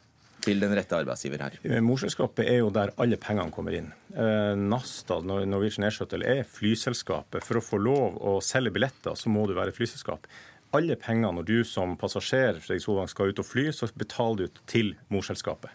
til 0.48 0.62
den 0.64 0.72
rette 0.78 0.96
arbeidsgiver 0.96 1.44
her? 1.44 1.56
Eh, 1.68 1.82
morselskapet 1.84 2.48
er 2.48 2.62
jo 2.62 2.70
der 2.74 2.94
alle 3.02 3.20
pengene 3.20 3.52
kommer 3.52 3.76
inn. 3.76 3.90
Eh, 4.14 4.54
Nasta, 4.56 5.20
Norwegian 5.20 5.88
Air 5.88 5.96
Shuttle, 5.96 6.24
er 6.24 6.48
flyselskapet. 6.48 7.44
For 7.44 7.60
å 7.60 7.64
få 7.64 7.80
lov 7.82 8.20
å 8.22 8.38
selge 8.46 8.72
billetter, 8.78 9.18
så 9.20 9.32
må 9.34 9.48
du 9.48 9.56
være 9.58 9.76
flyselskap. 9.76 10.30
Alle 10.76 10.98
pengene 11.00 11.32
når 11.38 11.48
du 11.48 11.58
som 11.68 11.96
passasjer 12.00 12.60
Solvang, 12.84 13.08
skal 13.12 13.32
ut 13.32 13.40
og 13.44 13.48
fly, 13.48 13.70
så 13.72 13.88
betaler 13.96 14.48
du 14.48 14.62
til 14.68 14.96
morselskapet. 15.14 15.72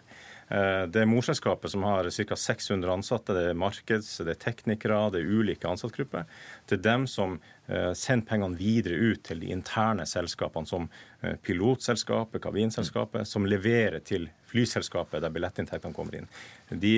Eh, 0.53 0.83
det 0.93 1.01
er 1.01 1.09
morselskapet 1.09 1.71
som 1.71 1.83
har 1.87 2.05
ca. 2.13 2.35
600 2.37 2.93
ansatte. 2.93 3.33
Det 3.33 3.45
er 3.49 3.57
markeds-, 3.57 4.19
det 4.21 4.35
er 4.35 4.41
teknikere, 4.41 4.99
det 5.13 5.23
er 5.23 5.31
ulike 5.39 5.69
ansattgrupper. 5.69 6.27
Det 6.69 6.77
er 6.77 6.83
dem 6.85 7.07
som 7.09 7.39
eh, 7.65 7.89
sender 7.97 8.27
pengene 8.29 8.59
videre 8.59 8.99
ut 9.01 9.23
til 9.25 9.41
de 9.41 9.49
interne 9.55 10.05
selskapene, 10.09 10.69
som 10.69 10.85
eh, 11.21 11.39
pilotselskapet, 11.41 12.43
kabinselskapet, 12.43 13.25
som 13.29 13.49
leverer 13.49 14.03
til 14.05 14.29
flyselskapet 14.53 15.23
der 15.23 15.33
billettinntektene 15.33 15.97
kommer 15.97 16.19
inn. 16.19 16.29
De 16.69 16.93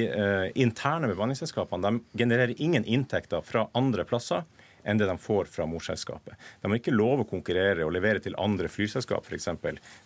interne 0.60 1.08
bemanningsselskapene 1.08 2.02
genererer 2.20 2.52
ingen 2.60 2.84
inntekter 2.84 3.46
fra 3.48 3.70
andre 3.80 4.04
plasser 4.04 4.44
enn 4.86 5.00
det 5.00 5.08
de 5.10 5.16
får 5.18 5.48
fra 5.50 5.66
morselskapet. 5.70 6.36
De 6.62 6.70
har 6.70 6.78
ikke 6.78 6.94
lov 6.94 7.24
å 7.24 7.30
konkurrere 7.30 7.86
og 7.88 7.94
levere 7.96 8.22
til 8.22 8.36
andre 8.38 8.70
flyselskap, 8.70 9.26
f.eks. 9.26 9.50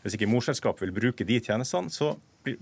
Hvis 0.03 0.15
ikke 0.15 0.29
morselskapet 0.29 0.85
vil 0.85 0.95
bruke 0.95 1.27
de 1.27 1.39
tjenestene, 1.43 1.91
så 1.91 2.13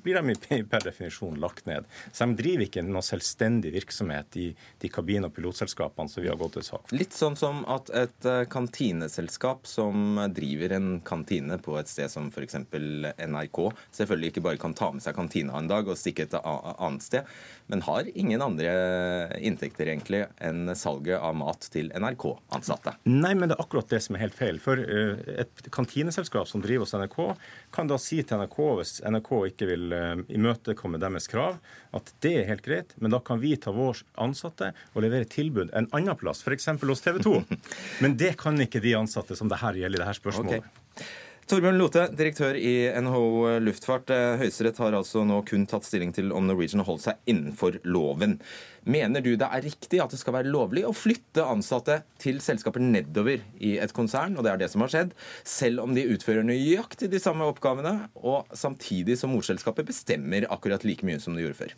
blir 0.03 0.19
de 0.19 0.63
per 0.67 0.85
definisjon 0.85 1.39
lagt 1.41 1.65
ned. 1.69 1.87
Så 2.11 2.27
de 2.27 2.37
driver 2.39 2.65
ikke 2.67 2.83
noe 2.85 3.05
selvstendig 3.05 3.73
virksomhet 3.75 4.37
i 4.39 4.47
de 4.81 4.91
kabin- 4.91 5.27
og 5.27 5.33
pilotselskapene 5.35 6.09
som 6.11 6.23
vi 6.23 6.31
har 6.31 6.39
gått 6.39 6.57
til 6.57 6.65
sak 6.67 6.87
for. 6.87 6.97
Litt 6.97 7.15
sånn 7.15 7.37
som 7.39 7.63
at 7.71 7.91
et 7.95 8.27
eh, 8.27 8.43
kantineselskap 8.51 9.67
som 9.69 10.19
driver 10.35 10.77
en 10.77 10.89
kantine 11.05 11.59
på 11.63 11.77
et 11.79 11.91
sted 11.91 12.11
som 12.11 12.29
f.eks. 12.31 12.59
NRK, 12.67 13.61
selvfølgelig 13.99 14.33
ikke 14.33 14.45
bare 14.49 14.61
kan 14.61 14.75
ta 14.77 14.91
med 14.93 15.05
seg 15.05 15.17
kantina 15.17 15.57
en 15.59 15.69
dag 15.69 15.87
og 15.87 15.99
stikke 15.99 16.27
et 16.27 16.35
annet 16.41 17.05
sted, 17.05 17.27
men 17.71 17.83
har 17.87 18.09
ingen 18.13 18.43
andre 18.43 18.71
inntekter 19.43 19.89
egentlig 19.91 20.25
enn 20.43 20.71
salget 20.77 21.19
av 21.19 21.35
mat 21.37 21.67
til 21.73 21.91
NRK-ansatte. 21.95 22.97
Nei, 23.09 23.33
men 23.35 23.49
det 23.49 23.57
er 23.57 23.63
akkurat 23.63 23.89
det 23.91 24.01
som 24.05 24.17
er 24.17 24.25
helt 24.25 24.37
feil. 24.37 24.61
For 24.63 24.79
eh, 24.81 25.41
et 25.43 25.69
kantineselskap 25.73 26.49
som 26.49 26.63
driver 26.63 26.85
hos 26.85 26.95
NRK, 26.97 27.19
kan 27.75 27.89
da 27.89 27.99
si 28.01 28.21
til 28.23 28.41
NRK 28.41 28.57
hvis 28.79 28.93
NRK 29.05 29.31
ikke 29.51 29.69
vil 29.69 29.76
eh, 29.93 30.23
imøtekomme 30.37 30.99
deres 31.01 31.29
krav, 31.31 31.59
at 31.97 32.11
det 32.25 32.33
er 32.39 32.49
helt 32.51 32.65
greit, 32.65 32.95
men 33.01 33.13
da 33.13 33.21
kan 33.23 33.41
vi 33.41 33.53
ta 33.61 33.73
vår 33.75 34.03
ansatte 34.23 34.71
og 34.93 35.03
levere 35.05 35.29
tilbud 35.29 35.71
en 35.77 35.89
annen 35.95 36.17
plass, 36.19 36.43
f.eks. 36.45 36.69
hos 36.81 37.05
TV 37.05 37.21
2. 37.23 37.37
Men 38.03 38.17
det 38.19 38.35
kan 38.41 38.57
ikke 38.61 38.81
de 38.83 38.93
ansatte 38.97 39.35
som 39.37 39.49
det 39.51 39.61
her 39.61 39.77
gjelder 39.79 40.01
i 40.01 40.03
dette 40.03 40.19
spørsmålet. 40.19 40.67
Okay. 40.67 41.07
Torbjørn 41.47 41.77
Lote, 41.79 42.01
direktør 42.11 42.57
i 42.59 42.89
NHO 42.99 43.59
Luftfart. 43.63 44.09
Eh, 44.11 44.33
Høyesterett 44.41 44.81
har 44.83 44.97
altså 44.97 45.21
nå 45.23 45.37
kun 45.47 45.63
tatt 45.69 45.85
stilling 45.87 46.09
til 46.11 46.33
om 46.35 46.43
Norwegian 46.43 46.83
holdt 46.83 47.05
seg 47.05 47.21
innenfor 47.31 47.77
loven. 47.87 48.33
Mener 48.83 49.23
du 49.23 49.29
det 49.39 49.47
er 49.47 49.63
riktig 49.63 50.01
at 50.03 50.11
det 50.11 50.19
skal 50.19 50.35
være 50.35 50.51
lovlig 50.51 50.83
å 50.83 50.91
flytte 50.91 51.45
ansatte 51.47 52.01
til 52.19 52.41
selskaper 52.43 52.83
nedover 52.83 53.45
i 53.63 53.77
et 53.79 53.95
konsern, 53.95 54.35
og 54.35 54.43
det 54.43 54.51
er 54.51 54.59
det 54.59 54.69
som 54.73 54.83
har 54.83 54.91
skjedd, 54.91 55.15
selv 55.47 55.85
om 55.85 55.95
de 55.95 56.03
utfører 56.17 56.43
nøyaktig 56.43 57.13
de 57.15 57.23
samme 57.23 57.47
oppgavene, 57.47 57.95
og 58.19 58.51
samtidig 58.51 59.15
som 59.15 59.31
morselskapet 59.31 59.87
bestemmer 59.87 60.49
akkurat 60.51 60.83
like 60.83 61.07
mye 61.07 61.23
som 61.23 61.35
de 61.35 61.47
gjorde 61.47 61.61
før? 61.63 61.75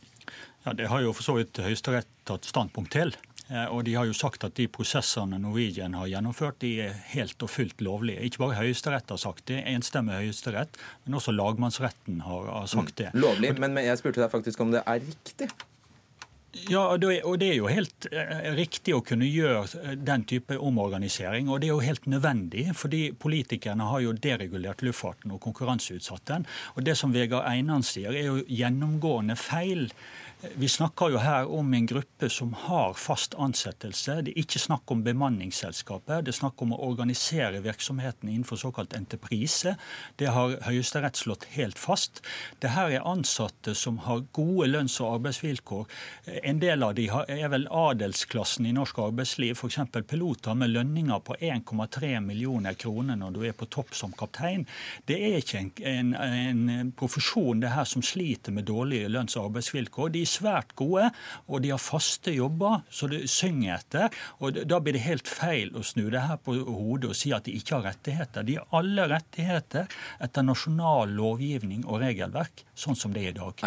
Ja, 0.65 0.73
Det 0.73 0.89
har 0.89 1.05
jo 1.05 1.13
for 1.13 1.29
så 1.29 1.37
vidt 1.37 1.61
Høyesterett 1.61 2.09
tatt 2.25 2.49
standpunkt 2.49 2.97
til. 2.97 3.13
Eh, 3.49 3.65
og 3.73 3.83
de 3.87 3.95
har 3.97 4.05
jo 4.05 4.15
sagt 4.17 4.45
at 4.45 4.55
de 4.59 4.67
prosessene 4.71 5.39
Norwegian 5.41 5.97
har 5.97 6.09
gjennomført, 6.11 6.59
de 6.61 6.75
er 6.85 6.99
helt 7.15 7.41
og 7.45 7.49
fullt 7.49 7.81
lovlige. 7.85 8.21
Ikke 8.27 8.43
bare 8.45 8.59
Høyesterett 8.59 9.09
har 9.09 9.21
sagt 9.21 9.47
det, 9.49 9.63
enstemmig 9.69 10.19
Høyesterett, 10.19 10.77
men 11.05 11.17
også 11.17 11.33
lagmannsretten 11.33 12.21
har, 12.27 12.53
sagt 12.69 12.99
det. 13.01 13.09
Mm. 13.15 13.23
Lovlig, 13.25 13.55
men 13.61 13.81
jeg 13.81 14.01
spurte 14.01 14.21
deg 14.21 14.31
faktisk 14.31 14.61
om 14.65 14.75
det 14.75 14.85
er 14.85 15.01
riktig? 15.01 15.49
Ja, 16.69 16.81
og 16.95 17.03
det 17.39 17.45
er 17.45 17.57
jo 17.59 17.67
helt 17.69 18.07
eh, 18.09 18.47
riktig 18.57 18.95
å 18.97 19.03
kunne 19.05 19.27
gjøre 19.29 19.67
eh, 19.83 19.91
den 20.01 20.23
type 20.29 20.57
omorganisering. 20.57 21.49
Og 21.49 21.61
det 21.61 21.69
er 21.69 21.75
jo 21.75 21.83
helt 21.85 22.07
nødvendig, 22.09 22.65
fordi 22.77 23.03
politikerne 23.13 23.85
har 23.91 24.01
jo 24.01 24.15
deregulert 24.17 24.81
luftfarten 24.85 25.35
og 25.35 25.41
konkurranseutsatt 25.45 26.25
den. 26.31 26.47
Og 26.73 26.85
det 26.87 26.97
som 26.97 27.13
Vegard 27.13 27.45
Einan 27.49 27.85
sier, 27.85 28.13
er 28.17 28.31
jo 28.31 28.41
gjennomgående 28.45 29.37
feil. 29.37 29.91
Vi 30.39 30.69
snakker 30.69 31.09
jo 31.11 31.19
her 31.19 31.49
om 31.51 31.73
en 31.73 31.85
gruppe 31.85 32.29
som 32.31 32.53
har 32.55 32.93
fast 32.95 33.33
ansettelse. 33.35 34.13
Det 34.23 34.31
er 34.31 34.39
ikke 34.39 34.61
snakk 34.63 34.91
om 34.93 35.01
bemanningsselskapet. 35.03 36.23
Det 36.23 36.31
er 36.31 36.37
snakk 36.37 36.61
om 36.63 36.71
å 36.71 36.77
organisere 36.85 37.59
virksomheten 37.59 38.29
innenfor 38.31 38.61
såkalt 38.61 38.95
entreprise. 38.95 39.73
Det 40.15 40.29
har 40.31 40.55
Høyesterett 40.63 41.19
slått 41.19 41.43
helt 41.57 41.75
fast. 41.75 42.21
Det 42.63 42.71
her 42.71 42.93
er 42.95 43.07
ansatte 43.11 43.73
som 43.75 43.97
har 44.05 44.23
gode 44.31 44.69
lønns- 44.69 44.95
og 45.03 45.17
arbeidsvilkår. 45.17 45.91
En 46.47 46.63
del 46.63 46.87
av 46.87 46.95
de 46.95 47.09
er 47.11 47.51
vel 47.51 47.67
adelsklassen 47.67 48.69
i 48.69 48.73
norsk 48.79 49.03
arbeidsliv. 49.09 49.59
F.eks. 49.59 49.81
piloter 50.07 50.55
med 50.55 50.71
lønninger 50.71 51.19
på 51.19 51.35
1,3 51.35 52.13
millioner 52.23 52.79
kroner 52.79 53.19
når 53.19 53.35
du 53.35 53.41
er 53.43 53.59
på 53.59 53.67
topp 53.67 53.91
som 53.91 54.15
kaptein. 54.15 54.63
Det 55.03 55.19
er 55.19 55.43
ikke 55.43 55.65
en, 55.83 56.15
en, 56.15 56.65
en 56.79 56.95
profesjon 56.95 57.59
det 57.59 57.75
her 57.75 57.83
som 57.83 57.99
sliter 57.99 58.55
med 58.55 58.71
dårlige 58.71 59.11
lønns- 59.11 59.35
og 59.35 59.51
arbeidsvilkår. 59.51 60.15
De 60.15 60.28
svært 60.29 60.75
gode, 60.79 61.09
og 61.47 61.63
de 61.63 61.73
har 61.73 61.81
faste 61.81 62.33
jobber 62.35 62.83
så 62.93 63.09
det 63.11 63.23
synger 63.31 63.75
etter. 63.77 64.15
og 64.39 64.61
Da 64.69 64.79
blir 64.83 64.95
det 64.97 65.05
helt 65.05 65.29
feil 65.29 65.73
å 65.77 65.83
snu 65.85 66.07
det 66.09 66.23
her 66.27 66.39
på 66.43 66.55
hodet 66.65 67.11
og 67.11 67.17
si 67.17 67.33
at 67.35 67.47
de 67.47 67.55
ikke 67.57 67.77
har 67.77 67.87
rettigheter. 67.91 68.45
De 68.47 68.57
har 68.59 68.67
alle 68.79 69.07
rettigheter 69.11 69.89
etter 70.21 70.45
nasjonal 70.45 71.13
lovgivning 71.17 71.85
og 71.85 72.01
regelverk, 72.03 72.65
sånn 72.77 72.97
som 72.97 73.15
det 73.15 73.25
er 73.25 73.33
i 73.33 73.39
dag. 73.39 73.65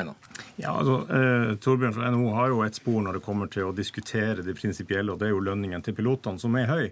Ja, 0.61 0.75
altså, 0.75 1.01
eh, 1.13 1.55
Torbjørn 1.63 1.97
fra 1.97 2.11
NHO 2.13 2.35
har 2.37 2.53
jo 2.53 2.63
et 2.67 2.79
spor 2.79 3.03
når 3.03 3.19
det 3.19 3.27
kommer 3.27 3.51
til 3.53 3.69
å 3.69 3.77
diskutere 3.77 4.45
det 4.45 4.57
prinsipielle, 4.59 5.13
og 5.13 5.21
det 5.21 5.29
er 5.29 5.37
jo 5.37 5.45
lønningen 5.45 5.85
til 5.85 5.97
pilotene, 5.99 6.41
som 6.41 6.57
er 6.57 6.71
høy. 6.71 6.87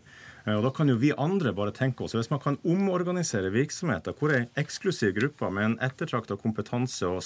Eh, 0.46 0.54
og 0.56 0.62
Da 0.64 0.70
kan 0.74 0.88
jo 0.88 0.96
vi 1.00 1.12
andre 1.12 1.52
bare 1.52 1.72
tenke 1.72 2.04
oss, 2.04 2.14
Hvis 2.14 2.30
man 2.30 2.40
kan 2.40 2.58
omorganisere 2.64 3.50
virksomheter 3.52 4.14
hvor 4.16 4.34
ei 4.34 4.48
eksklusiv 4.56 5.14
gruppe 5.16 5.50
med 5.50 5.64
en 5.64 5.78
ettertrakta 5.80 6.36
kompetanse 6.36 7.06
og, 7.06 7.22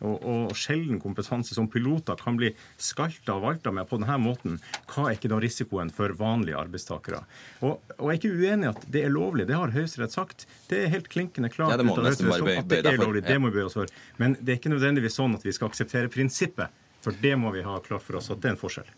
og, 0.00 0.22
og, 0.22 0.54
sjelden 0.56 1.00
kompetanse 1.00 1.54
som 1.54 1.68
piloter 1.68 2.16
kan 2.20 2.36
bli 2.36 2.54
skalta 2.78 3.36
og 3.36 3.42
valta 3.42 3.72
med 3.72 3.88
på 3.88 3.98
denne 4.00 4.18
måten, 4.18 4.60
hva 4.90 5.08
er 5.08 5.18
ikke 5.18 5.30
da 5.32 5.40
risikoen 5.42 5.90
for 5.94 6.14
vanlige 6.18 6.58
arbeidstakere? 6.60 7.24
Og, 7.62 7.80
og 7.98 8.12
Jeg 8.12 8.14
er 8.14 8.20
ikke 8.20 8.34
uenig 8.34 8.68
i 8.68 8.72
at 8.72 8.86
det 8.86 9.04
er 9.04 9.12
lovlig, 9.12 9.48
det 9.48 9.58
har 9.58 9.74
Høyesterett 9.74 10.14
sagt. 10.14 10.46
Det 10.68 10.84
er 10.84 10.92
helt 10.92 11.08
klinkende 11.08 11.50
klart. 11.50 11.74
Ja, 11.74 11.80
det 11.80 11.86
må 11.88 11.96
nesten 11.98 12.30
bare 12.30 12.62
bøye 12.62 12.82
deg 12.84 13.00
for. 13.00 13.20
Det 13.20 13.40
må 13.40 13.50
vi 13.50 13.58
bøye 13.58 13.68
oss 13.68 13.78
for. 13.78 13.92
Men 14.20 14.38
det 14.40 14.54
er 14.54 14.60
ikke 14.60 14.72
nødvendigvis 14.72 15.18
sånn 15.18 15.36
at 15.36 15.44
vi 15.44 15.52
skal 15.54 15.72
akseptere 15.72 16.12
prinsippet. 16.12 16.80
For 17.04 17.16
det 17.20 17.34
må 17.36 17.50
vi 17.52 17.64
ha 17.66 17.76
klart 17.84 18.04
for 18.06 18.16
oss 18.16 18.30
at 18.32 18.40
det 18.40 18.48
er 18.48 18.54
en 18.54 18.60
forskjell. 18.60 18.88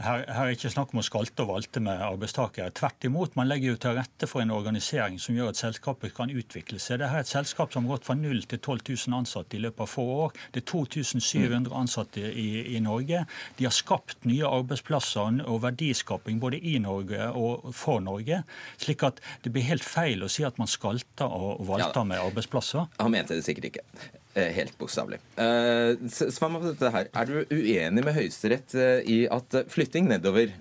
Her, 0.00 0.22
her 0.32 0.48
er 0.48 0.54
ikke 0.54 0.70
snakk 0.72 0.94
om 0.94 1.02
å 1.02 1.04
skalte 1.04 1.44
og 1.44 1.50
valte 1.50 1.80
med 1.84 2.00
arbeidstakere. 2.00 2.72
Tvert 2.76 3.04
imot, 3.04 3.34
man 3.36 3.48
legger 3.50 3.74
jo 3.74 3.80
til 3.82 3.96
rette 3.98 4.28
for 4.30 4.40
en 4.40 4.52
organisering 4.54 5.18
som 5.20 5.36
gjør 5.36 5.50
at 5.52 5.60
selskapet 5.60 6.14
kan 6.16 6.32
utvikle 6.32 6.80
seg. 6.80 7.02
Dette 7.02 7.18
er 7.18 7.24
et 7.26 7.30
selskap 7.30 7.74
som 7.74 7.84
har 7.84 7.98
gått 7.98 8.08
fra 8.08 8.16
0 8.16 8.40
til 8.48 8.60
12 8.62 8.80
000 9.10 9.18
ansatte 9.18 9.58
i 9.58 9.62
løpet 9.64 9.84
av 9.84 9.90
få 9.92 10.06
år. 10.24 10.38
Det 10.54 10.62
er 10.62 10.68
2700 10.72 11.74
ansatte 11.82 12.24
i, 12.30 12.48
i 12.76 12.80
Norge. 12.84 13.26
De 13.58 13.68
har 13.68 13.76
skapt 13.76 14.24
nye 14.30 14.48
arbeidsplasser 14.48 15.42
og 15.44 15.60
verdiskaping 15.66 16.40
både 16.40 16.62
i 16.64 16.78
Norge 16.80 17.28
og 17.36 17.68
for 17.76 18.00
Norge. 18.04 18.40
Slik 18.80 19.04
at 19.06 19.20
det 19.44 19.52
blir 19.52 19.68
helt 19.68 19.84
feil 19.84 20.24
å 20.24 20.32
si 20.32 20.48
at 20.48 20.56
man 20.60 20.70
skalter 20.70 21.28
og 21.28 21.60
valter 21.68 22.00
ja, 22.00 22.08
med 22.14 22.24
arbeidsplasser. 22.24 22.88
Han 23.02 23.12
mente 23.12 23.36
det 23.36 23.44
sikkert 23.44 23.72
ikke. 23.72 24.19
Eh, 24.34 24.52
helt 24.54 24.76
bokstavelig. 24.78 25.18
Eh, 25.36 25.96
svar 26.30 26.52
meg 26.52 26.62
på 26.62 26.70
dette 26.70 26.90
her. 26.94 27.08
Er 27.18 27.26
du 27.26 27.50
uenig 27.50 28.04
med 28.06 28.14
Høyesterett 28.14 28.76
eh, 28.78 29.00
i 29.02 29.18
at 29.26 29.56
flytting 29.72 30.06
nedover 30.10 30.52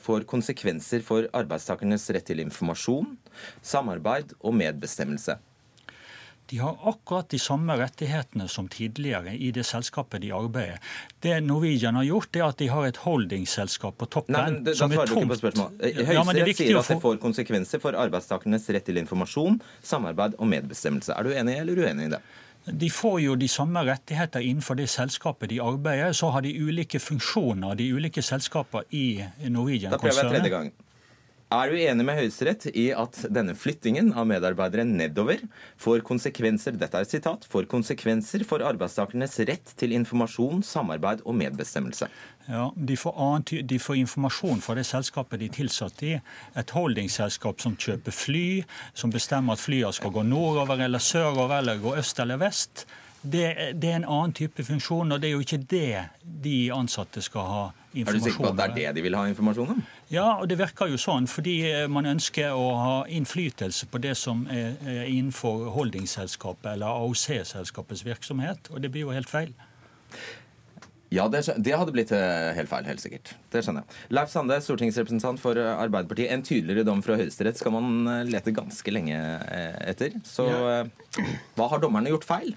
får 0.00 0.24
konsekvenser 0.30 1.04
for 1.04 1.28
arbeidstakernes 1.36 2.08
rett 2.16 2.24
til 2.30 2.40
informasjon, 2.40 3.12
samarbeid 3.60 4.32
og 4.40 4.56
medbestemmelse? 4.56 5.36
De 6.48 6.56
har 6.62 6.78
akkurat 6.88 7.28
de 7.28 7.36
samme 7.36 7.74
rettighetene 7.76 8.46
som 8.48 8.70
tidligere 8.72 9.34
i 9.36 9.50
det 9.52 9.66
selskapet 9.68 10.22
de 10.24 10.30
arbeider. 10.32 10.80
Det 11.20 11.34
Norwegian 11.44 11.98
har 12.00 12.06
gjort, 12.08 12.38
er 12.40 12.46
at 12.46 12.62
de 12.62 12.70
har 12.72 12.88
et 12.88 13.00
holdingselskap 13.04 13.98
på 14.00 14.08
toppen. 14.08 14.32
Nei, 14.38 14.46
men 14.46 14.62
det, 14.64 14.78
som 14.80 14.88
er 14.88 15.04
tomt. 15.04 15.28
du 15.28 15.36
ikke 15.36 15.50
på 15.50 15.52
tungt. 15.58 15.84
Ja, 15.84 16.24
men 16.24 16.32
det 16.32 16.46
er 16.46 16.48
Høyesterett 16.48 16.62
sier 16.62 16.80
at 16.80 16.88
det 16.94 17.00
får 17.04 17.20
konsekvenser 17.20 17.84
for 17.84 18.00
arbeidstakernes 18.00 18.64
rett 18.72 18.88
til 18.88 19.04
informasjon, 19.04 19.60
samarbeid 19.84 20.40
og 20.40 20.48
medbestemmelse. 20.48 21.12
Er 21.12 21.28
du 21.28 21.36
enig 21.36 21.60
eller 21.60 21.84
uenig 21.84 22.08
i 22.08 22.14
det? 22.16 22.24
De 22.72 22.90
får 22.90 23.20
jo 23.20 23.34
de 23.38 23.48
samme 23.48 23.84
rettigheter 23.86 24.44
innenfor 24.44 24.78
det 24.78 24.88
selskapet 24.92 25.50
de 25.50 25.60
arbeider. 25.62 26.12
Så 26.12 26.30
har 26.34 26.44
de 26.44 26.52
ulike 26.58 27.00
funksjoner, 27.00 27.74
de 27.78 27.88
ulike 27.94 28.22
selskaper 28.22 28.84
i 28.90 29.22
Da 29.90 30.00
prøver 30.00 30.22
jeg 30.22 30.34
tredje 30.36 30.52
gang. 30.52 30.72
Er 31.48 31.70
du 31.72 31.78
enig 31.80 32.04
med 32.04 32.18
Høyesterett 32.18 32.66
i 32.76 32.90
at 32.92 33.22
denne 33.32 33.54
flyttingen 33.56 34.10
av 34.12 34.26
medarbeidere 34.28 34.82
nedover 34.84 35.40
får 35.80 36.02
konsekvenser 36.04 36.76
dette 36.76 37.00
er 37.00 37.06
et 37.06 37.14
sitat, 37.14 37.46
får 37.48 37.64
konsekvenser 37.72 38.44
for 38.44 38.60
arbeidstakernes 38.68 39.38
rett 39.48 39.72
til 39.80 39.94
informasjon, 39.96 40.60
samarbeid 40.60 41.22
og 41.24 41.38
medbestemmelse? 41.40 42.10
Ja, 42.50 42.66
de 42.76 42.98
får, 43.00 43.16
annen, 43.16 43.64
de 43.64 43.80
får 43.80 43.96
informasjon 44.02 44.60
fra 44.60 44.76
det 44.76 44.84
selskapet 44.90 45.40
de 45.40 45.48
er 45.48 45.56
tilsatt 45.56 46.04
i. 46.04 46.12
Et 46.52 46.76
holdingselskap 46.76 47.64
som 47.64 47.80
kjøper 47.80 48.12
fly, 48.12 48.46
som 48.92 49.08
bestemmer 49.08 49.56
at 49.56 49.64
flyene 49.64 49.96
skal 49.96 50.12
gå 50.12 50.28
nordover 50.28 50.84
eller 50.84 51.00
sørover 51.00 51.62
eller 51.62 51.80
gå 51.80 51.96
øst 51.96 52.20
eller 52.20 52.44
vest. 52.44 52.84
Det, 53.22 53.72
det 53.80 53.88
er 53.88 54.02
en 54.02 54.10
annen 54.10 54.36
type 54.36 54.68
funksjon, 54.68 55.16
og 55.16 55.24
det 55.24 55.32
er 55.32 55.38
jo 55.38 55.44
ikke 55.48 55.64
det 55.64 56.08
de 56.44 56.58
ansatte 56.76 57.24
skal 57.24 57.52
ha 57.54 57.68
Er 57.96 58.12
du 58.12 58.20
sikker 58.20 58.42
på 58.42 58.50
at 58.50 58.58
det 58.58 58.64
er 58.66 58.74
det 58.74 58.98
de 58.98 59.04
vil 59.06 59.16
ha 59.16 59.22
informasjon 59.30 59.70
om? 59.72 59.78
Ja, 60.12 60.26
og 60.36 60.48
det 60.50 60.58
virker 60.60 60.90
jo 60.92 60.98
sånn, 61.00 61.28
fordi 61.30 61.56
eh, 61.70 61.86
man 61.88 62.08
ønsker 62.10 62.52
å 62.52 62.66
ha 62.76 62.96
innflytelse 63.08 63.88
på 63.88 64.00
det 64.04 64.12
som 64.20 64.44
er 64.52 64.76
innenfor 65.06 65.70
holdingselskapet 65.72 66.74
eller 66.74 67.00
AOC-selskapets 67.06 68.04
virksomhet, 68.04 68.68
og 68.72 68.84
det 68.84 68.92
blir 68.92 69.06
jo 69.06 69.14
helt 69.16 69.32
feil. 69.32 69.54
Ja, 71.08 71.24
det, 71.32 71.46
det 71.64 71.72
hadde 71.80 71.94
blitt 71.94 72.12
eh, 72.12 72.50
helt 72.58 72.68
feil, 72.68 72.84
helt 72.84 73.00
sikkert. 73.00 73.32
Det 73.48 73.62
skjønner 73.64 73.86
jeg. 73.86 74.02
Leif 74.18 74.34
Sande, 74.34 74.58
stortingsrepresentant 74.64 75.40
for 75.40 75.56
eh, 75.56 75.70
Arbeiderpartiet. 75.72 76.28
En 76.34 76.44
tydeligere 76.44 76.84
dom 76.84 77.00
fra 77.04 77.16
Høyesterett 77.16 77.56
skal 77.56 77.72
man 77.72 78.28
lete 78.28 78.52
ganske 78.52 78.92
lenge 78.92 79.16
etter. 79.88 80.20
Så 80.28 80.44
ja. 80.44 80.82
hva 81.56 81.70
har 81.72 81.80
dommerne 81.80 82.12
gjort 82.12 82.28
feil? 82.28 82.52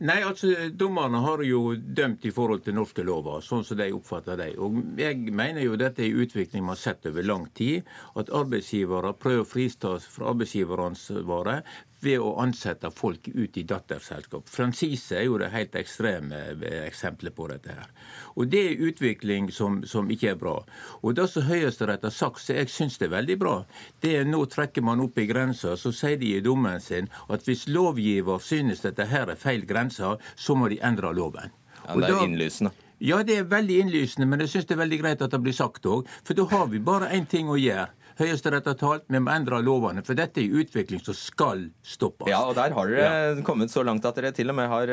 Nei, 0.00 0.22
altså, 0.24 0.48
Dommerne 0.72 1.18
har 1.20 1.42
jo 1.44 1.74
dømt 1.76 2.24
i 2.24 2.30
forhold 2.32 2.62
til 2.64 2.72
norske 2.78 3.02
lover, 3.04 3.42
sånn 3.44 3.66
som 3.68 3.76
de 3.76 3.90
oppfatter 3.92 4.38
dem. 4.40 4.54
Og 4.64 4.78
jeg 4.96 5.34
mener 5.36 5.60
jo 5.60 5.76
dette 5.76 6.00
er 6.00 6.08
en 6.08 6.22
utvikling 6.24 6.64
man 6.64 6.72
har 6.72 6.80
sett 6.80 7.08
over 7.10 7.26
lang 7.28 7.44
tid. 7.58 7.84
At 8.16 8.32
arbeidsgivere 8.32 9.12
prøver 9.20 9.44
å 9.44 9.50
fristas 9.50 10.06
fra 10.08 10.30
arbeidsgiveransvaret 10.32 11.68
ved 12.00 12.20
å 12.20 12.34
ansette 12.40 12.90
folk 12.94 13.28
ut 13.28 13.56
i 13.60 13.64
datterselskap. 13.68 14.48
Francise 14.48 15.18
er 15.18 15.26
jo 15.26 15.38
det 15.40 15.50
helt 15.52 15.76
ekstreme 15.76 16.38
eksempelet 16.86 17.36
på 17.36 17.48
dette. 17.50 17.76
her. 17.76 17.90
Og 18.36 18.48
Det 18.48 18.60
er 18.66 18.84
utvikling 18.88 19.50
som, 19.52 19.82
som 19.84 20.10
ikke 20.10 20.30
er 20.30 20.38
bra. 20.40 20.56
Og 21.02 21.14
Det 21.14 21.28
som 21.28 21.42
Høyesterett 21.48 22.02
har 22.02 22.14
sagt, 22.14 22.40
som 22.40 22.56
jeg 22.56 22.70
syns 22.70 23.00
er 23.02 23.12
veldig 23.12 23.38
bra, 23.38 23.56
det 24.00 24.16
er 24.16 24.24
nå 24.24 24.44
trekker 24.46 24.82
man 24.82 25.00
opp 25.00 25.18
i 25.18 25.26
grensa, 25.26 25.76
så 25.76 25.92
sier 25.92 26.16
de 26.16 26.36
i 26.36 26.40
dommen 26.44 26.80
sin 26.80 27.08
at 27.28 27.44
hvis 27.44 27.68
lovgiver 27.68 28.38
synes 28.38 28.80
dette 28.80 29.04
her 29.06 29.30
er 29.30 29.36
feil 29.36 29.66
grenser, 29.66 30.16
så 30.36 30.54
må 30.54 30.68
de 30.68 30.80
endre 30.82 31.12
loven. 31.12 31.50
Ja, 31.86 31.96
det 31.96 32.10
er 32.14 32.24
innlysende. 32.24 32.72
ja, 33.00 33.22
det 33.22 33.38
er 33.38 33.44
veldig 33.48 33.78
innlysende, 33.80 34.26
men 34.28 34.40
jeg 34.40 34.48
syns 34.52 34.66
det 34.68 34.76
er 34.76 34.84
veldig 34.84 34.98
greit 35.00 35.22
at 35.22 35.32
det 35.32 35.40
blir 35.42 35.56
sagt 35.56 35.86
òg. 35.88 36.08
For 36.24 36.36
da 36.36 36.44
har 36.50 36.66
vi 36.68 36.78
bare 36.78 37.12
én 37.16 37.26
ting 37.28 37.48
å 37.48 37.56
gjøre. 37.56 37.88
Høyesterett 38.20 38.66
har 38.68 38.76
talt, 38.76 39.06
vi 39.08 39.20
må 39.22 39.32
endre 39.32 39.62
lovene. 39.64 40.04
For 40.04 40.18
dette 40.18 40.42
er 40.42 40.50
en 40.50 40.60
utvikling 40.60 41.00
som 41.00 41.16
skal 41.16 41.62
stoppes. 41.80 42.28
Ja, 42.28 42.42
og 42.44 42.54
der 42.58 42.74
har 42.76 42.92
dere 42.92 43.42
kommet 43.46 43.72
så 43.72 43.84
langt 43.86 44.04
at 44.04 44.18
dere 44.18 44.34
til 44.36 44.52
og 44.52 44.58
med 44.58 44.68
har 44.68 44.92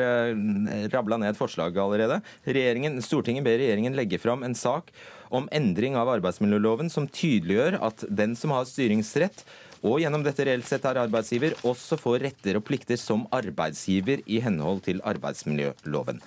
rabla 0.94 1.20
ned 1.20 1.36
forslag 1.36 1.76
allerede. 1.76 2.22
Regjeringen, 2.48 3.02
Stortinget 3.04 3.44
ber 3.44 3.60
regjeringen 3.60 3.98
legge 3.98 4.20
fram 4.22 4.46
en 4.46 4.56
sak 4.56 4.88
om 5.28 5.48
endring 5.52 5.98
av 6.00 6.08
arbeidsmiljøloven 6.14 6.88
som 6.92 7.08
tydeliggjør 7.08 7.82
at 7.84 8.06
den 8.08 8.32
som 8.38 8.54
har 8.56 8.68
styringsrett 8.68 9.44
og 9.86 10.00
gjennom 10.02 10.24
dette 10.26 10.42
reelt 10.48 10.66
sett 10.66 10.86
er 10.88 10.98
arbeidsgiver, 11.04 11.54
også 11.68 11.98
får 12.00 12.22
retter 12.24 12.58
og 12.58 12.64
plikter 12.66 12.98
som 12.98 13.28
arbeidsgiver 13.34 14.24
i 14.26 14.40
henhold 14.42 14.82
til 14.88 15.02
arbeidsmiljøloven. 15.06 16.18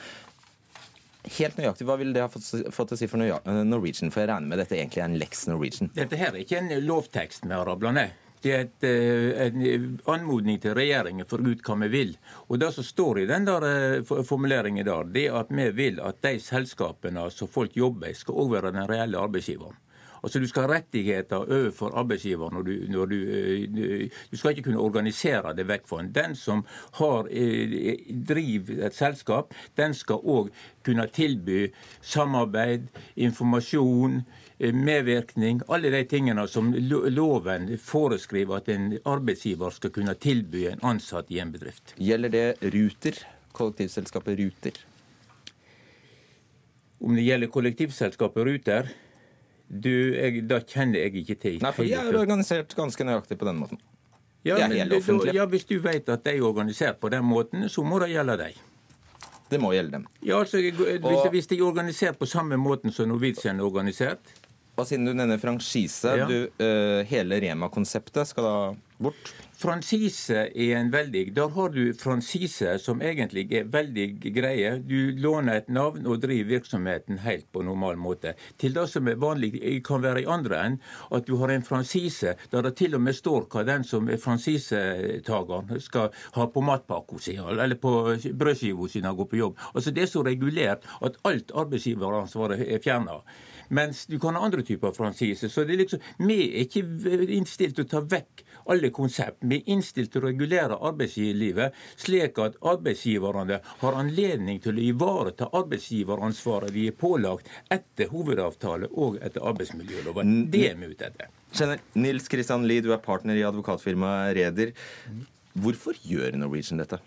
Helt 1.21 1.57
nøyaktig, 1.59 1.85
Hva 1.85 1.97
ville 2.01 2.15
det 2.15 2.23
ha 2.23 2.31
fått, 2.31 2.47
fått 2.73 2.95
å 2.95 2.97
si 2.97 3.07
for 3.09 3.21
Norwegian? 3.21 4.09
For 4.09 4.23
jeg 4.23 4.31
regner 4.31 4.49
med 4.49 4.61
dette 4.61 4.77
egentlig 4.77 5.03
er 5.03 5.09
en 5.09 5.19
Lex 5.21 5.45
Norwegian. 5.51 5.91
Dette 5.93 6.17
her 6.17 6.33
er 6.33 6.41
ikke 6.41 6.61
en 6.61 6.73
lovtekst 6.87 7.45
vi 7.45 7.53
har 7.53 7.67
rabla 7.67 7.93
ned. 7.93 8.17
Det 8.41 8.53
er 8.55 8.63
et, 8.65 8.83
eh, 8.89 9.45
en 9.45 9.99
anmodning 10.09 10.57
til 10.59 10.73
regjeringen 10.73 11.27
for 11.29 11.43
ut 11.45 11.61
hva 11.61 11.75
vi 11.83 11.89
vil. 11.93 12.15
Og 12.49 12.57
Det 12.59 12.71
som 12.73 12.83
står 12.83 13.19
i 13.21 13.25
den 13.29 13.45
der 13.45 13.65
eh, 13.67 14.01
formuleringen 14.01 14.85
der, 14.85 15.03
det 15.03 15.27
er 15.27 15.37
at 15.43 15.53
vi 15.53 15.69
vil 15.69 16.01
at 16.01 16.21
de 16.25 16.39
selskapene 16.39 17.29
som 17.29 17.47
folk 17.47 17.77
jobber 17.77 18.09
i, 18.09 18.17
skal 18.17 18.33
også 18.33 18.55
være 18.55 18.73
den 18.73 18.89
reelle 18.89 19.21
arbeidsgiveren. 19.21 19.77
Altså 20.23 20.39
Du 20.39 20.47
skal 20.47 20.67
ha 20.67 20.75
rettigheter 20.75 21.45
overfor 21.47 21.95
arbeidsgiver 21.97 22.51
når 22.53 22.61
du, 22.67 22.73
når 22.93 23.05
du 23.05 23.17
eh, 23.17 24.09
Du 24.31 24.37
skal 24.37 24.53
ikke 24.53 24.69
kunne 24.69 24.81
organisere 24.81 25.55
det 25.57 25.67
vekk 25.69 25.87
fra 25.89 26.01
en. 26.01 26.11
Den 26.13 26.35
som 26.35 26.65
har, 26.99 27.27
eh, 27.31 27.97
driver 28.27 28.85
et 28.85 28.95
selskap, 28.95 29.53
den 29.77 29.93
skal 29.93 30.21
òg 30.21 30.51
kunne 30.85 31.07
tilby 31.07 31.71
samarbeid, 32.01 32.87
informasjon, 33.15 34.21
eh, 34.59 34.73
medvirkning. 34.73 35.61
Alle 35.69 35.91
de 35.91 36.03
tingene 36.03 36.47
som 36.47 36.73
loven 36.73 37.77
foreskriver 37.77 38.55
at 38.61 38.69
en 38.69 38.97
arbeidsgiver 39.05 39.69
skal 39.69 39.89
kunne 39.89 40.13
tilby 40.13 40.67
en 40.67 40.79
ansatt 40.83 41.31
i 41.31 41.39
en 41.39 41.51
bedrift. 41.51 41.95
Gjelder 41.97 42.29
det 42.29 42.73
Ruter? 42.73 43.17
Kollektivselskapet 43.53 44.39
Ruter? 44.39 44.71
Om 47.01 47.15
det 47.15 47.23
gjelder 47.25 47.47
kollektivselskapet 47.47 48.45
Ruter, 48.45 48.91
du, 49.71 49.89
jeg, 50.13 50.41
da 50.49 50.59
kjenner 50.59 50.99
jeg 51.05 51.15
ikke 51.23 51.35
til. 51.39 51.59
Nei, 51.63 51.71
for 51.71 51.83
de 51.87 51.93
er 51.95 52.17
organisert 52.19 52.75
ganske 52.75 53.05
nøyaktig 53.07 53.37
på 53.39 53.45
den 53.47 53.59
måten. 53.61 53.79
Ja, 54.43 54.55
de 54.57 54.63
er 54.63 54.67
men 54.67 54.77
helt 54.77 54.93
offentlige. 54.97 55.33
Ja, 55.37 55.45
Hvis 55.45 55.65
du 55.69 55.77
vet 55.79 56.09
at 56.09 56.23
de 56.25 56.31
er 56.35 56.41
organisert 56.43 56.99
på 56.99 57.09
den 57.13 57.23
måten, 57.23 57.69
så 57.69 57.83
må 57.85 57.99
det 58.03 58.09
gjelde 58.09 58.37
deg. 58.41 58.55
Det 59.51 59.59
må 59.61 59.71
gjelde 59.75 59.91
dem. 59.91 60.05
Ja, 60.23 60.39
altså, 60.39 60.57
jeg- 60.63 60.73
hvis, 60.73 61.03
Og- 61.03 61.29
hvis 61.31 61.47
de 61.47 61.57
er 61.57 61.63
organisert 61.63 62.17
på 62.19 62.25
samme 62.25 62.57
måten 62.57 62.91
som 62.91 63.07
Norwegian 63.09 63.59
er 63.59 63.63
organisert 63.63 64.19
Og 64.77 64.87
siden 64.87 65.05
du 65.05 65.13
nevner 65.13 65.37
franchise, 65.37 66.07
Ja. 66.17 66.25
du, 66.25 66.47
uh, 66.59 67.03
hele 67.05 67.35
Rema-konseptet 67.41 68.25
skal 68.27 68.43
da 68.43 68.75
bort? 69.03 69.33
Fransise 69.61 70.47
er 70.57 70.71
en 70.79 70.87
veldig 70.89 71.35
Der 71.35 71.49
har 71.53 71.69
du 71.69 71.93
fransise 71.93 72.79
som 72.81 73.01
egentlig 73.01 73.43
er 73.53 73.67
veldig 73.69 74.05
greie. 74.33 74.71
Du 74.79 75.11
låner 75.21 75.59
et 75.59 75.69
navn 75.69 76.07
og 76.07 76.23
driver 76.23 76.49
virksomheten 76.55 77.19
helt 77.21 77.45
på 77.53 77.61
normal 77.61 77.99
måte. 78.01 78.33
Til 78.57 78.73
det 78.73 78.87
som 78.89 79.07
er 79.07 79.19
vanlig 79.21 79.51
kan 79.85 80.01
være 80.01 80.23
i 80.23 80.25
andre 80.25 80.63
enden, 80.65 80.79
at 81.13 81.27
du 81.27 81.35
har 81.37 81.53
en 81.53 81.67
fransise 81.67 82.33
der 82.51 82.65
det 82.65 82.73
til 82.79 82.95
og 82.97 83.05
med 83.05 83.13
står 83.13 83.45
hva 83.53 83.65
den 83.67 83.85
som 83.85 84.09
er 84.09 84.17
fransisetakeren 84.17 85.77
skal 85.79 86.09
ha 86.39 86.47
på 86.49 86.65
matpakka 86.65 87.21
si, 87.21 87.37
eller 87.37 87.77
på 87.77 87.93
brødskiva 88.33 88.89
si 88.89 89.01
når 89.01 89.11
han 89.11 89.21
går 89.21 89.31
på 89.31 89.41
jobb. 89.43 89.65
Altså 89.75 89.91
Det 89.91 90.03
er 90.03 90.13
så 90.15 90.25
regulert 90.25 90.89
at 91.01 91.21
alt 91.23 91.53
arbeidsgiveransvaret 91.53 92.65
er 92.65 92.81
fjerna. 92.81 93.21
Mens 93.71 94.05
du 94.05 94.17
kan 94.19 94.35
ha 94.35 94.43
andre 94.43 94.65
typer 94.67 94.91
fransise. 94.91 95.49
Så 95.49 95.63
det 95.63 95.73
er 95.75 95.83
liksom, 95.85 95.99
vi 96.19 96.39
er 96.49 96.65
ikke 96.65 96.83
innstilt 97.37 97.77
til 97.77 97.85
å 97.85 97.91
ta 97.93 98.01
vekk 98.03 98.43
alle 98.65 98.91
konsept. 98.93 99.41
Vi 99.41 99.59
er 99.61 99.73
innstilt 99.73 100.11
til 100.13 100.21
å 100.21 100.29
regulere 100.29 100.77
arbeidslivet 100.77 101.77
slik 102.01 102.39
at 102.43 102.57
arbeidsgiverne 102.73 103.59
har 103.83 103.99
anledning 103.99 104.61
til 104.63 104.77
å 104.77 104.85
ivareta 104.91 105.49
arbeidsgiveransvaret 105.61 106.73
de 106.75 106.87
er 106.91 106.97
pålagt 106.97 107.49
etter 107.73 108.11
hovedavtale 108.11 108.91
og 108.91 109.21
etter 109.21 109.45
arbeidsmiljøloven. 109.51 110.35
Det 110.51 110.67
er 110.71 110.79
vi 110.79 110.91
ute 110.91 111.09
etter. 111.11 111.31
Kjenner 111.51 111.81
Nils 111.99 112.29
Kristian 112.31 112.67
Lie, 112.67 112.83
du 112.83 112.93
er 112.95 113.01
partner 113.03 113.39
i 113.39 113.47
advokatfirmaet 113.47 114.35
Reder. 114.37 114.75
Hvorfor 115.51 115.97
gjør 116.07 116.37
Norwegian 116.39 116.79
dette? 116.79 117.01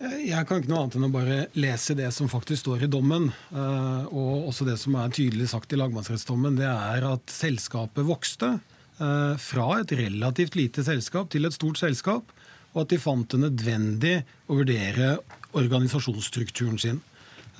Jeg 0.00 0.46
kan 0.48 0.62
ikke 0.62 0.70
noe 0.72 0.80
annet 0.80 0.94
enn 0.96 1.06
å 1.10 1.12
bare 1.12 1.38
lese 1.60 1.92
det 1.92 2.08
som 2.16 2.28
faktisk 2.32 2.62
står 2.62 2.86
i 2.86 2.88
dommen, 2.88 3.26
eh, 3.52 4.04
og 4.08 4.48
også 4.48 4.64
det 4.64 4.78
som 4.80 4.94
er 4.96 5.12
tydelig 5.12 5.50
sagt 5.52 5.74
i 5.76 5.78
lagmannsrettsdommen. 5.80 6.56
Det 6.56 6.68
er 6.70 7.04
at 7.04 7.34
selskapet 7.34 8.08
vokste 8.08 8.54
fra 9.00 9.66
et 9.80 9.92
relativt 9.96 10.58
lite 10.58 10.84
selskap 10.84 11.30
til 11.32 11.48
et 11.48 11.54
stort 11.56 11.78
selskap, 11.80 12.34
og 12.74 12.82
at 12.82 12.90
de 12.92 12.98
fant 13.00 13.24
det 13.32 13.40
nødvendig 13.40 14.16
å 14.46 14.58
vurdere 14.60 15.14
organisasjonsstrukturen 15.56 16.78
sin. 16.78 17.00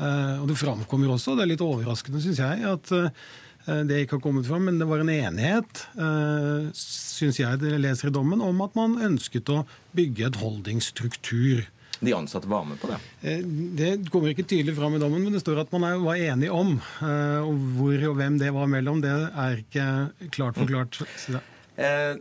Eh, 0.01 0.41
Og 0.41 0.49
Det 0.49 0.59
framkommer 0.59 1.13
også, 1.13 1.37
det 1.37 1.45
er 1.45 1.53
litt 1.55 1.65
overraskende 1.65 2.23
syns 2.23 2.41
jeg, 2.41 2.65
at 2.65 2.93
eh, 2.97 3.83
det 3.87 4.05
ikke 4.05 4.17
har 4.19 4.25
kommet 4.25 4.49
fram, 4.49 4.65
men 4.65 4.79
det 4.81 4.89
var 4.89 5.03
en 5.03 5.13
enighet, 5.13 5.85
eh, 6.01 6.71
syns 6.75 7.41
jeg 7.41 7.61
det 7.61 7.81
leser 7.81 8.09
i 8.09 8.15
dommen, 8.15 8.41
om 8.41 8.63
at 8.65 8.77
man 8.79 8.97
ønsket 9.11 9.53
å 9.53 9.65
bygge 9.97 10.31
et 10.31 10.41
holdingstruktur. 10.41 11.67
De 12.01 12.13
ansatte 12.17 12.49
var 12.49 12.65
med 12.65 12.81
på 12.81 12.89
det. 12.89 12.99
Eh, 13.23 13.43
Det 13.77 14.11
kommer 14.11 14.33
ikke 14.33 14.47
tydelig 14.49 14.75
fram 14.77 14.95
i 14.97 14.99
dommen, 15.03 15.23
men 15.23 15.33
det 15.33 15.43
står 15.43 15.61
at 15.61 15.73
man 15.73 15.85
er- 15.85 15.99
var 16.01 16.17
enig 16.17 16.51
om. 16.51 16.81
eh, 17.03 17.41
Og 17.45 17.55
hvor 17.77 18.09
og 18.11 18.17
hvem 18.17 18.39
det 18.39 18.53
var 18.53 18.67
mellom, 18.67 19.01
det 19.03 19.11
er 19.37 19.57
ikke 19.63 20.31
klart 20.31 20.55
forklart. 20.57 21.01
Mm. 21.29 21.41
Eh, 21.77 22.17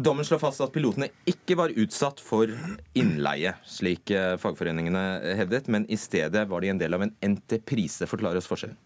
Dommen 0.00 0.24
slår 0.24 0.38
fast 0.38 0.60
at 0.62 0.72
pilotene 0.72 1.08
ikke 1.26 1.56
var 1.56 1.68
utsatt 1.68 2.20
for 2.20 2.46
innleie, 2.94 3.54
slik 3.66 4.10
eh, 4.12 4.36
fagforeningene 4.36 5.34
hevdet, 5.36 5.66
men 5.68 5.84
i 5.90 5.96
stedet 5.96 6.48
var 6.48 6.60
de 6.60 6.68
en 6.70 6.78
del 6.78 6.94
av 6.94 7.02
en 7.02 7.12
entreprise. 7.20 8.06
Forklar 8.06 8.36
oss 8.36 8.46
forskjellen. 8.46 8.76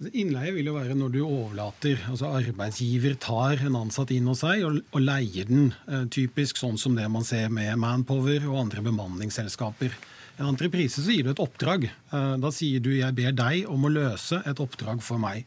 Innleie 0.00 0.54
vil 0.56 0.70
jo 0.70 0.78
være 0.78 0.94
når 0.96 1.10
du 1.12 1.18
overlater, 1.26 1.98
altså 2.08 2.30
arbeidsgiver 2.38 3.18
tar 3.20 3.60
en 3.66 3.74
ansatt 3.82 4.14
inn 4.14 4.30
hos 4.30 4.40
seg 4.40 4.62
og, 4.64 4.78
og 4.96 5.02
leier 5.04 5.50
den. 5.50 5.74
Eh, 5.92 6.06
typisk 6.08 6.56
sånn 6.56 6.80
som 6.80 6.96
det 6.96 7.04
man 7.12 7.26
ser 7.26 7.52
med 7.52 7.76
Manpower 7.82 8.46
og 8.48 8.62
andre 8.62 8.84
bemanningsselskaper. 8.86 9.92
En 10.40 10.48
entreprise 10.48 11.04
så 11.04 11.12
gir 11.12 11.26
du 11.26 11.34
et 11.34 11.42
oppdrag. 11.44 11.84
Eh, 11.90 12.32
da 12.40 12.52
sier 12.54 12.80
du 12.80 12.94
jeg 12.94 13.12
ber 13.18 13.36
deg 13.36 13.68
om 13.68 13.84
å 13.84 13.92
løse 13.92 14.40
et 14.48 14.64
oppdrag 14.64 15.04
for 15.04 15.20
meg. 15.20 15.44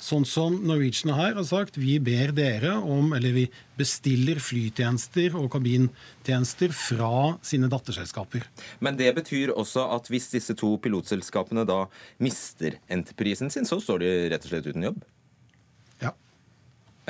Sånn 0.00 0.24
som 0.24 0.54
Norwegian 0.64 1.12
her 1.12 1.34
har 1.36 1.44
sagt, 1.44 1.76
vi 1.76 1.98
ber 2.00 2.32
dere 2.32 2.72
om, 2.78 3.12
eller 3.16 3.34
vi 3.36 3.42
bestiller 3.76 4.40
flytjenester 4.40 5.36
og 5.36 5.50
kabintjenester 5.52 6.72
fra 6.72 7.36
sine 7.44 7.68
datterselskaper. 7.70 8.46
Men 8.80 8.96
det 8.96 9.12
betyr 9.18 9.52
også 9.52 9.84
at 9.92 10.08
hvis 10.12 10.30
disse 10.32 10.56
to 10.56 10.72
pilotselskapene 10.80 11.66
da 11.68 11.82
mister 12.22 12.78
entreprisen 12.88 13.52
sin, 13.52 13.68
så 13.68 13.80
står 13.82 14.00
de 14.02 14.12
rett 14.32 14.46
og 14.48 14.54
slett 14.54 14.70
uten 14.70 14.88
jobb? 14.88 15.02
Ja. 16.00 16.14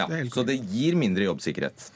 ja 0.03 0.09
så 0.35 0.45
det 0.49 0.59
gir 0.73 0.99
mindre 0.99 1.29
jobbsikkerhet? 1.31 1.93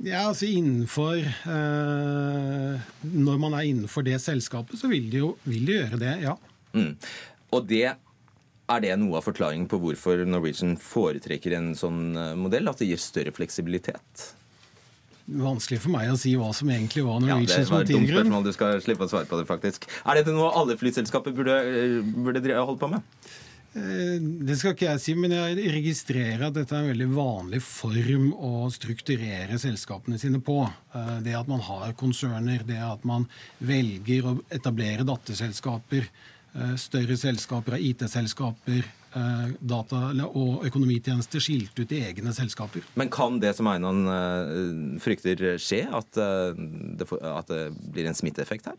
Ja, 0.00 0.28
altså 0.30 0.46
innenfor 0.48 1.18
eh, 1.20 2.92
Når 3.02 3.40
man 3.42 3.56
er 3.58 3.66
innenfor 3.68 4.06
det 4.06 4.16
selskapet, 4.22 4.78
så 4.80 4.88
vil 4.88 5.10
de 5.12 5.24
jo 5.24 5.34
vil 5.44 5.66
de 5.66 5.76
gjøre 5.82 6.00
det, 6.00 6.14
ja. 6.22 6.38
Mm. 6.72 6.94
Og 7.50 7.66
det 7.66 7.90
er 8.74 8.84
det 8.84 8.96
noe 9.00 9.18
av 9.18 9.26
forklaringen 9.26 9.68
på 9.70 9.80
hvorfor 9.82 10.22
Norwegian 10.28 10.76
foretrekker 10.80 11.56
en 11.58 11.72
sånn 11.78 12.14
eh, 12.14 12.36
modell? 12.38 12.70
At 12.70 12.82
det 12.82 12.90
gir 12.90 13.02
større 13.02 13.34
fleksibilitet? 13.34 14.30
Vanskelig 15.30 15.78
for 15.84 15.94
meg 15.94 16.10
å 16.10 16.16
si 16.18 16.32
hva 16.38 16.48
som 16.56 16.70
egentlig 16.72 17.04
var 17.06 17.20
Norwegians 17.22 17.70
motivgrunn. 17.70 17.70
Ja, 17.70 17.70
det 17.70 17.74
var 17.74 17.84
et 17.84 17.92
dumt 17.94 18.10
spørsmål. 18.14 18.48
Du 18.48 18.56
skal 18.56 18.80
slippe 18.82 19.06
å 19.06 19.12
svare 19.12 19.30
på 19.30 19.38
det, 19.38 19.46
faktisk. 19.50 19.86
Er 20.02 20.18
dette 20.18 20.34
noe 20.34 20.50
alle 20.58 20.78
flyselskaper 20.80 21.36
burde, 21.36 21.60
eh, 21.70 22.00
burde 22.02 22.58
holde 22.58 22.80
på 22.80 22.90
med? 22.90 23.06
Eh, 23.70 24.16
det 24.48 24.56
skal 24.58 24.74
ikke 24.74 24.88
jeg 24.88 25.02
si, 25.04 25.14
men 25.14 25.36
jeg 25.36 25.70
registrerer 25.76 26.48
at 26.48 26.56
dette 26.56 26.74
er 26.74 26.82
en 26.82 26.90
veldig 26.90 27.10
vanlig 27.14 27.62
form 27.62 28.32
å 28.34 28.66
strukturere 28.74 29.60
selskapene 29.62 30.18
sine 30.18 30.42
på. 30.42 30.64
Det 31.22 31.36
at 31.38 31.50
man 31.50 31.62
har 31.62 31.94
konserner, 31.94 32.66
det 32.66 32.80
at 32.82 33.06
man 33.06 33.28
velger 33.62 34.26
å 34.26 34.36
etablere 34.50 35.06
datterselskaper 35.06 36.10
større 36.80 37.16
selskaper 37.16 37.76
av 37.76 37.82
IT-selskaper, 37.84 38.86
eh, 39.14 39.48
data- 39.60 40.10
og 40.26 40.64
økonomitjenester 40.66 41.42
skilt 41.42 41.78
ut 41.78 41.92
i 41.92 42.02
egne 42.08 42.32
selskaper. 42.34 42.82
Men 42.96 43.08
kan 43.08 43.38
det 43.40 43.54
som 43.56 43.68
Einan 43.70 44.06
eh, 44.06 45.00
frykter 45.00 45.58
skje, 45.62 45.84
at 45.94 46.10
det, 46.12 47.06
at 47.22 47.46
det 47.46 47.64
blir 47.92 48.10
en 48.10 48.18
smitteeffekt 48.18 48.66
her? 48.72 48.78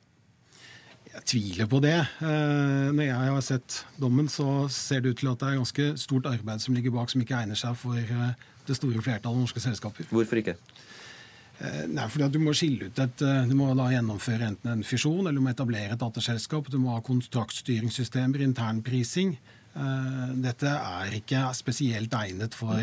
Jeg 1.11 1.25
tviler 1.27 1.67
på 1.67 1.81
det. 1.83 1.97
Når 2.21 3.03
jeg 3.03 3.31
har 3.33 3.41
sett 3.43 3.81
dommen, 3.99 4.29
så 4.31 4.69
ser 4.71 5.01
det 5.03 5.11
ut 5.11 5.17
til 5.19 5.27
at 5.27 5.41
det 5.41 5.49
er 5.49 5.57
ganske 5.59 5.87
stort 5.99 6.29
arbeid 6.29 6.63
som 6.63 6.73
ligger 6.73 6.93
bak, 6.95 7.11
som 7.11 7.19
ikke 7.19 7.35
egner 7.35 7.59
seg 7.59 7.75
for 7.75 7.99
det 7.99 8.77
store 8.77 9.01
flertallet 9.03 9.35
av 9.35 9.41
norske 9.43 9.59
selskaper. 9.59 10.07
Hvorfor 10.07 10.39
ikke? 10.39 10.55
Eh, 11.61 11.85
nei, 11.93 12.09
fordi 12.09 12.25
at 12.25 12.33
Du 12.33 12.41
må 12.41 12.53
skille 12.57 12.89
ut 12.89 12.99
et, 12.99 13.21
eh, 13.21 13.45
du 13.45 13.55
må 13.57 13.69
da 13.77 13.91
gjennomføre 13.93 14.49
enten 14.49 14.73
en 14.73 14.83
fisjon 14.83 15.21
eller 15.21 15.37
du 15.37 15.45
må 15.45 15.53
etablere 15.53 15.93
et 15.93 16.01
datterselskap. 16.01 16.69
Du 16.71 16.79
må 16.81 16.95
ha 16.95 17.01
kontraktstyringssystemer, 17.05 18.41
internprising. 18.41 19.35
Eh, 19.71 20.31
dette 20.43 20.67
er 20.67 21.13
ikke 21.15 21.43
spesielt 21.55 22.11
egnet 22.17 22.57
for, 22.57 22.81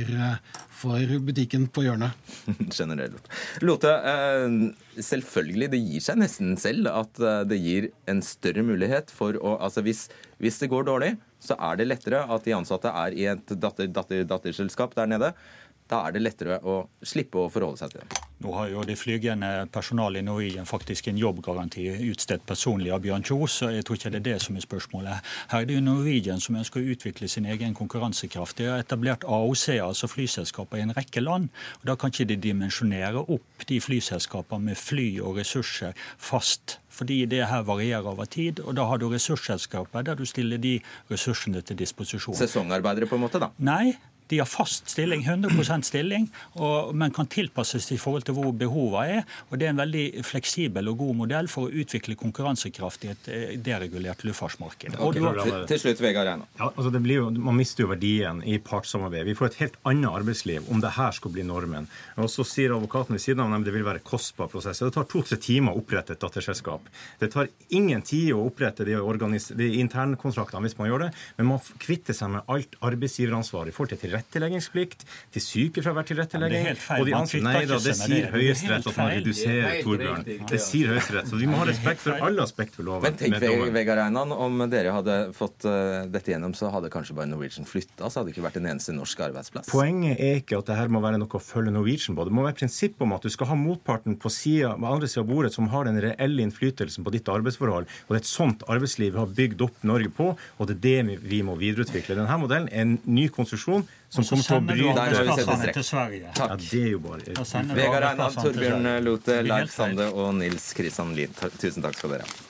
for 0.70 1.18
butikken 1.26 1.66
på 1.68 1.85
hjørnet. 1.89 2.14
Generelt. 2.79 3.26
Lote, 3.66 3.93
selvfølgelig, 4.97 5.72
det 5.74 5.83
gir 5.83 6.07
seg 6.07 6.22
nesten 6.22 6.55
selv 6.57 6.89
at 6.93 7.18
det 7.51 7.59
gir 7.61 7.91
en 8.09 8.22
større 8.22 8.62
mulighet 8.62 9.11
for 9.11 9.37
å 9.43 9.59
Altså 9.59 9.83
hvis, 9.83 10.07
hvis 10.39 10.62
det 10.62 10.70
går 10.70 10.87
dårlig, 10.87 11.16
så 11.43 11.55
er 11.59 11.79
det 11.79 11.91
lettere 11.91 12.24
at 12.24 12.47
de 12.47 12.55
ansatte 12.57 12.91
er 12.91 13.14
i 13.14 13.26
et 13.31 13.53
datter, 13.59 13.91
datter, 13.91 14.24
datterselskap 14.26 14.95
der 14.97 15.11
nede. 15.11 15.35
Da 15.89 16.05
er 16.07 16.16
det 16.16 16.24
lettere 16.24 16.59
å 16.61 16.82
slippe 17.03 17.41
å 17.41 17.51
forholde 17.53 17.80
seg 17.80 17.95
til 17.95 18.03
dem. 18.05 18.24
Nå 18.39 18.53
har 18.55 18.68
jo 18.70 18.84
det 18.86 18.95
flygende 19.01 19.66
personalet 19.74 20.22
i 20.22 20.26
Norwegian 20.26 20.68
faktisk 20.68 21.09
en 21.11 21.18
jobbgaranti 21.18 21.89
utstedt 22.07 22.45
personlig 22.47 22.93
av 22.95 23.01
Bjørn 23.03 23.24
Kjos, 23.26 23.57
så 23.59 23.70
jeg 23.74 23.86
tror 23.86 23.99
ikke 23.99 24.12
det 24.14 24.20
er 24.20 24.26
det 24.28 24.36
som 24.45 24.59
er 24.59 24.62
spørsmålet. 24.62 25.30
Her 25.51 25.64
er 25.64 25.66
det 25.66 25.74
jo 25.74 25.82
Norwegian 25.82 26.43
som 26.45 26.59
ønsker 26.61 26.78
å 26.78 26.93
utvikle 26.95 27.26
sin 27.30 27.49
egen 27.51 27.74
konkurransekraft. 27.74 28.61
De 28.61 28.68
har 28.70 28.84
etablert 28.84 29.26
AOC, 29.26 29.64
altså 29.82 30.11
flyselskaper, 30.12 30.78
i 30.78 30.84
en 30.86 30.95
rekke 30.95 31.24
land. 31.24 31.49
og 31.80 31.89
Da 31.91 31.97
kan 31.99 32.14
ikke 32.14 32.28
de 32.30 32.36
dimensjonere 32.47 33.24
opp 33.24 33.66
de 33.66 33.80
flyselskapene 33.82 34.70
med 34.70 34.78
fly 34.78 35.09
og 35.24 35.41
ressurser 35.41 35.99
fast 36.16 36.78
fordi 36.99 37.24
det 37.30 37.45
her 37.47 37.62
varierer 37.66 38.07
over 38.11 38.26
tid. 38.26 38.61
Og 38.61 38.74
da 38.74 38.86
har 38.91 38.99
du 38.99 39.09
ressursselskaper 39.11 40.07
der 40.07 40.18
du 40.18 40.24
stiller 40.26 40.59
de 40.62 40.78
ressursene 41.11 41.62
til 41.62 41.78
disposisjon. 41.78 42.39
Sesongarbeidere, 42.39 43.07
på 43.07 43.18
en 43.18 43.26
måte? 43.26 43.39
da? 43.43 43.51
Nei, 43.59 43.95
de 44.29 44.39
har 44.43 44.49
fast 44.49 44.91
stilling, 44.93 45.22
100% 45.24 45.87
stilling, 45.89 46.29
og, 46.59 46.95
men 46.97 47.12
kan 47.14 47.29
tilpasses 47.31 47.89
i 47.95 47.99
forhold 48.01 48.26
til 48.29 48.37
hvor 48.37 48.53
behovene 48.53 49.18
er. 49.18 49.22
og 49.49 49.59
Det 49.59 49.68
er 49.68 49.74
en 49.74 49.83
veldig 49.83 50.05
fleksibel 50.26 50.91
og 50.93 50.99
god 51.03 51.18
modell 51.22 51.49
for 51.51 51.68
å 51.68 51.83
utvikle 51.83 52.16
konkurransekraft 52.18 53.07
i 53.07 53.12
et 53.14 53.31
eh, 53.33 53.55
deregulert 53.64 54.24
luftfartsmarked. 54.26 54.99
Okay, 54.99 55.22
til, 55.43 55.64
til 55.72 55.83
slutt, 55.85 56.03
Vegard. 56.05 56.45
Ja, 56.59 56.68
altså 56.68 56.93
det 56.93 57.03
blir 57.05 57.22
jo, 57.22 57.31
man 57.33 57.57
mister 57.59 57.87
jo 57.87 57.93
verdien 57.93 58.43
i 58.45 58.59
partssamarbeid. 58.62 59.24
Vi 59.29 59.37
får 59.39 59.51
et 59.51 59.61
helt 59.62 59.79
annet 59.89 60.11
arbeidsliv 60.20 60.68
om 60.72 60.83
det 60.83 60.93
her 60.99 61.14
skal 61.16 61.33
bli 61.35 61.47
normen. 61.47 61.89
Og 62.18 62.31
Så 62.33 62.45
sier 62.47 62.74
advokaten 62.76 63.16
ved 63.16 63.24
siden 63.24 63.45
av 63.45 63.55
dem 63.55 63.64
det 63.66 63.74
vil 63.74 63.87
være 63.87 64.05
kostbar 64.05 64.51
prosess. 64.53 64.83
Det 64.85 64.93
tar 64.97 65.09
to-tre 65.09 65.39
timer 65.41 65.72
å 65.72 65.83
opprette 65.83 66.16
et 66.16 66.22
datterselskap. 66.22 66.89
Det 67.20 67.31
tar 67.33 67.49
ingen 67.74 68.05
tid 68.05 68.35
å 68.37 68.45
opprette 68.49 68.85
de, 68.87 68.99
de 69.59 69.70
internkontraktene 69.81 70.66
hvis 70.66 70.79
man 70.79 70.91
gjør 70.91 71.07
det, 71.07 71.11
men 71.39 71.51
man 71.55 71.64
kvitter 71.81 72.16
seg 72.16 72.33
med 72.35 72.53
alt 72.53 72.79
arbeidsgiveransvar 72.85 73.70
i 73.70 73.74
forhold 73.74 73.95
til 73.95 74.03
tilretteleggingsplikt, 74.19 75.05
til 75.35 75.45
sykefravær 75.45 76.07
tilrettelegging. 76.09 76.69
Ja, 76.69 76.99
og 76.99 77.07
de 77.07 77.14
ansatte, 77.16 77.45
nei 77.45 77.62
da, 77.69 77.79
det 77.83 77.95
sier 77.99 78.29
Høyesterett 78.33 78.89
at 78.91 78.99
man 78.99 79.11
reduserer 79.14 79.81
Torbjørn. 79.85 80.27
Det 80.49 80.61
sier 80.62 80.93
Høyesterett. 80.93 81.31
Så 81.31 81.41
vi 81.41 81.49
må 81.51 81.59
ha 81.61 81.66
respekt 81.69 82.05
for 82.05 82.25
alle 82.29 82.45
aspekt 82.45 82.79
ved 82.79 82.89
loven. 82.89 83.07
Men 83.07 83.19
tenk 83.21 83.75
Vegard 83.75 84.03
Einan, 84.05 84.35
om 84.35 84.64
dere 84.71 84.95
hadde 84.97 85.19
fått 85.37 85.66
uh, 85.69 86.07
dette 86.11 86.33
gjennom, 86.33 86.55
så 86.59 86.73
hadde 86.75 86.91
kanskje 86.93 87.16
bare 87.19 87.31
Norwegian 87.31 87.69
flytta, 87.69 88.09
så 88.09 88.21
hadde 88.21 88.31
det 88.31 88.37
ikke 88.37 88.47
vært 88.49 88.61
en 88.61 88.71
eneste 88.73 88.95
norsk 88.97 89.25
arbeidsplass. 89.29 89.71
Poenget 89.73 90.21
er 90.23 90.43
ikke 90.43 90.61
at 90.61 90.71
det 90.71 90.79
her 90.79 90.93
må 90.93 91.03
være 91.05 91.21
noe 91.21 91.39
å 91.39 91.43
følge 91.43 91.75
Norwegian 91.75 92.19
på. 92.19 92.27
Det 92.29 92.35
må 92.35 92.47
være 92.47 92.59
prinsipp 92.62 93.03
om 93.05 93.14
at 93.16 93.27
du 93.27 93.33
skal 93.33 93.53
ha 93.53 93.59
motparten 93.59 94.19
på 94.21 94.33
siden, 94.33 94.87
andre 94.89 95.11
sida 95.11 95.25
av 95.25 95.31
bordet 95.31 95.53
som 95.55 95.69
har 95.73 95.89
den 95.89 96.01
reelle 96.03 96.45
innflytelsen 96.45 97.05
på 97.07 97.14
ditt 97.14 97.29
arbeidsforhold. 97.31 97.89
Og 98.07 98.14
det 98.14 98.21
er 98.21 98.25
et 98.25 98.31
sånt 98.31 98.64
arbeidsliv 98.71 99.14
vi 99.14 99.23
har 99.23 99.37
bygd 99.39 99.64
opp 99.69 99.85
Norge 99.89 100.12
på, 100.14 100.33
og 100.35 100.69
det 100.69 100.79
er 100.79 100.83
det 100.89 101.21
vi 101.29 101.43
må 101.47 101.57
videreutvikle. 101.61 102.16
Denne 102.19 102.41
modellen 102.41 102.69
er 102.73 102.85
en 102.85 102.99
ny 103.09 103.29
konstruksjon 103.33 103.87
som 104.09 104.24
kommer 104.24 104.44
til 104.44 104.56
å 104.56 104.61
bryte 104.64 105.04
arbeidsplassene 105.04 105.72
til 105.76 105.86
Sverige. 105.86 106.34
Takk. 106.36 106.50
Ja, 106.50 106.56
det 106.64 106.82
er 106.82 106.92
jo 106.94 107.00
bare... 107.04 107.20
Vegard 107.76 108.11
Einar, 108.12 108.36
Torbjørn 108.40 108.92
Lote, 109.04 109.40
Leif 109.46 109.72
Sande 109.74 110.11
og 110.12 110.34
Nils 110.40 110.72
Kristian 110.76 111.16
Lien. 111.18 111.34
Tusen 111.61 111.84
takk 111.84 111.98
skal 111.98 112.16
dere 112.16 112.28
ha. 112.28 112.44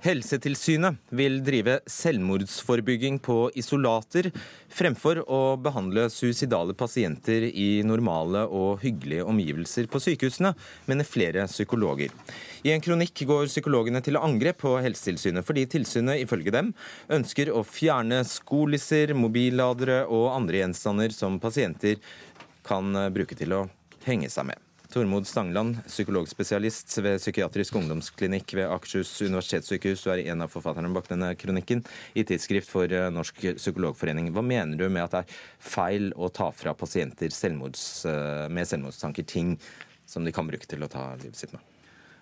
Helsetilsynet 0.00 0.96
vil 1.12 1.42
drive 1.44 1.74
selvmordsforebygging 1.92 3.18
på 3.20 3.50
isolater 3.60 4.30
fremfor 4.72 5.20
å 5.28 5.40
behandle 5.60 6.06
suicidale 6.08 6.72
pasienter 6.72 7.44
i 7.44 7.82
normale 7.84 8.46
og 8.48 8.80
hyggelige 8.80 9.26
omgivelser 9.28 9.90
på 9.92 10.00
sykehusene, 10.00 10.54
mener 10.88 11.04
flere 11.08 11.44
psykologer. 11.52 12.16
I 12.60 12.74
en 12.74 12.82
kronikk 12.84 13.22
går 13.24 13.48
psykologene 13.48 14.02
til 14.04 14.20
angrep 14.20 14.58
på 14.66 14.74
Helsetilsynet 14.84 15.46
fordi 15.48 15.64
tilsynet 15.70 16.20
ifølge 16.26 16.52
dem 16.52 16.74
ønsker 17.08 17.52
å 17.56 17.62
fjerne 17.64 18.20
skolisser, 18.28 19.14
mobilladere 19.16 20.02
og 20.06 20.32
andre 20.34 20.60
gjenstander 20.60 21.14
som 21.16 21.40
pasienter 21.40 21.96
kan 22.66 22.92
bruke 23.14 23.38
til 23.38 23.56
å 23.56 23.62
henge 24.04 24.28
seg 24.32 24.52
med. 24.52 24.60
Tormod 24.90 25.26
Stangland, 25.26 25.78
psykologspesialist 25.86 26.96
ved 26.98 27.20
psykiatrisk 27.22 27.76
ungdomsklinikk 27.78 28.56
ved 28.58 28.72
Akershus 28.74 29.12
universitetssykehus. 29.22 30.02
Du 30.02 30.10
er 30.10 30.24
en 30.32 30.42
av 30.42 30.50
forfatterne 30.50 30.90
bak 30.92 31.06
denne 31.08 31.30
kronikken 31.38 31.84
i 32.18 32.24
Tidsskrift 32.26 32.68
for 32.72 32.90
eh, 32.90 33.06
Norsk 33.14 33.38
psykologforening. 33.60 34.32
Hva 34.34 34.42
mener 34.42 34.80
du 34.80 34.88
med 34.90 35.06
at 35.06 35.14
det 35.14 35.22
er 35.22 35.44
feil 35.62 36.10
å 36.18 36.32
ta 36.34 36.50
fra 36.50 36.74
pasienter 36.74 37.30
selvmords, 37.34 37.84
eh, 38.10 38.48
med 38.50 38.66
selvmordstanker 38.66 39.30
ting 39.30 39.54
som 40.10 40.26
de 40.26 40.34
kan 40.34 40.50
bruke 40.50 40.66
til 40.66 40.82
å 40.82 40.90
ta 40.90 41.12
livet 41.22 41.38
sitt 41.38 41.54
med? 41.54 41.69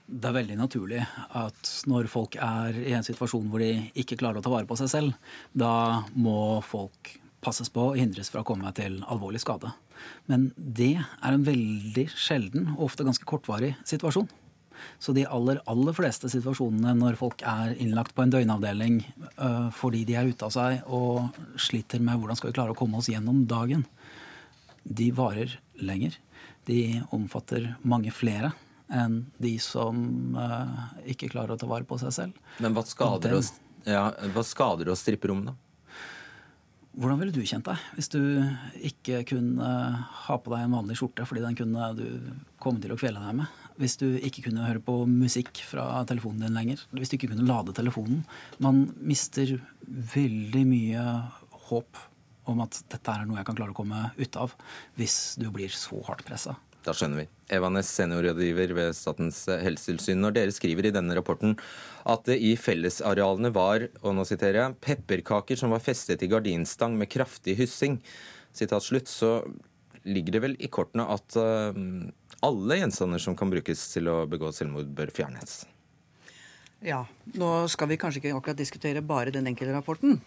Det 0.09 0.31
er 0.31 0.39
veldig 0.39 0.57
naturlig 0.57 1.03
at 1.37 1.71
når 1.91 2.09
folk 2.09 2.39
er 2.41 2.77
i 2.81 2.95
en 2.97 3.05
situasjon 3.05 3.51
hvor 3.53 3.61
de 3.61 3.91
ikke 4.01 4.17
klarer 4.17 4.41
å 4.41 4.45
ta 4.45 4.53
vare 4.53 4.69
på 4.69 4.77
seg 4.81 4.89
selv, 4.89 5.35
da 5.53 6.01
må 6.17 6.63
folk 6.65 7.19
passes 7.45 7.69
på 7.71 7.91
og 7.91 7.99
hindres 8.01 8.33
fra 8.33 8.41
å 8.41 8.47
komme 8.49 8.73
til 8.77 9.03
alvorlig 9.05 9.43
skade. 9.45 9.71
Men 10.31 10.49
det 10.57 10.95
er 10.97 11.35
en 11.35 11.45
veldig 11.45 12.07
sjelden 12.15 12.71
og 12.77 12.87
ofte 12.89 13.05
ganske 13.07 13.29
kortvarig 13.29 13.75
situasjon. 13.87 14.29
Så 15.03 15.13
de 15.13 15.27
aller, 15.27 15.59
aller 15.69 15.95
fleste 15.97 16.31
situasjonene 16.31 16.95
når 16.97 17.19
folk 17.19 17.43
er 17.47 17.75
innlagt 17.83 18.15
på 18.15 18.25
en 18.25 18.33
døgnavdeling 18.33 19.01
øh, 19.03 19.69
fordi 19.75 20.05
de 20.07 20.15
er 20.19 20.31
ute 20.31 20.47
av 20.47 20.55
seg 20.55 20.87
og 20.87 21.35
sliter 21.61 22.01
med 22.03 22.21
hvordan 22.21 22.39
skal 22.39 22.53
vi 22.53 22.57
klare 22.59 22.75
å 22.75 22.79
komme 22.79 23.01
oss 23.01 23.11
gjennom 23.11 23.43
dagen, 23.51 23.85
de 24.85 25.11
varer 25.13 25.59
lenger. 25.83 26.15
De 26.71 27.03
omfatter 27.15 27.75
mange 27.83 28.15
flere 28.15 28.55
enn 28.89 29.21
de 29.43 29.55
som 29.63 30.35
uh, 30.37 30.91
ikke 31.09 31.29
klarer 31.33 31.55
å 31.57 31.61
ta 31.61 31.69
vare 31.71 31.85
på 31.89 31.99
seg 32.01 32.15
selv. 32.15 32.43
Men 32.63 32.77
hva 32.77 32.85
skader, 32.89 33.35
den- 33.35 33.43
å, 33.43 33.89
ja, 33.89 34.05
hva 34.35 34.45
skader 34.47 34.91
oss 34.93 35.05
stripperom, 35.05 35.45
da? 35.51 35.57
Hvordan 36.99 37.21
ville 37.21 37.31
du 37.31 37.45
kjent 37.47 37.69
deg 37.69 37.79
hvis 37.95 38.09
du 38.11 38.19
ikke 38.89 39.21
kunne 39.29 39.67
ha 40.25 40.37
på 40.43 40.51
deg 40.51 40.65
en 40.65 40.73
vanlig 40.75 40.97
skjorte 40.99 41.23
fordi 41.31 41.45
den 41.45 41.55
kunne 41.55 41.93
du 41.95 42.07
komme 42.59 42.83
til 42.83 42.91
å 42.91 42.99
kvele 42.99 43.23
deg 43.23 43.37
med? 43.39 43.53
Hvis 43.79 43.95
du 44.01 44.09
ikke 44.19 44.43
kunne 44.49 44.65
høre 44.67 44.83
på 44.83 44.97
musikk 45.07 45.61
fra 45.69 46.01
telefonen 46.11 46.43
din 46.49 46.57
lenger? 46.59 46.83
Hvis 46.91 47.13
du 47.13 47.15
ikke 47.15 47.31
kunne 47.37 47.47
lade 47.47 47.77
telefonen? 47.77 48.25
Man 48.59 48.89
mister 48.99 49.61
veldig 49.87 50.65
mye 50.67 51.05
håp 51.69 52.01
om 52.51 52.65
at 52.65 52.81
dette 52.91 53.15
er 53.15 53.29
noe 53.29 53.39
jeg 53.39 53.47
kan 53.47 53.61
klare 53.61 53.77
å 53.77 53.79
komme 53.79 54.09
ut 54.19 54.41
av 54.41 54.57
hvis 54.99 55.37
du 55.39 55.47
blir 55.55 55.71
så 55.71 56.01
hardt 56.09 56.27
pressa. 56.27 56.57
Da 56.87 56.95
skjønner 56.95 57.25
vi. 57.25 57.29
Eva 57.53 57.71
Næss, 57.73 57.91
seniorrådgiver 57.97 58.75
ved 58.77 58.97
Statens 58.97 59.43
helsetilsyn. 59.49 60.21
Når 60.23 60.37
dere 60.37 60.55
skriver 60.55 60.89
i 60.89 60.93
denne 60.95 61.17
rapporten 61.17 61.57
at 62.09 62.29
det 62.29 62.39
i 62.45 62.55
fellesarealene 62.61 63.51
var 63.55 63.89
og 64.03 64.15
nå 64.17 64.27
siterer 64.29 64.61
jeg, 64.61 64.77
pepperkaker 64.85 65.59
som 65.59 65.75
var 65.75 65.83
festet 65.85 66.23
i 66.25 66.31
gardinstang 66.31 66.97
med 66.99 67.11
kraftig 67.13 67.59
hyssing, 67.59 67.99
sitat 68.57 68.85
slutt, 68.85 69.11
så 69.11 69.41
ligger 70.09 70.37
det 70.37 70.45
vel 70.45 70.55
i 70.63 70.71
kortene 70.73 71.09
at 71.11 71.37
uh, 71.37 71.75
alle 72.47 72.79
gjenstander 72.81 73.21
som 73.23 73.37
kan 73.37 73.51
brukes 73.53 73.83
til 73.93 74.09
å 74.13 74.23
begå 74.31 74.53
selvmord, 74.55 74.89
bør 74.95 75.13
fjernes. 75.15 75.65
Ja, 76.85 77.03
Nå 77.35 77.67
skal 77.73 77.91
vi 77.91 77.99
kanskje 77.99 78.21
ikke 78.23 78.37
akkurat 78.39 78.59
diskutere 78.61 79.03
bare 79.03 79.33
den 79.35 79.49
enkelte 79.51 79.75
rapporten. 79.75 80.21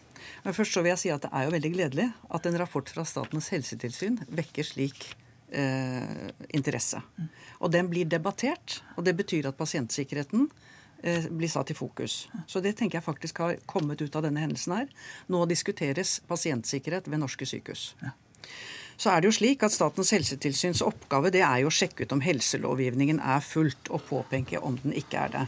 Men 0.44 0.56
først 0.56 0.76
så 0.76 0.84
vil 0.84 0.92
jeg 0.92 1.02
si 1.06 1.12
at 1.14 1.24
det 1.24 1.32
er 1.32 1.48
jo 1.48 1.54
veldig 1.54 1.72
gledelig 1.78 2.08
at 2.12 2.48
en 2.48 2.58
rapport 2.60 2.92
fra 2.92 3.06
Statens 3.08 3.48
helsetilsyn 3.54 4.20
vekker 4.28 4.68
slik 4.68 5.14
eh, 5.52 6.32
interesse. 6.56 7.02
Og 7.60 7.72
den 7.72 7.90
blir 7.92 8.10
debattert, 8.10 8.82
og 8.98 9.06
det 9.06 9.16
betyr 9.20 9.50
at 9.52 9.58
pasientsikkerheten 9.60 10.48
eh, 11.04 11.28
blir 11.30 11.52
satt 11.52 11.72
i 11.72 11.78
fokus. 11.78 12.26
Så 12.48 12.64
det 12.64 12.76
tenker 12.80 13.00
jeg 13.00 13.08
faktisk 13.08 13.44
har 13.44 13.58
kommet 13.66 14.02
ut 14.02 14.16
av 14.16 14.26
denne 14.26 14.44
hendelsen 14.44 14.78
her. 14.80 14.92
Nå 15.32 15.46
diskuteres 15.50 16.20
pasientsikkerhet 16.28 17.10
ved 17.12 17.24
norske 17.24 17.48
sykehus. 17.48 17.92
Så 19.02 19.10
er 19.10 19.22
det 19.22 19.32
jo 19.32 19.34
slik 19.34 19.64
at 19.66 19.74
Statens 19.74 20.12
helsetilsyns 20.14 20.84
oppgave 20.86 21.32
det 21.34 21.42
er 21.42 21.64
jo 21.64 21.72
å 21.72 21.74
sjekke 21.74 22.06
ut 22.06 22.14
om 22.14 22.22
helselovgivningen 22.22 23.22
er 23.24 23.42
fulgt, 23.42 23.90
og 23.90 24.04
påpeke 24.06 24.62
om 24.62 24.78
den 24.84 24.94
ikke 24.94 25.26
er 25.26 25.36
det. 25.40 25.46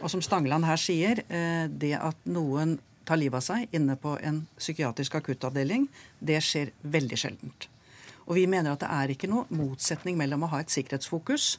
Og 0.00 0.12
som 0.12 0.22
Stangeland 0.24 0.66
her 0.68 0.80
sier, 0.80 1.22
eh, 1.28 1.66
det 1.68 1.94
at 1.96 2.28
noen 2.28 2.78
tar 3.08 3.16
livet 3.20 3.40
av 3.40 3.44
seg 3.44 3.74
inne 3.74 3.96
på 3.96 4.14
en 4.22 4.44
psykiatrisk 4.58 5.16
akuttavdeling, 5.18 5.88
det 6.20 6.40
skjer 6.44 6.72
veldig 6.82 7.18
sjeldent. 7.18 7.68
Og 8.28 8.36
vi 8.38 8.46
mener 8.50 8.74
at 8.74 8.82
det 8.84 8.90
er 8.90 9.14
ikke 9.14 9.30
noe 9.30 9.46
motsetning 9.54 10.18
mellom 10.20 10.44
å 10.46 10.50
ha 10.52 10.60
et 10.62 10.72
sikkerhetsfokus 10.72 11.54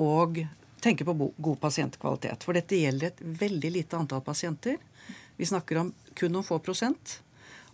og 0.00 0.42
tenke 0.84 1.06
på 1.06 1.14
god 1.16 1.60
pasientkvalitet. 1.62 2.44
For 2.44 2.56
dette 2.56 2.78
gjelder 2.78 3.12
et 3.12 3.22
veldig 3.40 3.70
lite 3.78 3.98
antall 3.98 4.24
pasienter. 4.24 4.76
Vi 5.36 5.48
snakker 5.48 5.80
om 5.80 5.92
kun 6.14 6.34
noen 6.34 6.46
få 6.46 6.60
prosent. 6.62 7.20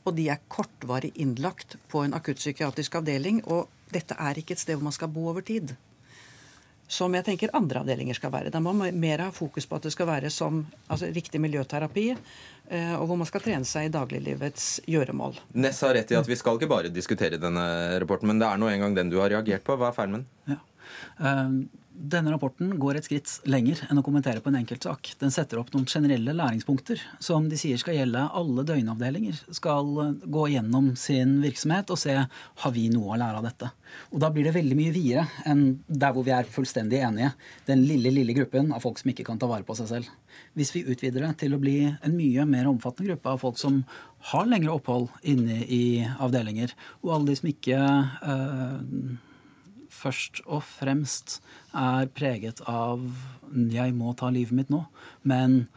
Og 0.06 0.14
de 0.16 0.30
er 0.32 0.40
kortvarig 0.48 1.10
innlagt 1.20 1.76
på 1.92 2.04
en 2.06 2.14
akuttpsykiatrisk 2.16 3.00
avdeling. 3.00 3.42
Og 3.52 3.68
dette 3.92 4.16
er 4.16 4.40
ikke 4.40 4.56
et 4.56 4.62
sted 4.62 4.78
hvor 4.78 4.88
man 4.88 4.96
skal 4.96 5.12
bo 5.12 5.26
over 5.32 5.44
tid. 5.44 5.74
Som 6.90 7.14
jeg 7.14 7.22
tenker 7.26 7.52
andre 7.54 7.84
avdelinger 7.84 8.16
skal 8.18 8.32
være. 8.34 8.50
Da 8.50 8.58
må 8.62 8.72
man 8.74 8.96
mer 8.98 9.22
ha 9.22 9.30
fokus 9.34 9.68
på 9.70 9.78
at 9.78 9.86
det 9.86 9.92
skal 9.94 10.08
være 10.08 10.30
som 10.34 10.64
altså, 10.88 11.10
riktig 11.14 11.38
miljøterapi, 11.42 12.06
eh, 12.10 12.94
og 12.96 13.04
hvor 13.06 13.20
man 13.20 13.28
skal 13.30 13.44
trene 13.44 13.68
seg 13.68 13.86
i 13.86 13.92
dagliglivets 13.94 14.80
gjøremål. 14.90 15.38
Ness 15.62 15.84
har 15.86 15.94
rett 15.94 16.10
i 16.10 16.18
at 16.18 16.30
vi 16.30 16.38
skal 16.40 16.58
ikke 16.58 16.70
bare 16.70 16.90
diskutere 16.90 17.38
denne 17.38 17.66
rapporten, 18.02 18.32
men 18.32 18.42
det 18.42 18.48
er 18.48 18.58
nå 18.58 18.72
engang 18.72 18.98
den 18.98 19.12
du 19.12 19.20
har 19.22 19.30
reagert 19.30 19.62
på. 19.66 19.78
Hva 19.78 19.92
er 19.92 19.96
feilen 20.00 20.18
med 20.18 20.26
den? 20.50 20.58
Eh, 21.22 21.79
Denne 21.90 22.30
rapporten 22.30 22.70
går 22.78 22.96
et 22.96 23.06
skritt 23.08 23.30
lenger 23.50 23.80
enn 23.90 23.98
å 23.98 24.04
kommentere 24.06 24.38
på 24.40 24.48
en 24.52 24.60
enkeltsak. 24.60 25.10
Den 25.18 25.32
setter 25.34 25.58
opp 25.58 25.72
noen 25.74 25.88
generelle 25.90 26.32
læringspunkter 26.38 27.00
som 27.18 27.48
de 27.50 27.58
sier 27.58 27.80
skal 27.82 27.96
gjelde 27.96 28.22
alle 28.38 28.62
døgnavdelinger. 28.68 29.40
Skal 29.56 29.90
eh, 30.04 30.12
gå 30.22 30.44
gjennom 30.52 30.92
sin 31.00 31.40
virksomhet 31.42 31.90
og 31.90 31.98
se 31.98 32.14
har 32.14 32.74
vi 32.76 32.86
noe 32.94 33.16
å 33.16 33.18
lære 33.18 33.40
av 33.40 33.48
dette. 33.48 33.72
Og 34.14 34.22
Da 34.22 34.30
blir 34.30 34.46
det 34.46 34.54
veldig 34.54 34.78
mye 34.78 34.94
videre 34.94 35.26
enn 35.50 35.64
der 35.88 36.14
hvor 36.14 36.26
vi 36.26 36.34
er 36.36 36.48
fullstendig 36.50 37.00
enige. 37.04 37.32
Den 37.66 37.82
lille 37.88 38.12
lille 38.14 38.36
gruppen 38.38 38.70
av 38.76 38.86
folk 38.86 39.00
som 39.02 39.10
ikke 39.10 39.26
kan 39.26 39.40
ta 39.42 39.50
vare 39.50 39.66
på 39.66 39.74
seg 39.80 39.90
selv. 39.90 40.12
Hvis 40.54 40.70
vi 40.76 40.86
utvider 40.86 41.26
det 41.26 41.32
til 41.42 41.56
å 41.56 41.62
bli 41.62 41.80
en 41.90 42.14
mye 42.14 42.46
mer 42.46 42.70
omfattende 42.70 43.10
gruppe 43.10 43.34
av 43.34 43.42
folk 43.42 43.58
som 43.58 43.82
har 44.30 44.46
lengre 44.46 44.76
opphold 44.78 45.10
inne 45.26 45.64
i 45.66 46.06
avdelinger, 46.22 46.70
og 47.02 47.16
alle 47.16 47.32
de 47.32 47.36
som 47.40 47.50
ikke 47.50 47.80
eh, 47.80 49.18
først 50.00 50.42
og 50.46 50.62
fremst 50.64 51.40
er 51.76 52.08
preget 52.16 52.60
av 52.66 53.00
'jeg 53.52 53.94
må 53.94 54.16
ta 54.16 54.30
livet 54.30 54.52
mitt 54.52 54.70
nå', 54.70 54.86
men 55.24 55.68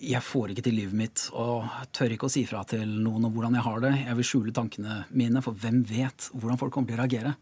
jeg 0.00 0.20
får 0.20 0.52
ikke 0.52 0.64
til 0.66 0.76
livet 0.76 0.92
mitt 0.96 1.30
og 1.32 1.64
tør 1.92 2.12
ikke 2.12 2.28
å 2.28 2.32
si 2.32 2.44
fra 2.44 2.62
til 2.68 2.86
noen 3.00 3.24
om 3.24 3.32
hvordan 3.32 3.56
jeg 3.56 3.64
har 3.64 3.80
det. 3.80 3.92
Jeg 4.04 4.16
vil 4.16 4.28
skjule 4.28 4.52
tankene 4.52 5.04
mine, 5.10 5.40
for 5.42 5.56
hvem 5.56 5.82
vet 5.88 6.30
hvordan 6.34 6.58
folk 6.60 6.72
kommer 6.72 6.88
til 6.88 6.98
å 6.98 7.02
reagere 7.02 7.36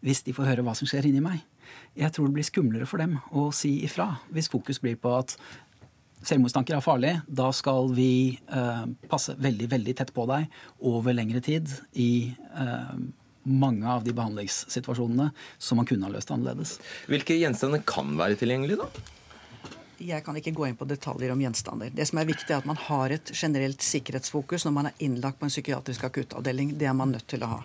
hvis 0.00 0.22
de 0.22 0.32
får 0.32 0.46
høre 0.46 0.62
hva 0.62 0.76
som 0.78 0.86
skjer 0.86 1.08
inni 1.08 1.20
meg. 1.20 1.42
Jeg 1.98 2.12
tror 2.14 2.28
det 2.28 2.36
blir 2.38 2.46
skumlere 2.46 2.86
for 2.86 3.02
dem 3.02 3.18
å 3.34 3.48
si 3.54 3.80
ifra 3.82 4.12
hvis 4.30 4.50
fokus 4.52 4.78
blir 4.78 4.94
på 5.00 5.10
at 5.18 5.34
selvmordstanker 6.26 6.76
er 6.76 6.84
farlig. 6.84 7.14
Da 7.26 7.50
skal 7.54 7.90
vi 7.94 8.38
eh, 8.38 8.84
passe 9.10 9.34
veldig, 9.38 9.68
veldig 9.74 9.94
tett 9.98 10.14
på 10.14 10.26
deg 10.30 10.46
over 10.86 11.16
lengre 11.16 11.42
tid 11.44 11.70
i 11.98 12.30
eh, 12.30 12.94
mange 13.42 13.86
av 13.88 14.04
de 14.04 14.14
behandlingssituasjonene 14.16 15.30
som 15.58 15.80
man 15.80 15.86
kunne 15.88 16.08
ha 16.08 16.12
løst 16.12 16.32
annerledes. 16.34 16.78
Hvilke 17.10 17.36
gjenstander 17.38 17.84
kan 17.86 18.16
være 18.18 18.38
tilgjengelige, 18.40 18.84
da? 18.84 19.14
Jeg 19.98 20.22
kan 20.22 20.36
ikke 20.38 20.54
gå 20.54 20.68
inn 20.68 20.76
på 20.78 20.86
detaljer 20.86 21.32
om 21.34 21.40
gjenstander. 21.42 21.90
Det 21.90 22.04
som 22.06 22.20
er 22.20 22.28
viktig, 22.28 22.52
er 22.52 22.60
at 22.60 22.68
man 22.68 22.78
har 22.78 23.10
et 23.10 23.32
generelt 23.34 23.82
sikkerhetsfokus 23.82 24.66
når 24.66 24.74
man 24.76 24.90
er 24.90 25.00
innlagt 25.02 25.40
på 25.40 25.48
en 25.48 25.50
psykiatrisk 25.50 26.04
akuttavdeling. 26.06 26.76
Det 26.78 26.86
er 26.86 26.94
man 26.94 27.10
nødt 27.16 27.26
til 27.30 27.42
å 27.42 27.50
ha. 27.56 27.58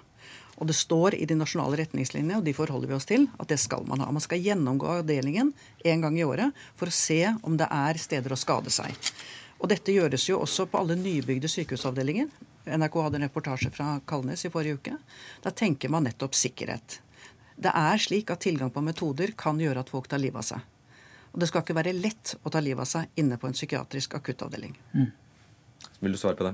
Og 0.62 0.70
det 0.70 0.76
står 0.78 1.18
i 1.18 1.28
de 1.30 1.38
nasjonale 1.38 1.78
retningslinjene, 1.82 2.40
og 2.40 2.46
de 2.46 2.56
forholder 2.58 2.90
vi 2.90 2.98
oss 2.98 3.08
til, 3.10 3.28
at 3.42 3.50
det 3.50 3.60
skal 3.62 3.86
man 3.90 4.02
ha. 4.02 4.10
Man 4.14 4.24
skal 4.24 4.42
gjennomgå 4.42 4.90
avdelingen 5.00 5.52
en 5.86 6.06
gang 6.06 6.18
i 6.18 6.26
året 6.26 6.66
for 6.80 6.90
å 6.90 6.96
se 6.96 7.22
om 7.42 7.58
det 7.58 7.70
er 7.70 8.02
steder 8.02 8.34
å 8.34 8.40
skade 8.40 8.74
seg. 8.74 8.94
Og 9.64 9.70
dette 9.72 9.96
gjøres 9.96 10.26
jo 10.28 10.42
også 10.44 10.66
på 10.68 10.82
alle 10.82 10.98
nybygde 11.00 11.48
sykehusavdelinger. 11.48 12.28
NRK 12.68 12.98
hadde 13.06 13.20
en 13.22 13.26
reportasje 13.30 13.72
fra 13.72 13.94
Kalnes 14.08 14.44
i 14.44 14.52
forrige 14.52 14.76
uke. 14.76 14.98
Da 15.44 15.54
tenker 15.56 15.92
man 15.92 16.04
nettopp 16.04 16.36
sikkerhet. 16.36 17.00
Det 17.56 17.72
er 17.72 18.02
slik 18.02 18.34
at 18.34 18.44
tilgang 18.44 18.74
på 18.76 18.84
metoder 18.84 19.32
kan 19.40 19.62
gjøre 19.62 19.86
at 19.86 19.92
folk 19.94 20.10
tar 20.12 20.20
livet 20.20 20.42
av 20.42 20.48
seg. 20.50 20.68
Og 21.32 21.40
det 21.40 21.48
skal 21.50 21.64
ikke 21.64 21.78
være 21.80 21.96
lett 21.96 22.36
å 22.44 22.52
ta 22.52 22.60
livet 22.60 22.84
av 22.84 22.90
seg 22.92 23.24
inne 23.24 23.40
på 23.40 23.48
en 23.48 23.56
psykiatrisk 23.56 24.18
akuttavdeling. 24.20 24.76
Vil 26.04 26.12
du 26.12 26.20
svare 26.20 26.38
på 26.38 26.50
det? 26.50 26.54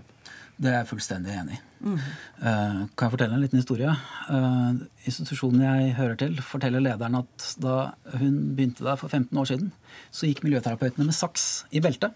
Det 0.59 0.69
er 0.69 0.81
jeg 0.81 0.89
fullstendig 0.91 1.33
enig 1.33 1.55
i. 1.57 1.59
Mm. 1.79 1.99
Uh, 2.43 2.79
kan 2.93 3.07
jeg 3.07 3.13
fortelle 3.15 3.37
en 3.37 3.41
liten 3.41 3.61
historie? 3.61 3.91
Uh, 4.29 4.81
institusjonen 5.07 5.63
jeg 5.63 5.93
hører 5.97 6.17
til, 6.19 6.41
forteller 6.45 6.83
lederen 6.83 7.21
at 7.23 7.51
da 7.63 7.75
hun 8.19 8.39
begynte 8.53 8.85
der 8.85 8.99
for 8.99 9.09
15 9.09 9.39
år 9.39 9.49
siden, 9.49 9.69
så 10.11 10.27
gikk 10.27 10.43
miljøterapeutene 10.45 11.07
med 11.07 11.15
saks 11.15 11.47
i 11.71 11.81
beltet. 11.83 12.13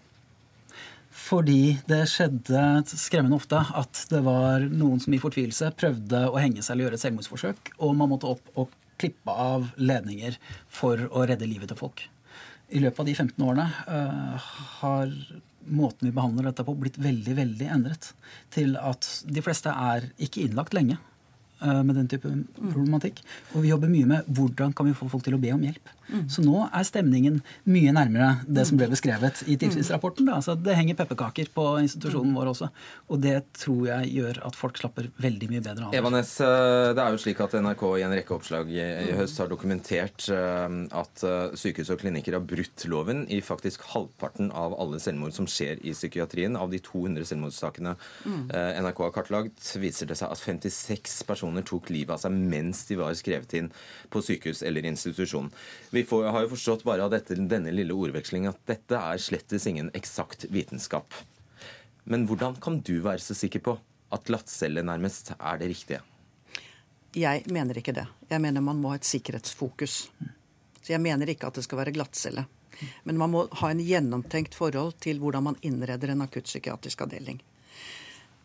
Fordi 1.24 1.78
det 1.88 2.02
skjedde 2.12 2.62
skremmende 2.90 3.38
ofte 3.38 3.60
at 3.78 4.02
det 4.10 4.20
var 4.26 4.66
noen 4.68 5.00
som 5.00 5.14
i 5.16 5.20
fortvilelse 5.22 5.70
prøvde 5.78 6.26
å 6.28 6.40
henge 6.40 6.60
seg 6.60 6.74
eller 6.74 6.88
gjøre 6.88 6.98
et 6.98 7.04
selvmordsforsøk, 7.04 7.70
og 7.80 7.94
man 7.96 8.10
måtte 8.12 8.34
opp 8.34 8.50
og 8.60 8.74
klippe 9.00 9.32
av 9.32 9.70
ledninger 9.80 10.36
for 10.70 11.00
å 11.08 11.24
redde 11.28 11.48
livet 11.48 11.72
til 11.72 11.80
folk. 11.80 12.04
I 12.74 12.82
løpet 12.82 13.00
av 13.00 13.08
de 13.08 13.16
15 13.16 13.46
årene 13.46 13.66
uh, 13.88 14.52
har 14.82 15.16
måten 15.64 16.08
vi 16.08 16.12
behandler 16.14 16.50
dette 16.50 16.64
på, 16.66 16.76
blitt 16.76 17.00
veldig 17.00 17.38
veldig 17.38 17.68
endret. 17.72 18.10
Til 18.52 18.76
at 18.80 19.08
de 19.24 19.44
fleste 19.44 19.72
er 19.72 20.10
ikke 20.22 20.44
innlagt 20.44 20.76
lenge 20.76 20.98
med 21.62 21.94
den 21.96 22.08
type 22.10 22.28
problematikk. 22.58 23.20
Og 23.54 23.62
vi 23.64 23.70
jobber 23.70 23.88
mye 23.92 24.08
med 24.10 24.26
hvordan 24.36 24.74
kan 24.76 24.88
vi 24.88 24.96
få 24.96 25.08
folk 25.08 25.24
til 25.24 25.36
å 25.36 25.40
be 25.40 25.52
om 25.54 25.62
hjelp. 25.64 25.92
Mm. 26.04 26.26
Så 26.28 26.42
nå 26.44 26.66
er 26.66 26.84
stemningen 26.84 27.38
mye 27.72 27.92
nærmere 27.96 28.42
det 28.44 28.66
som 28.68 28.76
ble 28.76 28.90
beskrevet 28.92 29.38
i 29.48 29.54
tilsynsrapporten. 29.56 30.26
Da. 30.28 30.40
Så 30.44 30.52
det 30.60 30.74
henger 30.76 30.98
pepperkaker 30.98 31.48
på 31.54 31.64
institusjonen 31.80 32.34
vår 32.36 32.50
også. 32.50 32.68
Og 33.08 33.22
det 33.24 33.38
tror 33.56 33.86
jeg 33.88 34.10
gjør 34.18 34.42
at 34.44 34.58
folk 34.58 34.76
slapper 34.82 35.08
veldig 35.24 35.48
mye 35.54 35.62
bedre 35.64 35.88
av. 35.88 35.94
Eva 35.96 36.10
Næss, 36.12 36.34
eh, 36.44 36.90
det 36.92 37.00
er 37.06 37.14
jo 37.16 37.22
slik 37.22 37.40
at 37.40 37.56
NRK 37.56 37.84
i 37.96 38.04
en 38.04 38.16
rekke 38.18 38.36
oppslag 38.36 38.68
i, 38.74 38.82
i 38.82 39.16
høst 39.16 39.40
har 39.40 39.48
dokumentert 39.48 40.28
eh, 40.34 40.76
at 41.00 41.24
eh, 41.24 41.56
sykehus 41.56 41.94
og 41.94 42.02
klinikker 42.04 42.36
har 42.36 42.44
brutt 42.44 42.84
loven 42.92 43.24
i 43.32 43.40
faktisk 43.40 43.86
halvparten 43.94 44.52
av 44.52 44.76
alle 44.76 45.00
selvmord 45.00 45.32
som 45.32 45.48
skjer 45.48 45.80
i 45.80 45.96
psykiatrien. 45.96 46.58
Av 46.60 46.68
de 46.74 46.82
200 46.84 47.24
selvmordssakene 47.32 47.96
Mm. 48.24 48.50
eh, 48.50 48.78
NRK 48.80 48.98
har 49.04 49.12
kartlagt, 49.12 49.64
viser 49.80 50.06
det 50.08 50.16
seg 50.18 50.30
at 50.32 50.38
56 50.40 51.22
personer 51.28 51.43
personer 51.44 51.62
tok 51.62 51.90
livet 51.90 52.14
av 52.14 52.18
seg 52.22 52.32
mens 52.32 52.86
de 52.88 52.96
var 52.96 53.14
skrevet 53.14 53.52
inn 53.54 53.70
på 54.10 54.22
sykehus 54.22 54.62
eller 54.62 54.84
institusjon. 54.84 55.50
Vi 55.90 56.04
får, 56.04 56.30
har 56.32 56.42
jo 56.42 56.52
forstått 56.54 56.84
bare 56.84 57.04
av 57.04 57.10
dette, 57.10 57.34
denne 57.34 57.72
lille 57.72 57.92
ordvekslingen 57.92 58.50
at 58.50 58.60
dette 58.66 58.96
er 58.96 59.18
slettes 59.18 59.66
ingen 59.66 59.90
eksakt 59.94 60.46
vitenskap. 60.50 61.12
Men 62.04 62.26
hvordan 62.26 62.56
kan 62.60 62.80
du 62.80 63.00
være 63.00 63.20
så 63.20 63.34
sikker 63.34 63.60
på 63.60 63.76
at 64.12 64.24
glattcelle 64.24 64.82
nærmest 64.84 65.34
er 65.38 65.58
det 65.60 65.68
riktige? 65.68 66.00
Jeg 67.14 67.44
mener 67.46 67.78
ikke 67.78 67.94
det. 67.94 68.06
Jeg 68.28 68.40
mener 68.40 68.64
man 68.64 68.80
må 68.80 68.90
ha 68.90 68.98
et 68.98 69.06
sikkerhetsfokus. 69.06 70.08
Så 70.80 70.92
jeg 70.92 71.00
mener 71.00 71.28
ikke 71.30 71.48
at 71.48 71.56
det 71.56 71.64
skal 71.64 71.80
være 71.80 71.94
glattcelle. 71.94 72.46
Men 73.04 73.18
man 73.20 73.30
må 73.30 73.44
ha 73.60 73.70
en 73.70 73.80
gjennomtenkt 73.84 74.56
forhold 74.56 74.96
til 75.00 75.20
hvordan 75.22 75.46
man 75.46 75.60
innreder 75.62 76.10
en 76.10 76.24
akuttpsykiatrisk 76.24 77.04
avdeling. 77.06 77.38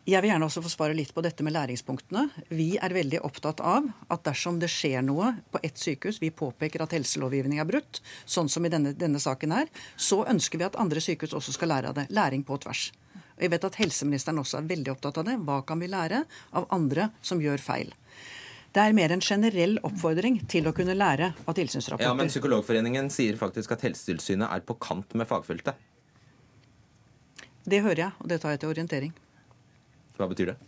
Jeg 0.09 0.23
vil 0.23 0.31
gjerne 0.31 0.47
også 0.47 0.61
få 0.65 0.69
svare 0.71 0.95
litt 0.97 1.11
på 1.13 1.21
dette 1.21 1.43
med 1.45 1.53
læringspunktene. 1.53 2.23
Vi 2.55 2.69
er 2.81 2.93
veldig 2.95 3.19
opptatt 3.27 3.59
av 3.61 3.85
at 4.09 4.23
dersom 4.25 4.57
det 4.61 4.71
skjer 4.73 5.03
noe 5.05 5.35
på 5.53 5.61
ett 5.61 5.77
sykehus, 5.77 6.17
vi 6.23 6.31
påpeker 6.33 6.81
at 6.81 6.95
helselovgivning 6.95 7.59
er 7.61 7.67
brutt, 7.69 7.99
sånn 8.25 8.49
som 8.49 8.65
i 8.65 8.71
denne, 8.73 8.95
denne 8.97 9.21
saken 9.21 9.53
her, 9.53 9.69
så 9.99 10.23
ønsker 10.31 10.61
vi 10.61 10.65
at 10.65 10.79
andre 10.81 11.03
sykehus 11.03 11.35
også 11.37 11.53
skal 11.53 11.73
lære 11.75 11.91
av 11.91 11.99
det. 11.99 12.07
Læring 12.15 12.47
på 12.47 12.57
tvers. 12.63 12.87
Og 13.37 13.45
jeg 13.45 13.53
vet 13.53 13.69
at 13.69 13.77
helseministeren 13.83 14.41
også 14.41 14.63
er 14.63 14.71
veldig 14.71 14.95
opptatt 14.95 15.21
av 15.21 15.29
det. 15.29 15.37
Hva 15.45 15.61
kan 15.67 15.83
vi 15.83 15.91
lære 15.91 16.23
av 16.57 16.65
andre 16.73 17.11
som 17.21 17.43
gjør 17.43 17.61
feil? 17.61 17.93
Det 18.73 18.81
er 18.81 18.97
mer 18.97 19.13
en 19.13 19.21
generell 19.21 19.77
oppfordring 19.85 20.41
til 20.49 20.69
å 20.69 20.73
kunne 20.77 20.97
lære 20.97 21.33
av 21.45 21.55
tilsynsrapporter. 21.57 22.09
Ja, 22.09 22.17
men 22.17 22.33
Psykologforeningen 22.33 23.13
sier 23.13 23.37
faktisk 23.37 23.77
at 23.77 23.85
Helsetilsynet 23.85 24.49
er 24.49 24.65
på 24.65 24.77
kant 24.81 25.13
med 25.17 25.29
fagfeltet. 25.29 25.77
Det 27.69 27.83
hører 27.85 28.07
jeg, 28.07 28.13
og 28.17 28.29
det 28.29 28.41
tar 28.41 28.55
jeg 28.55 28.63
til 28.63 28.73
orientering. 28.73 29.17
Hva 30.19 30.27
betyr 30.27 30.51
det? 30.51 30.59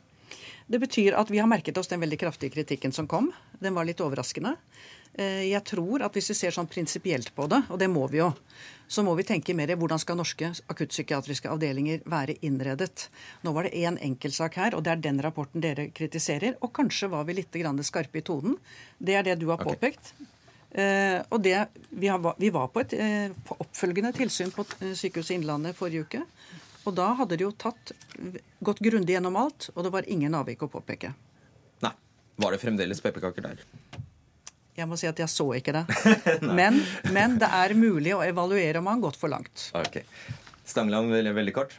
Det 0.71 0.79
betyr 0.79 1.17
at 1.19 1.29
vi 1.31 1.41
har 1.41 1.49
merket 1.51 1.77
oss 1.77 1.89
den 1.91 1.99
veldig 1.99 2.19
kraftige 2.21 2.53
kritikken 2.53 2.93
som 2.95 3.07
kom. 3.11 3.31
Den 3.59 3.75
var 3.75 3.87
litt 3.87 3.99
overraskende. 3.99 4.55
Eh, 5.13 5.49
jeg 5.49 5.63
tror 5.67 6.05
at 6.05 6.15
hvis 6.15 6.31
vi 6.31 6.37
ser 6.37 6.55
sånn 6.55 6.69
prinsipielt 6.71 7.33
på 7.35 7.47
det, 7.51 7.59
og 7.67 7.79
det 7.81 7.89
må 7.91 8.05
vi 8.07 8.21
jo, 8.21 8.29
så 8.87 9.03
må 9.03 9.15
vi 9.19 9.25
tenke 9.27 9.55
mer 9.57 9.73
i 9.73 9.75
hvordan 9.79 9.99
skal 9.99 10.19
norske 10.19 10.53
akuttpsykiatriske 10.71 11.51
avdelinger 11.51 12.05
være 12.07 12.37
innredet. 12.47 13.09
Nå 13.43 13.51
var 13.55 13.67
det 13.67 13.75
én 13.75 13.91
en 13.91 13.99
enkeltsak 14.11 14.55
her, 14.61 14.75
og 14.77 14.85
det 14.85 14.93
er 14.93 15.03
den 15.03 15.19
rapporten 15.23 15.63
dere 15.63 15.89
kritiserer. 15.95 16.55
Og 16.61 16.71
kanskje 16.75 17.11
var 17.11 17.27
vi 17.27 17.39
litt 17.41 17.59
skarpe 17.83 18.19
i 18.19 18.21
tonen. 18.21 18.57
Det 18.99 19.15
er 19.15 19.23
det 19.23 19.39
du 19.39 19.49
har 19.49 19.59
påpekt. 19.59 20.13
Okay. 20.15 20.27
Uh, 20.71 21.19
og 21.35 21.41
det, 21.43 21.67
vi, 21.89 22.07
har, 22.07 22.35
vi, 22.39 22.49
var 22.49 22.69
på 22.71 22.79
et 22.79 22.93
uh, 22.95 23.33
på 23.43 23.57
oppfølgende 23.59 24.13
tilsyn 24.15 24.53
på 24.55 24.63
Sykehuset 24.95 25.35
Innlandet 25.35 25.75
forrige 25.75 26.05
uke. 26.07 26.21
Og 26.87 26.95
da 26.97 27.11
hadde 27.19 27.37
de 27.37 27.45
jo 27.45 27.51
tatt, 27.53 27.93
gått 28.59 28.81
grundig 28.81 29.13
gjennom 29.13 29.37
alt, 29.37 29.69
og 29.75 29.85
det 29.85 29.91
var 29.93 30.07
ingen 30.09 30.33
avvik 30.37 30.63
å 30.65 30.71
påpeke. 30.71 31.13
Nei. 31.85 31.93
Var 32.41 32.55
det 32.55 32.61
fremdeles 32.63 33.03
pepperkaker 33.03 33.45
der? 33.45 33.61
Jeg 34.77 34.87
må 34.89 34.97
si 34.97 35.09
at 35.09 35.19
jeg 35.19 35.29
så 35.29 35.45
ikke 35.57 35.75
det. 35.75 35.83
men, 36.59 36.79
men, 37.13 37.37
det 37.41 37.49
er 37.53 37.75
mulig 37.77 38.15
å 38.17 38.23
evaluere 38.25 38.81
om 38.81 38.89
han 38.89 39.01
har 39.01 39.09
gått 39.09 39.19
for 39.21 39.33
langt. 39.33 39.67
Ok. 39.77 40.01
Stangeland, 40.65 41.11
veldig, 41.13 41.35
veldig 41.37 41.55
kort. 41.55 41.77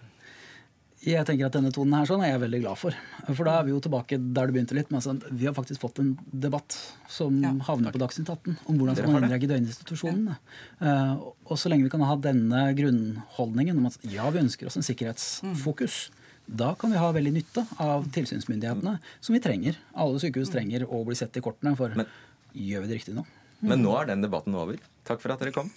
Jeg 1.03 1.27
tenker 1.27 1.49
at 1.49 1.57
denne 1.57 1.73
tonen 1.75 1.97
her 1.97 2.07
sånn 2.07 2.21
er 2.23 2.31
jeg 2.31 2.43
veldig 2.45 2.61
glad 2.63 2.79
for. 2.79 2.95
For 3.27 3.43
da 3.49 3.57
er 3.59 3.65
vi 3.67 3.73
jo 3.73 3.81
tilbake 3.83 4.21
der 4.23 4.47
du 4.47 4.55
begynte 4.55 4.77
litt. 4.79 4.91
Men 4.93 5.01
altså, 5.01 5.17
Vi 5.35 5.49
har 5.49 5.55
faktisk 5.57 5.83
fått 5.83 5.99
en 5.99 6.13
debatt 6.31 6.77
som 7.11 7.41
ja, 7.43 7.51
havner 7.67 7.95
på 7.95 7.99
Dagsnytt 7.99 8.31
18 8.31 8.61
om 8.71 8.79
hvordan 8.79 8.99
skal 8.99 9.11
man 9.11 9.27
innrege 9.27 9.49
døgninstitusjonene. 9.51 10.37
Ja. 10.79 10.93
Uh, 11.19 11.25
og 11.51 11.59
så 11.59 11.73
lenge 11.73 11.89
vi 11.89 11.93
kan 11.93 12.05
ha 12.07 12.15
denne 12.23 12.65
grunnholdningen 12.79 13.81
om 13.83 13.89
at 13.91 13.99
ja, 14.13 14.29
vi 14.31 14.45
ønsker 14.45 14.71
oss 14.71 14.79
en 14.79 14.87
sikkerhetsfokus, 14.87 15.97
mm. 16.13 16.21
da 16.63 16.71
kan 16.79 16.95
vi 16.95 17.03
ha 17.03 17.11
veldig 17.19 17.35
nytte 17.35 17.67
av 17.83 18.07
tilsynsmyndighetene, 18.15 18.95
som 19.19 19.35
vi 19.35 19.43
trenger. 19.43 19.81
Alle 19.99 20.23
sykehus 20.23 20.55
trenger 20.55 20.87
å 20.87 21.03
bli 21.09 21.19
sett 21.19 21.35
i 21.35 21.43
kortene. 21.43 21.75
for 21.79 21.99
Men, 21.99 22.11
gjør 22.55 22.87
vi 22.87 22.93
det 22.93 23.01
riktig 23.01 23.17
nå? 23.19 23.27
Men 23.63 23.83
nå 23.83 23.99
er 23.99 24.11
den 24.11 24.23
debatten 24.23 24.55
over. 24.59 24.79
Takk 25.07 25.23
for 25.23 25.35
at 25.35 25.43
dere 25.43 25.55
kom. 25.55 25.75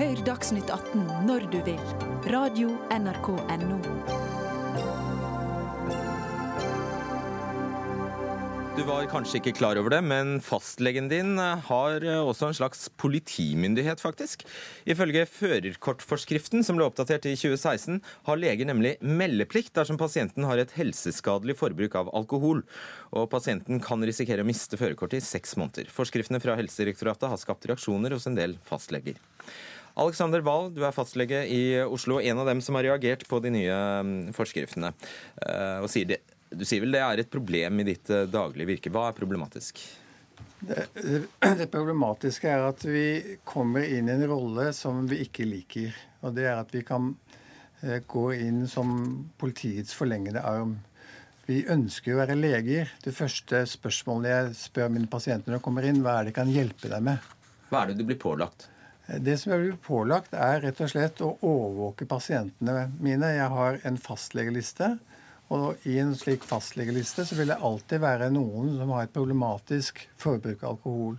Hør 0.00 0.16
Dagsnytt 0.24 0.70
18 0.72 1.02
når 1.28 1.42
du 1.52 1.58
vil. 1.66 1.80
Radio 2.32 2.70
NRK 2.88 3.26
Radio.nrk.no. 3.36 3.80
Du 8.78 8.86
var 8.88 9.04
kanskje 9.12 9.42
ikke 9.42 9.52
klar 9.58 9.76
over 9.76 9.92
det, 9.92 9.98
men 10.00 10.38
fastlegen 10.40 11.10
din 11.10 11.34
har 11.36 12.06
også 12.16 12.48
en 12.48 12.56
slags 12.56 12.86
politimyndighet, 12.96 14.00
faktisk. 14.00 14.46
Ifølge 14.88 15.26
førerkortforskriften, 15.28 16.64
som 16.64 16.80
ble 16.80 16.86
oppdatert 16.88 17.28
i 17.28 17.34
2016, 17.36 17.98
har 18.30 18.40
leger 18.40 18.70
nemlig 18.70 18.94
meldeplikt 19.04 19.74
dersom 19.76 20.00
pasienten 20.00 20.48
har 20.48 20.62
et 20.62 20.72
helseskadelig 20.78 21.58
forbruk 21.60 21.98
av 22.00 22.08
alkohol. 22.16 22.64
Og 23.12 23.28
pasienten 23.34 23.84
kan 23.84 24.00
risikere 24.00 24.46
å 24.46 24.48
miste 24.48 24.80
førerkortet 24.80 25.20
i 25.20 25.28
seks 25.28 25.58
måneder. 25.60 25.92
Forskriftene 25.92 26.40
fra 26.40 26.56
Helsedirektoratet 26.56 27.28
har 27.34 27.42
skapt 27.42 27.68
reaksjoner 27.68 28.16
hos 28.16 28.30
en 28.30 28.40
del 28.40 28.56
fastleger. 28.64 29.20
Alexander 29.94 30.42
Wahl, 30.46 30.70
du 30.74 30.84
er 30.86 30.94
fastlege 30.94 31.42
i 31.50 31.62
Oslo, 31.82 32.20
en 32.20 32.42
av 32.42 32.46
dem 32.50 32.60
som 32.62 32.78
har 32.78 32.86
reagert 32.86 33.26
på 33.28 33.40
de 33.42 33.52
nye 33.54 33.78
mm, 34.06 34.18
forskriftene. 34.36 34.92
Eh, 35.42 35.78
og 35.82 35.90
sier 35.90 36.12
det, 36.12 36.20
du 36.50 36.64
sier 36.66 36.82
vel 36.84 36.94
det 36.94 37.02
er 37.04 37.22
et 37.22 37.32
problem 37.32 37.82
i 37.82 37.88
ditt 37.92 38.10
eh, 38.10 38.28
daglige 38.30 38.70
virke. 38.70 38.92
Hva 38.94 39.08
er 39.08 39.18
problematisk? 39.18 39.82
Det, 40.60 40.86
det, 41.60 41.68
problematiske 41.72 42.50
er 42.50 42.68
at 42.68 42.84
vi 42.86 43.38
kommer 43.48 43.86
inn 43.86 44.10
i 44.10 44.14
en 44.16 44.26
rolle 44.30 44.70
som 44.76 45.04
vi 45.10 45.22
ikke 45.26 45.48
liker. 45.48 45.96
Og 46.24 46.36
det 46.36 46.46
er 46.50 46.60
at 46.60 46.74
vi 46.74 46.84
kan 46.86 47.12
eh, 47.82 48.00
gå 48.06 48.26
inn 48.38 48.64
som 48.70 48.94
politiets 49.40 49.96
forlengede 49.96 50.44
arm. 50.46 50.78
Vi 51.50 51.64
ønsker 51.66 52.14
å 52.14 52.20
være 52.20 52.38
leger. 52.38 52.92
Det 53.02 53.14
første 53.16 53.64
spørsmålet 53.66 54.30
jeg 54.30 54.58
spør 54.60 54.92
mine 54.94 55.10
pasienter 55.10 55.50
når 55.50 55.58
de 55.58 55.64
kommer 55.66 55.86
inn, 55.88 56.02
hva 56.04 56.18
er 56.18 56.28
det 56.28 56.34
jeg 56.34 56.40
kan 56.42 56.52
hjelpe 56.54 56.92
deg 56.92 57.08
med? 57.08 57.32
Hva 57.70 57.82
er 57.82 57.90
det 57.90 57.98
du 57.98 58.06
blir 58.06 58.20
pålagt? 58.20 58.68
Det 59.18 59.34
som 59.40 59.52
jeg 59.52 59.62
blir 59.64 59.78
pålagt, 59.82 60.34
er 60.38 60.60
rett 60.62 60.80
og 60.84 60.90
slett 60.92 61.22
å 61.24 61.32
overvåke 61.42 62.06
pasientene 62.06 62.90
mine. 63.02 63.32
Jeg 63.34 63.48
har 63.50 63.80
en 63.88 63.98
fastlegeliste. 63.98 64.92
Og 65.50 65.82
i 65.90 65.96
en 65.98 66.12
slik 66.14 66.44
fastlegeliste 66.46 67.24
så 67.26 67.34
vil 67.34 67.50
det 67.50 67.58
alltid 67.66 68.02
være 68.04 68.30
noen 68.30 68.76
som 68.78 68.92
har 68.94 69.08
et 69.08 69.14
problematisk 69.14 70.04
forbruk 70.20 70.62
av 70.62 70.76
alkohol. 70.76 71.16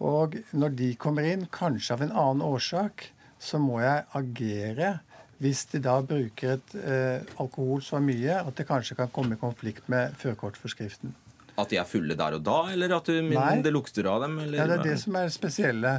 Og 0.00 0.36
når 0.56 0.76
de 0.78 0.90
kommer 1.00 1.26
inn, 1.26 1.48
kanskje 1.52 1.96
av 1.96 2.04
en 2.06 2.14
annen 2.14 2.44
årsak, 2.46 3.08
så 3.42 3.58
må 3.58 3.80
jeg 3.82 4.06
agere 4.16 4.92
hvis 5.40 5.64
de 5.72 5.80
da 5.82 5.96
bruker 6.04 6.58
et 6.58 6.74
eh, 6.78 7.26
alkohol 7.40 7.80
så 7.82 7.98
mye 8.04 8.38
at 8.42 8.54
det 8.60 8.68
kanskje 8.68 8.96
kan 8.98 9.10
komme 9.12 9.34
i 9.34 9.40
konflikt 9.40 9.88
med 9.92 10.14
førerkortforskriften. 10.20 11.14
At 11.60 11.72
de 11.72 11.80
er 11.80 11.88
fulle 11.88 12.16
der 12.16 12.36
og 12.36 12.44
da, 12.44 12.58
eller 12.72 12.94
at 12.96 13.08
du, 13.08 13.16
det 13.64 13.72
lukter 13.72 14.06
av 14.08 14.22
dem? 14.24 14.38
Eller? 14.44 14.60
Ja, 14.60 14.66
Det 14.68 14.78
er 14.78 14.88
det 14.92 14.98
som 15.02 15.16
er 15.16 15.28
det 15.28 15.34
spesielle 15.34 15.94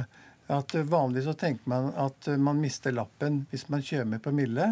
at 0.52 0.74
Vanligvis 0.88 1.28
så 1.30 1.34
tenker 1.38 1.68
man 1.70 1.90
at 1.98 2.28
man 2.40 2.60
mister 2.60 2.94
lappen 2.94 3.42
hvis 3.50 3.68
man 3.72 3.84
kjører 3.84 4.08
med 4.14 4.22
promille. 4.24 4.68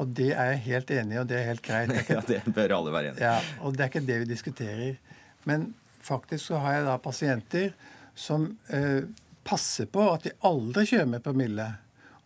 Og 0.00 0.10
det 0.18 0.32
er 0.32 0.54
jeg 0.54 0.62
helt 0.66 0.90
enig 0.94 1.14
i, 1.14 1.20
og 1.20 1.28
det 1.30 1.38
er 1.38 1.48
helt 1.50 1.64
greit. 1.64 1.92
Det 1.92 2.04
ja, 2.16 2.22
det 2.26 2.54
bør 2.54 2.76
alle 2.78 2.94
være 2.94 3.12
enig 3.12 3.20
i. 3.20 3.26
Ja, 3.26 3.36
og 3.62 3.76
det 3.76 3.84
er 3.84 3.92
ikke 3.92 4.06
det 4.08 4.18
vi 4.24 4.30
diskuterer. 4.30 4.96
Men 5.48 5.68
faktisk 6.02 6.50
så 6.50 6.62
har 6.62 6.78
jeg 6.78 6.88
da 6.88 6.96
pasienter 7.02 7.74
som 8.18 8.48
eh, 8.74 9.04
passer 9.46 9.88
på 9.90 10.08
at 10.10 10.26
de 10.26 10.34
aldri 10.48 10.86
kjører 10.90 11.12
med 11.14 11.24
promille. 11.24 11.68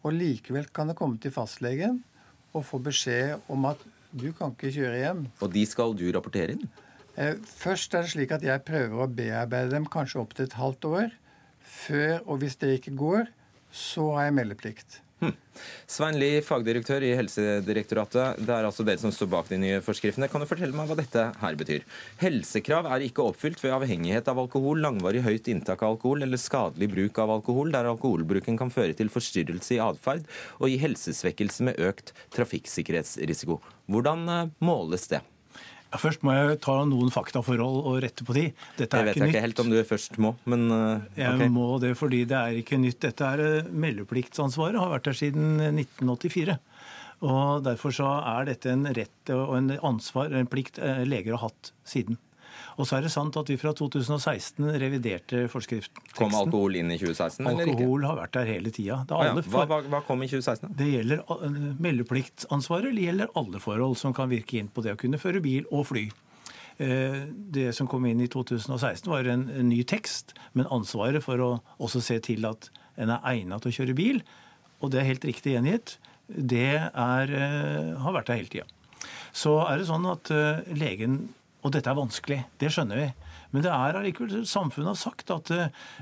Og 0.06 0.14
likevel 0.14 0.70
kan 0.74 0.92
det 0.92 0.96
komme 0.98 1.20
til 1.20 1.34
fastlegen 1.34 2.00
og 2.56 2.64
få 2.64 2.80
beskjed 2.80 3.50
om 3.52 3.68
at 3.68 3.82
du 4.16 4.30
kan 4.36 4.54
ikke 4.54 4.72
kjøre 4.72 4.98
hjem. 5.02 5.22
Og 5.44 5.52
de 5.52 5.66
skal 5.68 5.92
du 5.98 6.06
rapportere 6.14 6.56
inn? 6.56 6.66
Eh, 7.16 7.36
først 7.60 7.94
er 7.96 8.06
det 8.06 8.12
slik 8.14 8.32
at 8.36 8.44
jeg 8.46 8.64
prøver 8.64 9.04
å 9.04 9.10
bearbeide 9.10 9.74
dem 9.74 9.88
kanskje 9.90 10.22
opp 10.22 10.36
til 10.36 10.48
et 10.48 10.56
halvt 10.56 10.88
år 10.88 11.14
før, 11.76 12.20
og 12.26 12.40
hvis 12.42 12.56
det 12.60 12.78
ikke 12.78 12.94
går, 12.98 13.26
så 13.72 14.08
har 14.16 14.28
jeg 14.28 14.38
meldeplikt. 14.38 15.02
Hmm. 15.16 15.32
Svein 15.88 16.18
Lie, 16.20 16.42
fagdirektør 16.44 17.00
i 17.06 17.14
Helsedirektoratet. 17.16 18.40
Det 18.44 18.52
er 18.52 18.66
altså 18.68 18.84
dere 18.84 19.00
som 19.00 19.12
står 19.14 19.30
bak 19.32 19.46
de 19.48 19.56
nye 19.62 19.78
forskriftene. 19.84 20.28
Kan 20.28 20.42
du 20.44 20.48
fortelle 20.48 20.76
meg 20.76 20.90
hva 20.90 20.96
dette 20.98 21.22
her 21.40 21.56
betyr? 21.56 21.86
Helsekrav 22.20 22.88
er 22.92 23.06
ikke 23.06 23.24
oppfylt 23.24 23.62
ved 23.64 23.72
avhengighet 23.78 24.28
av 24.28 24.42
alkohol, 24.42 24.82
langvarig 24.84 25.24
høyt 25.24 25.48
inntak 25.52 25.86
av 25.86 25.94
alkohol 25.94 26.26
eller 26.26 26.40
skadelig 26.40 26.90
bruk 26.92 27.22
av 27.24 27.32
alkohol, 27.38 27.72
der 27.72 27.88
alkoholbruken 27.88 28.60
kan 28.60 28.72
føre 28.74 28.96
til 28.98 29.12
forstyrrelse 29.12 29.78
i 29.78 29.80
atferd 29.86 30.28
og 30.60 30.68
gi 30.68 30.76
helsesvekkelse 30.84 31.70
med 31.70 31.80
økt 31.88 32.12
trafikksikkerhetsrisiko. 32.36 33.62
Hvordan 33.88 34.28
eh, 34.28 34.52
måles 34.68 35.08
det? 35.14 35.24
Ja, 35.96 36.00
først 36.02 36.24
må 36.26 36.34
jeg 36.36 36.58
ta 36.60 36.74
noen 36.84 37.08
faktaforhold 37.08 37.78
og 37.88 37.94
rette 38.04 38.24
på 38.28 38.34
de. 38.36 38.50
Dette 38.76 38.98
er 38.98 39.06
jeg 39.06 39.14
vet 39.14 39.16
ikke, 39.16 39.28
ikke 39.32 39.44
helt 39.46 39.62
om 39.62 39.70
du 39.72 39.76
først 39.88 40.18
må, 40.20 40.34
men 40.44 40.66
uh, 40.68 41.06
Jeg 41.16 41.48
må 41.54 41.70
det 41.80 41.94
fordi 41.96 42.26
det 42.28 42.36
er 42.36 42.58
ikke 42.60 42.76
nytt. 42.82 42.98
Dette 43.06 43.30
er 43.32 43.62
uh, 43.64 43.70
meldepliktsansvaret, 43.72 44.76
har 44.76 44.92
vært 44.92 45.08
der 45.08 45.16
siden 45.16 45.56
1984. 45.70 46.58
Og 47.24 47.64
Derfor 47.64 47.96
så 47.96 48.10
er 48.28 48.50
dette 48.50 48.74
en 48.74 48.84
rett 48.92 49.32
og 49.32 49.56
en 49.56 49.72
ansvar, 49.88 50.36
en 50.36 50.52
plikt 50.52 50.76
leger 51.08 51.38
har 51.38 51.46
hatt 51.48 51.72
siden. 51.88 52.20
Og 52.76 52.84
så 52.84 52.98
er 52.98 53.06
det 53.06 53.12
sant 53.14 53.36
at 53.40 53.48
vi 53.48 53.56
fra 53.56 53.72
2016 53.76 54.66
reviderte 54.82 55.46
forskriftsteksten. 55.52 56.16
Kom 56.18 56.36
alkohol 56.36 56.76
inn 56.76 56.92
i 56.92 56.98
2016, 57.00 57.40
eller 57.46 57.70
ikke? 57.70 57.78
Alkohol 57.78 58.04
har 58.08 58.18
vært 58.20 58.36
der 58.36 58.50
hele 58.50 58.72
tida. 58.74 58.98
Ah, 59.08 59.24
ja. 59.30 59.32
hva, 59.40 59.64
hva, 59.70 59.80
hva, 59.94 60.02
kom 60.04 60.24
i 60.26 60.28
2016? 60.28 60.74
Det 60.76 60.90
gjelder 60.90 61.24
uh, 61.30 61.56
Meldepliktsansvaret 61.80 62.92
det 62.96 63.08
gjelder 63.08 63.32
alle 63.40 63.62
forhold 63.64 63.96
som 64.00 64.12
kan 64.16 64.28
virke 64.32 64.60
inn 64.60 64.68
på 64.72 64.84
det 64.84 64.92
å 64.92 65.00
kunne 65.00 65.20
føre 65.22 65.40
bil 65.44 65.64
og 65.72 65.88
fly. 65.88 66.06
Eh, 66.76 67.22
det 67.32 67.70
som 67.72 67.88
kom 67.88 68.04
inn 68.04 68.20
i 68.20 68.28
2016, 68.28 69.08
var 69.08 69.28
en, 69.32 69.46
ny 69.68 69.80
tekst, 69.88 70.34
men 70.52 70.68
ansvaret 70.72 71.24
for 71.24 71.40
å 71.40 71.50
også 71.80 72.02
se 72.04 72.18
til 72.24 72.44
at 72.48 72.68
en 73.00 73.12
er 73.14 73.24
egnet 73.32 73.64
til 73.64 73.72
å 73.72 73.76
kjøre 73.78 73.96
bil, 73.96 74.20
og 74.84 74.92
det 74.92 75.00
er 75.00 75.08
helt 75.08 75.24
riktig 75.24 75.54
gjengitt, 75.54 75.96
det 76.28 76.76
er, 76.76 77.32
eh, 77.32 77.96
har 77.96 78.12
vært 78.12 78.28
der 78.28 78.40
hele 78.42 78.52
tida. 78.52 78.66
Så 79.32 79.56
er 79.64 79.78
det 79.78 79.88
sånn 79.88 80.04
at 80.10 80.30
eh, 80.30 80.68
legen 80.76 81.30
Og 81.66 81.72
dette 81.74 81.90
er 81.90 81.98
vanskelig, 81.98 82.44
det 82.62 82.70
skjønner 82.70 83.00
vi. 83.00 83.06
Men 83.50 83.64
det 83.66 83.72
er 83.74 83.98
allikevel 83.98 84.46
samfunnet 84.46 84.92
har 84.94 85.00
sagt 85.00 85.32
at 85.34 85.50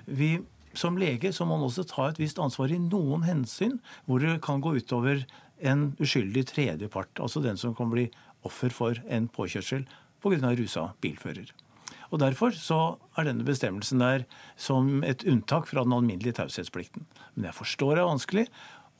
vi 0.04 0.34
som 0.76 0.98
lege 0.98 1.30
så 1.32 1.46
må 1.46 1.56
man 1.56 1.68
også 1.68 1.86
ta 1.88 2.08
et 2.10 2.20
visst 2.20 2.40
ansvar 2.42 2.72
i 2.74 2.80
noen 2.82 3.24
hensyn 3.26 3.78
hvor 4.08 4.22
det 4.22 4.40
kan 4.44 4.62
gå 4.62 4.74
utover 4.76 5.24
en 5.64 5.92
uskyldig 6.02 6.46
tredjepart, 6.50 7.20
altså 7.22 7.42
den 7.44 7.58
som 7.60 7.76
kan 7.78 7.92
bli 7.92 8.08
offer 8.44 8.74
for 8.74 8.98
en 9.08 9.28
påkjørsel 9.32 9.86
pga. 10.24 10.54
rusa 10.58 10.92
bilfører. 11.00 11.52
Og 12.10 12.20
Derfor 12.20 12.54
så 12.54 12.96
er 13.18 13.26
denne 13.26 13.46
bestemmelsen 13.46 13.98
der 13.98 14.24
som 14.56 15.02
et 15.02 15.24
unntak 15.24 15.66
fra 15.66 15.82
den 15.84 15.92
alminnelige 15.92 16.36
taushetsplikten. 16.38 17.06
Men 17.34 17.48
jeg 17.48 17.54
forstår 17.54 17.96
det 17.96 18.02
er 18.02 18.10
vanskelig, 18.12 18.46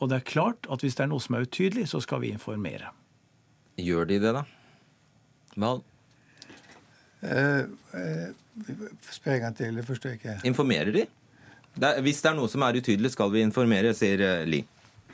og 0.01 0.11
det 0.11 0.17
er 0.17 0.31
klart 0.31 0.67
at 0.71 0.83
hvis 0.83 0.97
det 0.99 1.05
er 1.05 1.13
noe 1.13 1.23
som 1.23 1.37
er 1.37 1.47
utydelig, 1.47 1.89
så 1.89 2.01
skal 2.03 2.25
vi 2.25 2.33
informere. 2.35 2.91
Gjør 3.79 4.09
de 4.11 4.19
det, 4.23 4.33
da? 4.35 4.45
Val? 5.57 5.85
Uh, 7.25 7.67
uh, 7.97 8.33
Spør 9.11 9.39
en 9.39 9.47
gang 9.49 9.57
til, 9.59 9.79
det 9.79 9.85
forstår 9.87 10.15
jeg 10.15 10.21
ikke. 10.21 10.35
Informerer 10.47 10.93
de? 10.95 11.05
Det 11.75 11.89
er, 11.89 12.03
hvis 12.07 12.21
det 12.23 12.31
er 12.31 12.37
noe 12.39 12.51
som 12.51 12.63
er 12.63 12.79
utydelig, 12.79 13.15
skal 13.15 13.33
vi 13.35 13.43
informere, 13.43 13.95
sier 13.97 14.21
uh, 14.23 14.43
Li. 14.47 14.63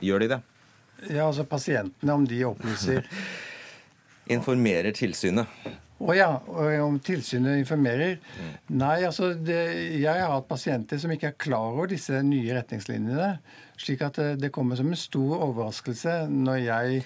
Gjør 0.05 0.25
de 0.25 0.33
det? 0.35 0.41
Ja, 1.09 1.27
altså 1.27 1.47
pasientene, 1.49 2.13
om 2.13 2.27
de 2.29 2.43
opplyser 2.45 3.07
Informerer 4.37 4.93
tilsynet? 4.97 5.49
Å 6.01 6.15
ja, 6.17 6.29
om 6.81 6.95
tilsynet 7.05 7.59
informerer? 7.61 8.15
Mm. 8.17 8.53
Nei, 8.81 8.95
altså 9.05 9.35
det, 9.37 9.59
jeg 10.01 10.23
har 10.23 10.31
hatt 10.33 10.47
pasienter 10.49 11.01
som 11.01 11.13
ikke 11.13 11.33
er 11.33 11.41
klar 11.41 11.75
over 11.75 11.91
disse 11.91 12.23
nye 12.25 12.55
retningslinjene. 12.57 13.35
Slik 13.81 14.05
at 14.07 14.21
det 14.41 14.53
kommer 14.55 14.81
som 14.81 14.89
en 14.89 15.01
stor 15.01 15.43
overraskelse 15.51 16.23
når 16.31 16.63
jeg 16.63 17.03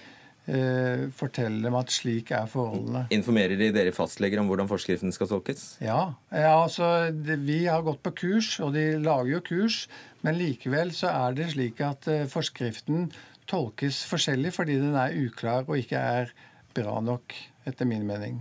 eh, 0.50 1.06
forteller 1.14 1.68
dem 1.68 1.76
at 1.78 1.92
slik 1.94 2.32
er 2.36 2.48
forholdene. 2.50 3.06
Informerer 3.14 3.58
de 3.60 3.70
dere 3.74 3.94
fastleger 3.96 4.40
om 4.42 4.50
hvordan 4.50 4.70
forskriften 4.70 5.14
skal 5.14 5.30
tolkes? 5.30 5.66
Ja. 5.84 6.14
ja 6.34 6.54
altså, 6.56 7.10
det, 7.14 7.40
vi 7.46 7.64
har 7.66 7.84
gått 7.86 8.02
på 8.04 8.14
kurs, 8.24 8.54
og 8.64 8.74
de 8.76 8.94
lager 9.02 9.36
jo 9.36 9.44
kurs. 9.44 9.84
Men 10.24 10.38
likevel 10.40 10.94
så 10.96 11.12
er 11.12 11.36
det 11.38 11.52
slik 11.54 11.82
at 11.84 12.08
eh, 12.10 12.26
forskriften 12.30 13.10
tolkes 13.50 14.04
forskjellig 14.08 14.54
fordi 14.56 14.78
den 14.80 14.96
er 14.96 15.16
uklar 15.20 15.66
og 15.68 15.76
ikke 15.76 16.00
er 16.00 16.34
bra 16.74 16.96
nok, 17.04 17.34
etter 17.68 17.88
min 17.88 18.06
mening. 18.08 18.40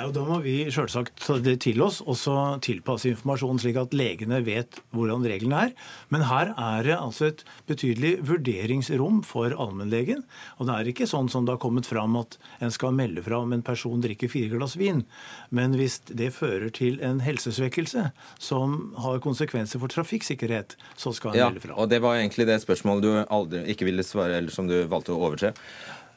Ja, 0.00 0.06
da 0.08 0.22
må 0.24 0.38
vi 0.40 0.54
selvsagt 0.72 1.18
ta 1.20 1.34
det 1.44 1.58
til 1.66 1.82
oss 1.84 1.98
og 2.00 2.16
så 2.16 2.34
tilpasse 2.64 3.10
informasjonen 3.10 3.58
slik 3.60 3.76
at 3.76 3.92
legene 3.92 4.38
vet 4.46 4.78
hvordan 4.96 5.26
reglene 5.28 5.58
er. 5.66 5.74
Men 6.08 6.24
her 6.24 6.54
er 6.54 6.86
det 6.86 6.94
altså 6.96 7.26
et 7.28 7.42
betydelig 7.68 8.14
vurderingsrom 8.24 9.18
for 9.28 9.52
allmennlegen. 9.52 10.22
Og 10.56 10.70
det 10.70 10.78
er 10.78 10.90
ikke 10.94 11.10
sånn 11.10 11.28
som 11.28 11.44
det 11.44 11.52
har 11.58 11.60
kommet 11.60 11.88
fram 11.90 12.16
at 12.16 12.38
en 12.64 12.72
skal 12.72 12.96
melde 12.96 13.26
fra 13.26 13.42
om 13.44 13.52
en 13.52 13.66
person 13.66 14.00
drikker 14.00 14.32
fire 14.32 14.48
glass 14.54 14.78
vin. 14.80 15.04
Men 15.52 15.76
hvis 15.76 16.00
det 16.08 16.32
fører 16.38 16.72
til 16.72 16.96
en 17.04 17.20
helsesvekkelse 17.20 18.08
som 18.40 18.80
har 19.04 19.20
konsekvenser 19.20 19.84
for 19.84 19.92
trafikksikkerhet, 19.92 20.78
så 20.96 21.12
skal 21.12 21.36
en 21.36 21.42
ja, 21.42 21.52
melde 21.52 21.66
fra. 21.68 21.76
Og 21.76 21.92
det 21.92 22.00
var 22.00 22.16
egentlig 22.22 22.48
det 22.48 22.62
spørsmålet 22.64 23.04
du 23.04 23.12
aldri 23.28 23.66
ikke 23.74 23.92
ville 23.92 24.06
svare, 24.06 24.40
eller 24.40 24.54
som 24.54 24.70
du 24.70 24.78
valgte 24.88 25.12
å 25.12 25.20
overse. 25.28 25.52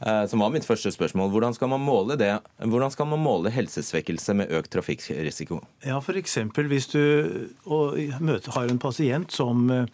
Eh, 0.04 0.26
som 0.28 0.42
var 0.44 0.52
mitt 0.52 0.66
første 0.68 0.92
spørsmål. 0.92 1.30
Hvordan 1.32 1.56
skal 1.56 1.70
man 1.72 1.84
måle 1.84 2.18
det? 2.20 2.32
Hvordan 2.60 2.92
skal 2.92 3.08
man 3.08 3.22
måle 3.24 3.52
helsesvekkelse 3.54 4.36
med 4.36 4.52
økt 4.52 4.74
trafikkrisiko? 4.76 5.62
Ja, 5.86 6.00
F.eks. 6.02 6.38
hvis 6.68 6.90
du 6.92 7.00
har 7.64 8.68
en 8.68 8.82
pasient 8.84 9.32
som 9.32 9.70
eh, 9.72 9.88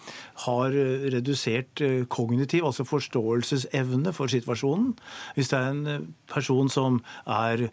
har 0.45 0.73
redusert 1.13 1.83
eh, 1.85 2.07
kognitiv, 2.09 2.65
altså 2.65 2.87
forståelsesevne 2.89 4.13
for 4.15 4.31
situasjonen. 4.31 4.95
Hvis 5.37 5.53
det 5.53 5.61
er 5.61 5.69
en 5.75 6.11
person 6.31 6.73
som 6.73 7.01
er, 7.27 7.69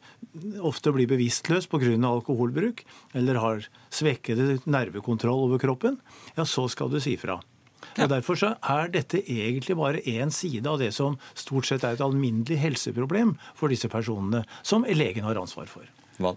ofte 0.60 0.92
blir 0.92 1.08
bevisstløs 1.08 1.70
pga. 1.72 1.96
alkoholbruk, 1.96 2.84
eller 3.14 3.40
har 3.40 3.68
svekkede 3.90 4.60
nervekontroll 4.66 5.46
over 5.48 5.62
kroppen, 5.62 6.00
ja, 6.36 6.44
så 6.44 6.68
skal 6.68 6.92
du 6.92 7.00
si 7.00 7.16
fra. 7.16 7.40
Og 7.96 8.10
Derfor 8.12 8.36
så 8.38 8.52
er 8.60 8.90
dette 8.92 9.22
egentlig 9.22 9.76
bare 9.78 10.02
én 10.04 10.32
side 10.34 10.68
av 10.68 10.80
det 10.82 10.92
som 10.94 11.16
stort 11.34 11.68
sett 11.68 11.84
er 11.84 11.96
et 11.96 12.04
alminnelig 12.04 12.58
helseproblem 12.60 13.36
for 13.56 13.72
disse 13.72 13.88
personene, 13.92 14.44
som 14.62 14.84
legen 14.84 15.24
har 15.24 15.40
ansvar 15.40 15.70
for. 15.70 15.88
Hva? 16.20 16.34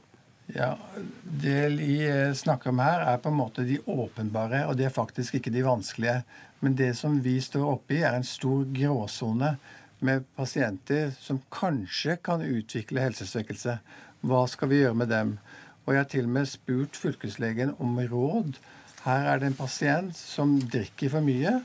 Ja, 0.55 0.77
Det 1.23 1.69
vi 1.77 1.99
snakker 2.35 2.71
om 2.71 2.79
her, 2.81 3.03
er 3.05 3.19
på 3.21 3.29
en 3.29 3.37
måte 3.37 3.65
de 3.67 3.77
åpenbare, 3.85 4.65
og 4.67 4.77
det 4.77 4.87
er 4.87 4.95
faktisk 4.95 5.35
ikke 5.37 5.53
de 5.53 5.65
vanskelige. 5.65 6.23
Men 6.59 6.75
det 6.75 6.95
som 6.97 7.19
vi 7.23 7.37
står 7.41 7.67
oppe 7.75 7.99
i, 7.99 8.01
er 8.03 8.17
en 8.17 8.25
stor 8.25 8.65
gråsone 8.73 9.57
med 9.99 10.25
pasienter 10.35 11.11
som 11.19 11.41
kanskje 11.53 12.17
kan 12.23 12.41
utvikle 12.41 13.03
helsesvekkelse. 13.03 13.77
Hva 14.25 14.41
skal 14.49 14.71
vi 14.71 14.81
gjøre 14.81 14.97
med 15.03 15.11
dem? 15.11 15.37
Og 15.85 15.93
jeg 15.93 16.01
har 16.03 16.09
til 16.11 16.27
og 16.27 16.35
med 16.35 16.49
spurt 16.49 16.97
fylkeslegen 16.99 17.75
om 17.79 17.99
råd 18.11 18.59
her 19.05 19.27
er 19.31 19.41
det 19.41 19.51
en 19.51 19.59
pasient 19.59 20.15
som 20.17 20.57
drikker 20.59 21.13
for 21.13 21.25
mye, 21.25 21.59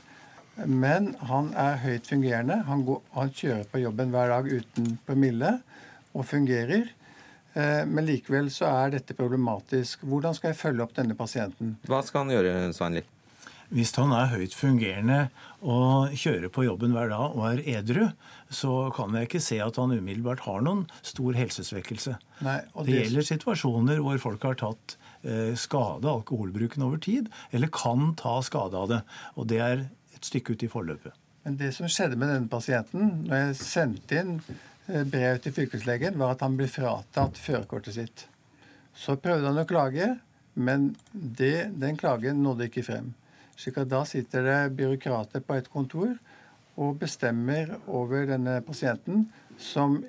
men 0.63 1.11
han 1.27 1.49
er 1.59 1.81
høyt 1.83 2.07
fungerende. 2.07 2.61
Han, 2.69 2.85
går, 2.87 3.01
han 3.15 3.33
kjører 3.35 3.65
på 3.71 3.81
jobben 3.81 4.13
hver 4.13 4.31
dag 4.31 4.47
uten 4.47 4.93
promille 5.07 5.57
og 6.15 6.23
fungerer. 6.29 6.87
Eh, 7.55 7.81
men 7.89 8.07
likevel 8.07 8.47
så 8.53 8.69
er 8.71 8.95
dette 8.95 9.17
problematisk. 9.17 10.05
Hvordan 10.07 10.37
skal 10.37 10.53
jeg 10.53 10.61
følge 10.61 10.85
opp 10.85 10.95
denne 10.95 11.17
pasienten? 11.19 11.75
Hva 11.89 11.99
skal 12.07 12.23
han 12.23 12.35
gjøre, 12.37 12.55
Sveinli? 12.75 13.03
Hvis 13.75 13.95
han 13.97 14.11
er 14.13 14.29
høyt 14.29 14.53
fungerende 14.53 15.23
og 15.65 16.13
kjører 16.15 16.51
på 16.53 16.67
jobben 16.67 16.93
hver 16.95 17.09
dag 17.11 17.33
og 17.33 17.47
er 17.49 17.63
edru, 17.79 18.03
så 18.53 18.91
kan 18.95 19.15
jeg 19.17 19.27
ikke 19.27 19.41
se 19.41 19.57
at 19.63 19.79
han 19.81 19.95
umiddelbart 19.95 20.45
har 20.45 20.61
noen 20.63 20.85
stor 21.01 21.35
helsesvekkelse. 21.35 22.13
Nei, 22.45 22.59
det, 22.61 22.85
det 22.85 22.99
gjelder 22.99 23.27
situasjoner 23.33 24.03
hvor 24.05 24.21
folk 24.21 24.45
har 24.45 24.59
tatt 24.61 24.95
Eh, 24.95 25.04
skade 25.57 26.09
alkoholbruken 26.11 26.83
over 26.85 26.99
tid, 27.01 27.29
eller 27.51 27.71
kan 27.73 28.11
ta 28.19 28.37
skade 28.45 28.77
av 28.77 28.91
det. 28.91 28.99
Og 29.35 29.47
det 29.49 29.61
er 29.65 29.85
et 30.15 30.27
stykke 30.27 30.53
ut 30.53 30.65
i 30.65 30.69
forløpet. 30.71 31.15
Men 31.45 31.57
det 31.59 31.75
som 31.75 31.89
skjedde 31.91 32.17
med 32.17 32.31
denne 32.31 32.49
pasienten, 32.49 33.19
når 33.27 33.41
jeg 33.41 33.57
sendte 33.59 34.17
inn 34.17 34.31
eh, 34.41 35.03
brev 35.05 35.37
til 35.43 35.53
fylkeslegen, 35.53 36.17
var 36.17 36.33
at 36.33 36.41
han 36.41 36.55
ble 36.57 36.65
fratatt 36.71 37.37
førerkortet 37.37 37.97
sitt. 37.99 38.23
Så 38.97 39.17
prøvde 39.21 39.51
han 39.51 39.61
å 39.61 39.67
klage, 39.69 40.15
men 40.55 40.93
det, 41.13 41.69
den 41.77 41.99
klagen 42.01 42.41
nådde 42.41 42.69
ikke 42.71 42.85
frem. 42.87 43.11
Slik 43.59 43.77
at 43.83 43.91
da 43.91 44.01
sitter 44.09 44.47
det 44.47 44.57
byråkrater 44.79 45.43
på 45.45 45.59
et 45.59 45.69
kontor 45.71 46.15
og 46.81 46.97
bestemmer 46.99 47.75
over 47.85 48.25
denne 48.27 48.57
pasienten, 48.65 49.27
som 49.61 50.01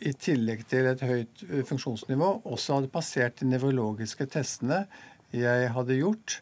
i 0.00 0.12
tillegg 0.12 0.66
til 0.70 0.88
et 0.90 1.04
høyt 1.06 1.44
eh, 1.48 1.62
funksjonsnivå, 1.66 2.30
også 2.44 2.80
hadde 2.80 2.92
passert 2.92 3.40
de 3.40 3.48
nevrologiske 3.50 4.28
testene 4.32 4.84
jeg 5.34 5.70
hadde 5.74 5.98
gjort 5.98 6.40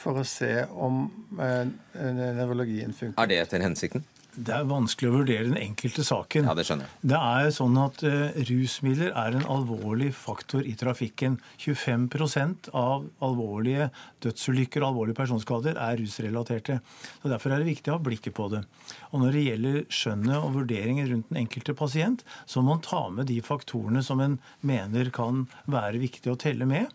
for 0.00 0.20
å 0.20 0.24
se 0.24 0.52
om 0.70 1.02
eh, 1.40 1.64
nevrologien 1.96 2.94
funket. 2.96 3.20
Er 3.20 3.30
det 3.30 3.40
etter 3.44 3.64
hensikten? 3.64 4.04
Det 4.34 4.52
er 4.54 4.66
vanskelig 4.68 5.10
å 5.10 5.14
vurdere 5.18 5.46
den 5.48 5.58
enkelte 5.58 6.04
saken. 6.06 6.46
Ja, 6.46 6.54
Det 6.54 6.64
skjønner 6.68 6.86
jeg. 6.86 7.10
Det 7.12 7.18
er 7.18 7.50
sånn 7.54 7.78
at 7.82 8.02
uh, 8.06 8.36
Rusmidler 8.48 9.12
er 9.18 9.36
en 9.36 9.46
alvorlig 9.50 10.12
faktor 10.16 10.66
i 10.66 10.76
trafikken. 10.78 11.38
25% 11.60 12.70
av 12.78 13.08
alvorlige 13.26 13.90
dødsulykker 14.24 14.84
og 14.84 14.92
alvorlige 14.92 15.18
personskader 15.18 15.80
er 15.80 15.98
rusrelaterte. 16.00 16.78
Så 17.22 17.32
Derfor 17.32 17.54
er 17.54 17.62
det 17.62 17.70
viktig 17.72 17.92
å 17.92 17.98
ha 17.98 18.04
blikket 18.06 18.36
på 18.38 18.48
det. 18.54 18.62
Og 19.10 19.24
Når 19.24 19.36
det 19.36 19.46
gjelder 19.48 19.80
skjønnet 20.00 20.38
og 20.38 20.54
vurderinger 20.60 21.10
rundt 21.10 21.32
den 21.32 21.42
enkelte 21.44 21.74
pasient, 21.78 22.24
så 22.46 22.62
må 22.62 22.76
man 22.76 22.84
ta 22.86 23.06
med 23.10 23.26
de 23.30 23.40
faktorene 23.42 24.04
som 24.06 24.22
en 24.22 24.38
mener 24.62 25.10
kan 25.14 25.48
være 25.66 26.02
viktig 26.02 26.30
å 26.30 26.38
telle 26.38 26.68
med. 26.70 26.86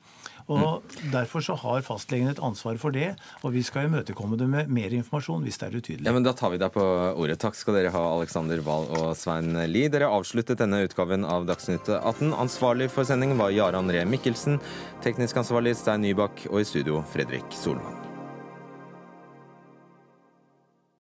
Og 0.51 0.83
Derfor 1.11 1.41
så 1.41 1.55
har 1.57 1.81
fastlegen 1.85 2.29
et 2.29 2.41
ansvar 2.43 2.77
for 2.81 2.93
det, 2.93 3.13
og 3.41 3.53
vi 3.55 3.63
skal 3.65 3.89
imøtekomme 3.89 4.37
det 4.39 4.47
med 4.49 4.71
mer 4.73 4.93
informasjon 4.93 5.43
hvis 5.45 5.59
det 5.61 5.67
er 5.67 5.77
utydelig. 5.79 6.05
Ja, 6.05 6.13
men 6.15 6.25
Da 6.25 6.33
tar 6.37 6.53
vi 6.53 6.61
deg 6.61 6.73
på 6.75 6.85
ordet. 7.15 7.39
Takk 7.41 7.57
skal 7.57 7.79
dere 7.79 7.93
ha, 7.93 8.03
Alexander 8.15 8.61
Wahl 8.65 8.87
og 8.99 9.15
Svein 9.17 9.53
Lie. 9.71 9.89
Dere 9.89 10.11
avsluttet 10.13 10.61
denne 10.61 10.83
utgaven 10.85 11.25
av 11.25 11.47
Dagsnytt 11.49 11.89
18. 11.89 12.33
Ansvarlig 12.33 12.89
for 12.93 13.07
sendingen 13.07 13.41
var 13.41 13.53
Jarand 13.55 13.93
Ree 13.93 14.05
Mikkelsen, 14.05 14.59
teknisk 15.05 15.41
ansvarlig 15.41 15.75
Stein 15.79 16.05
Nybakk 16.05 16.47
og 16.51 16.61
i 16.61 16.67
studio 16.67 17.03
Fredrik 17.13 17.45
Solvang. 17.55 18.04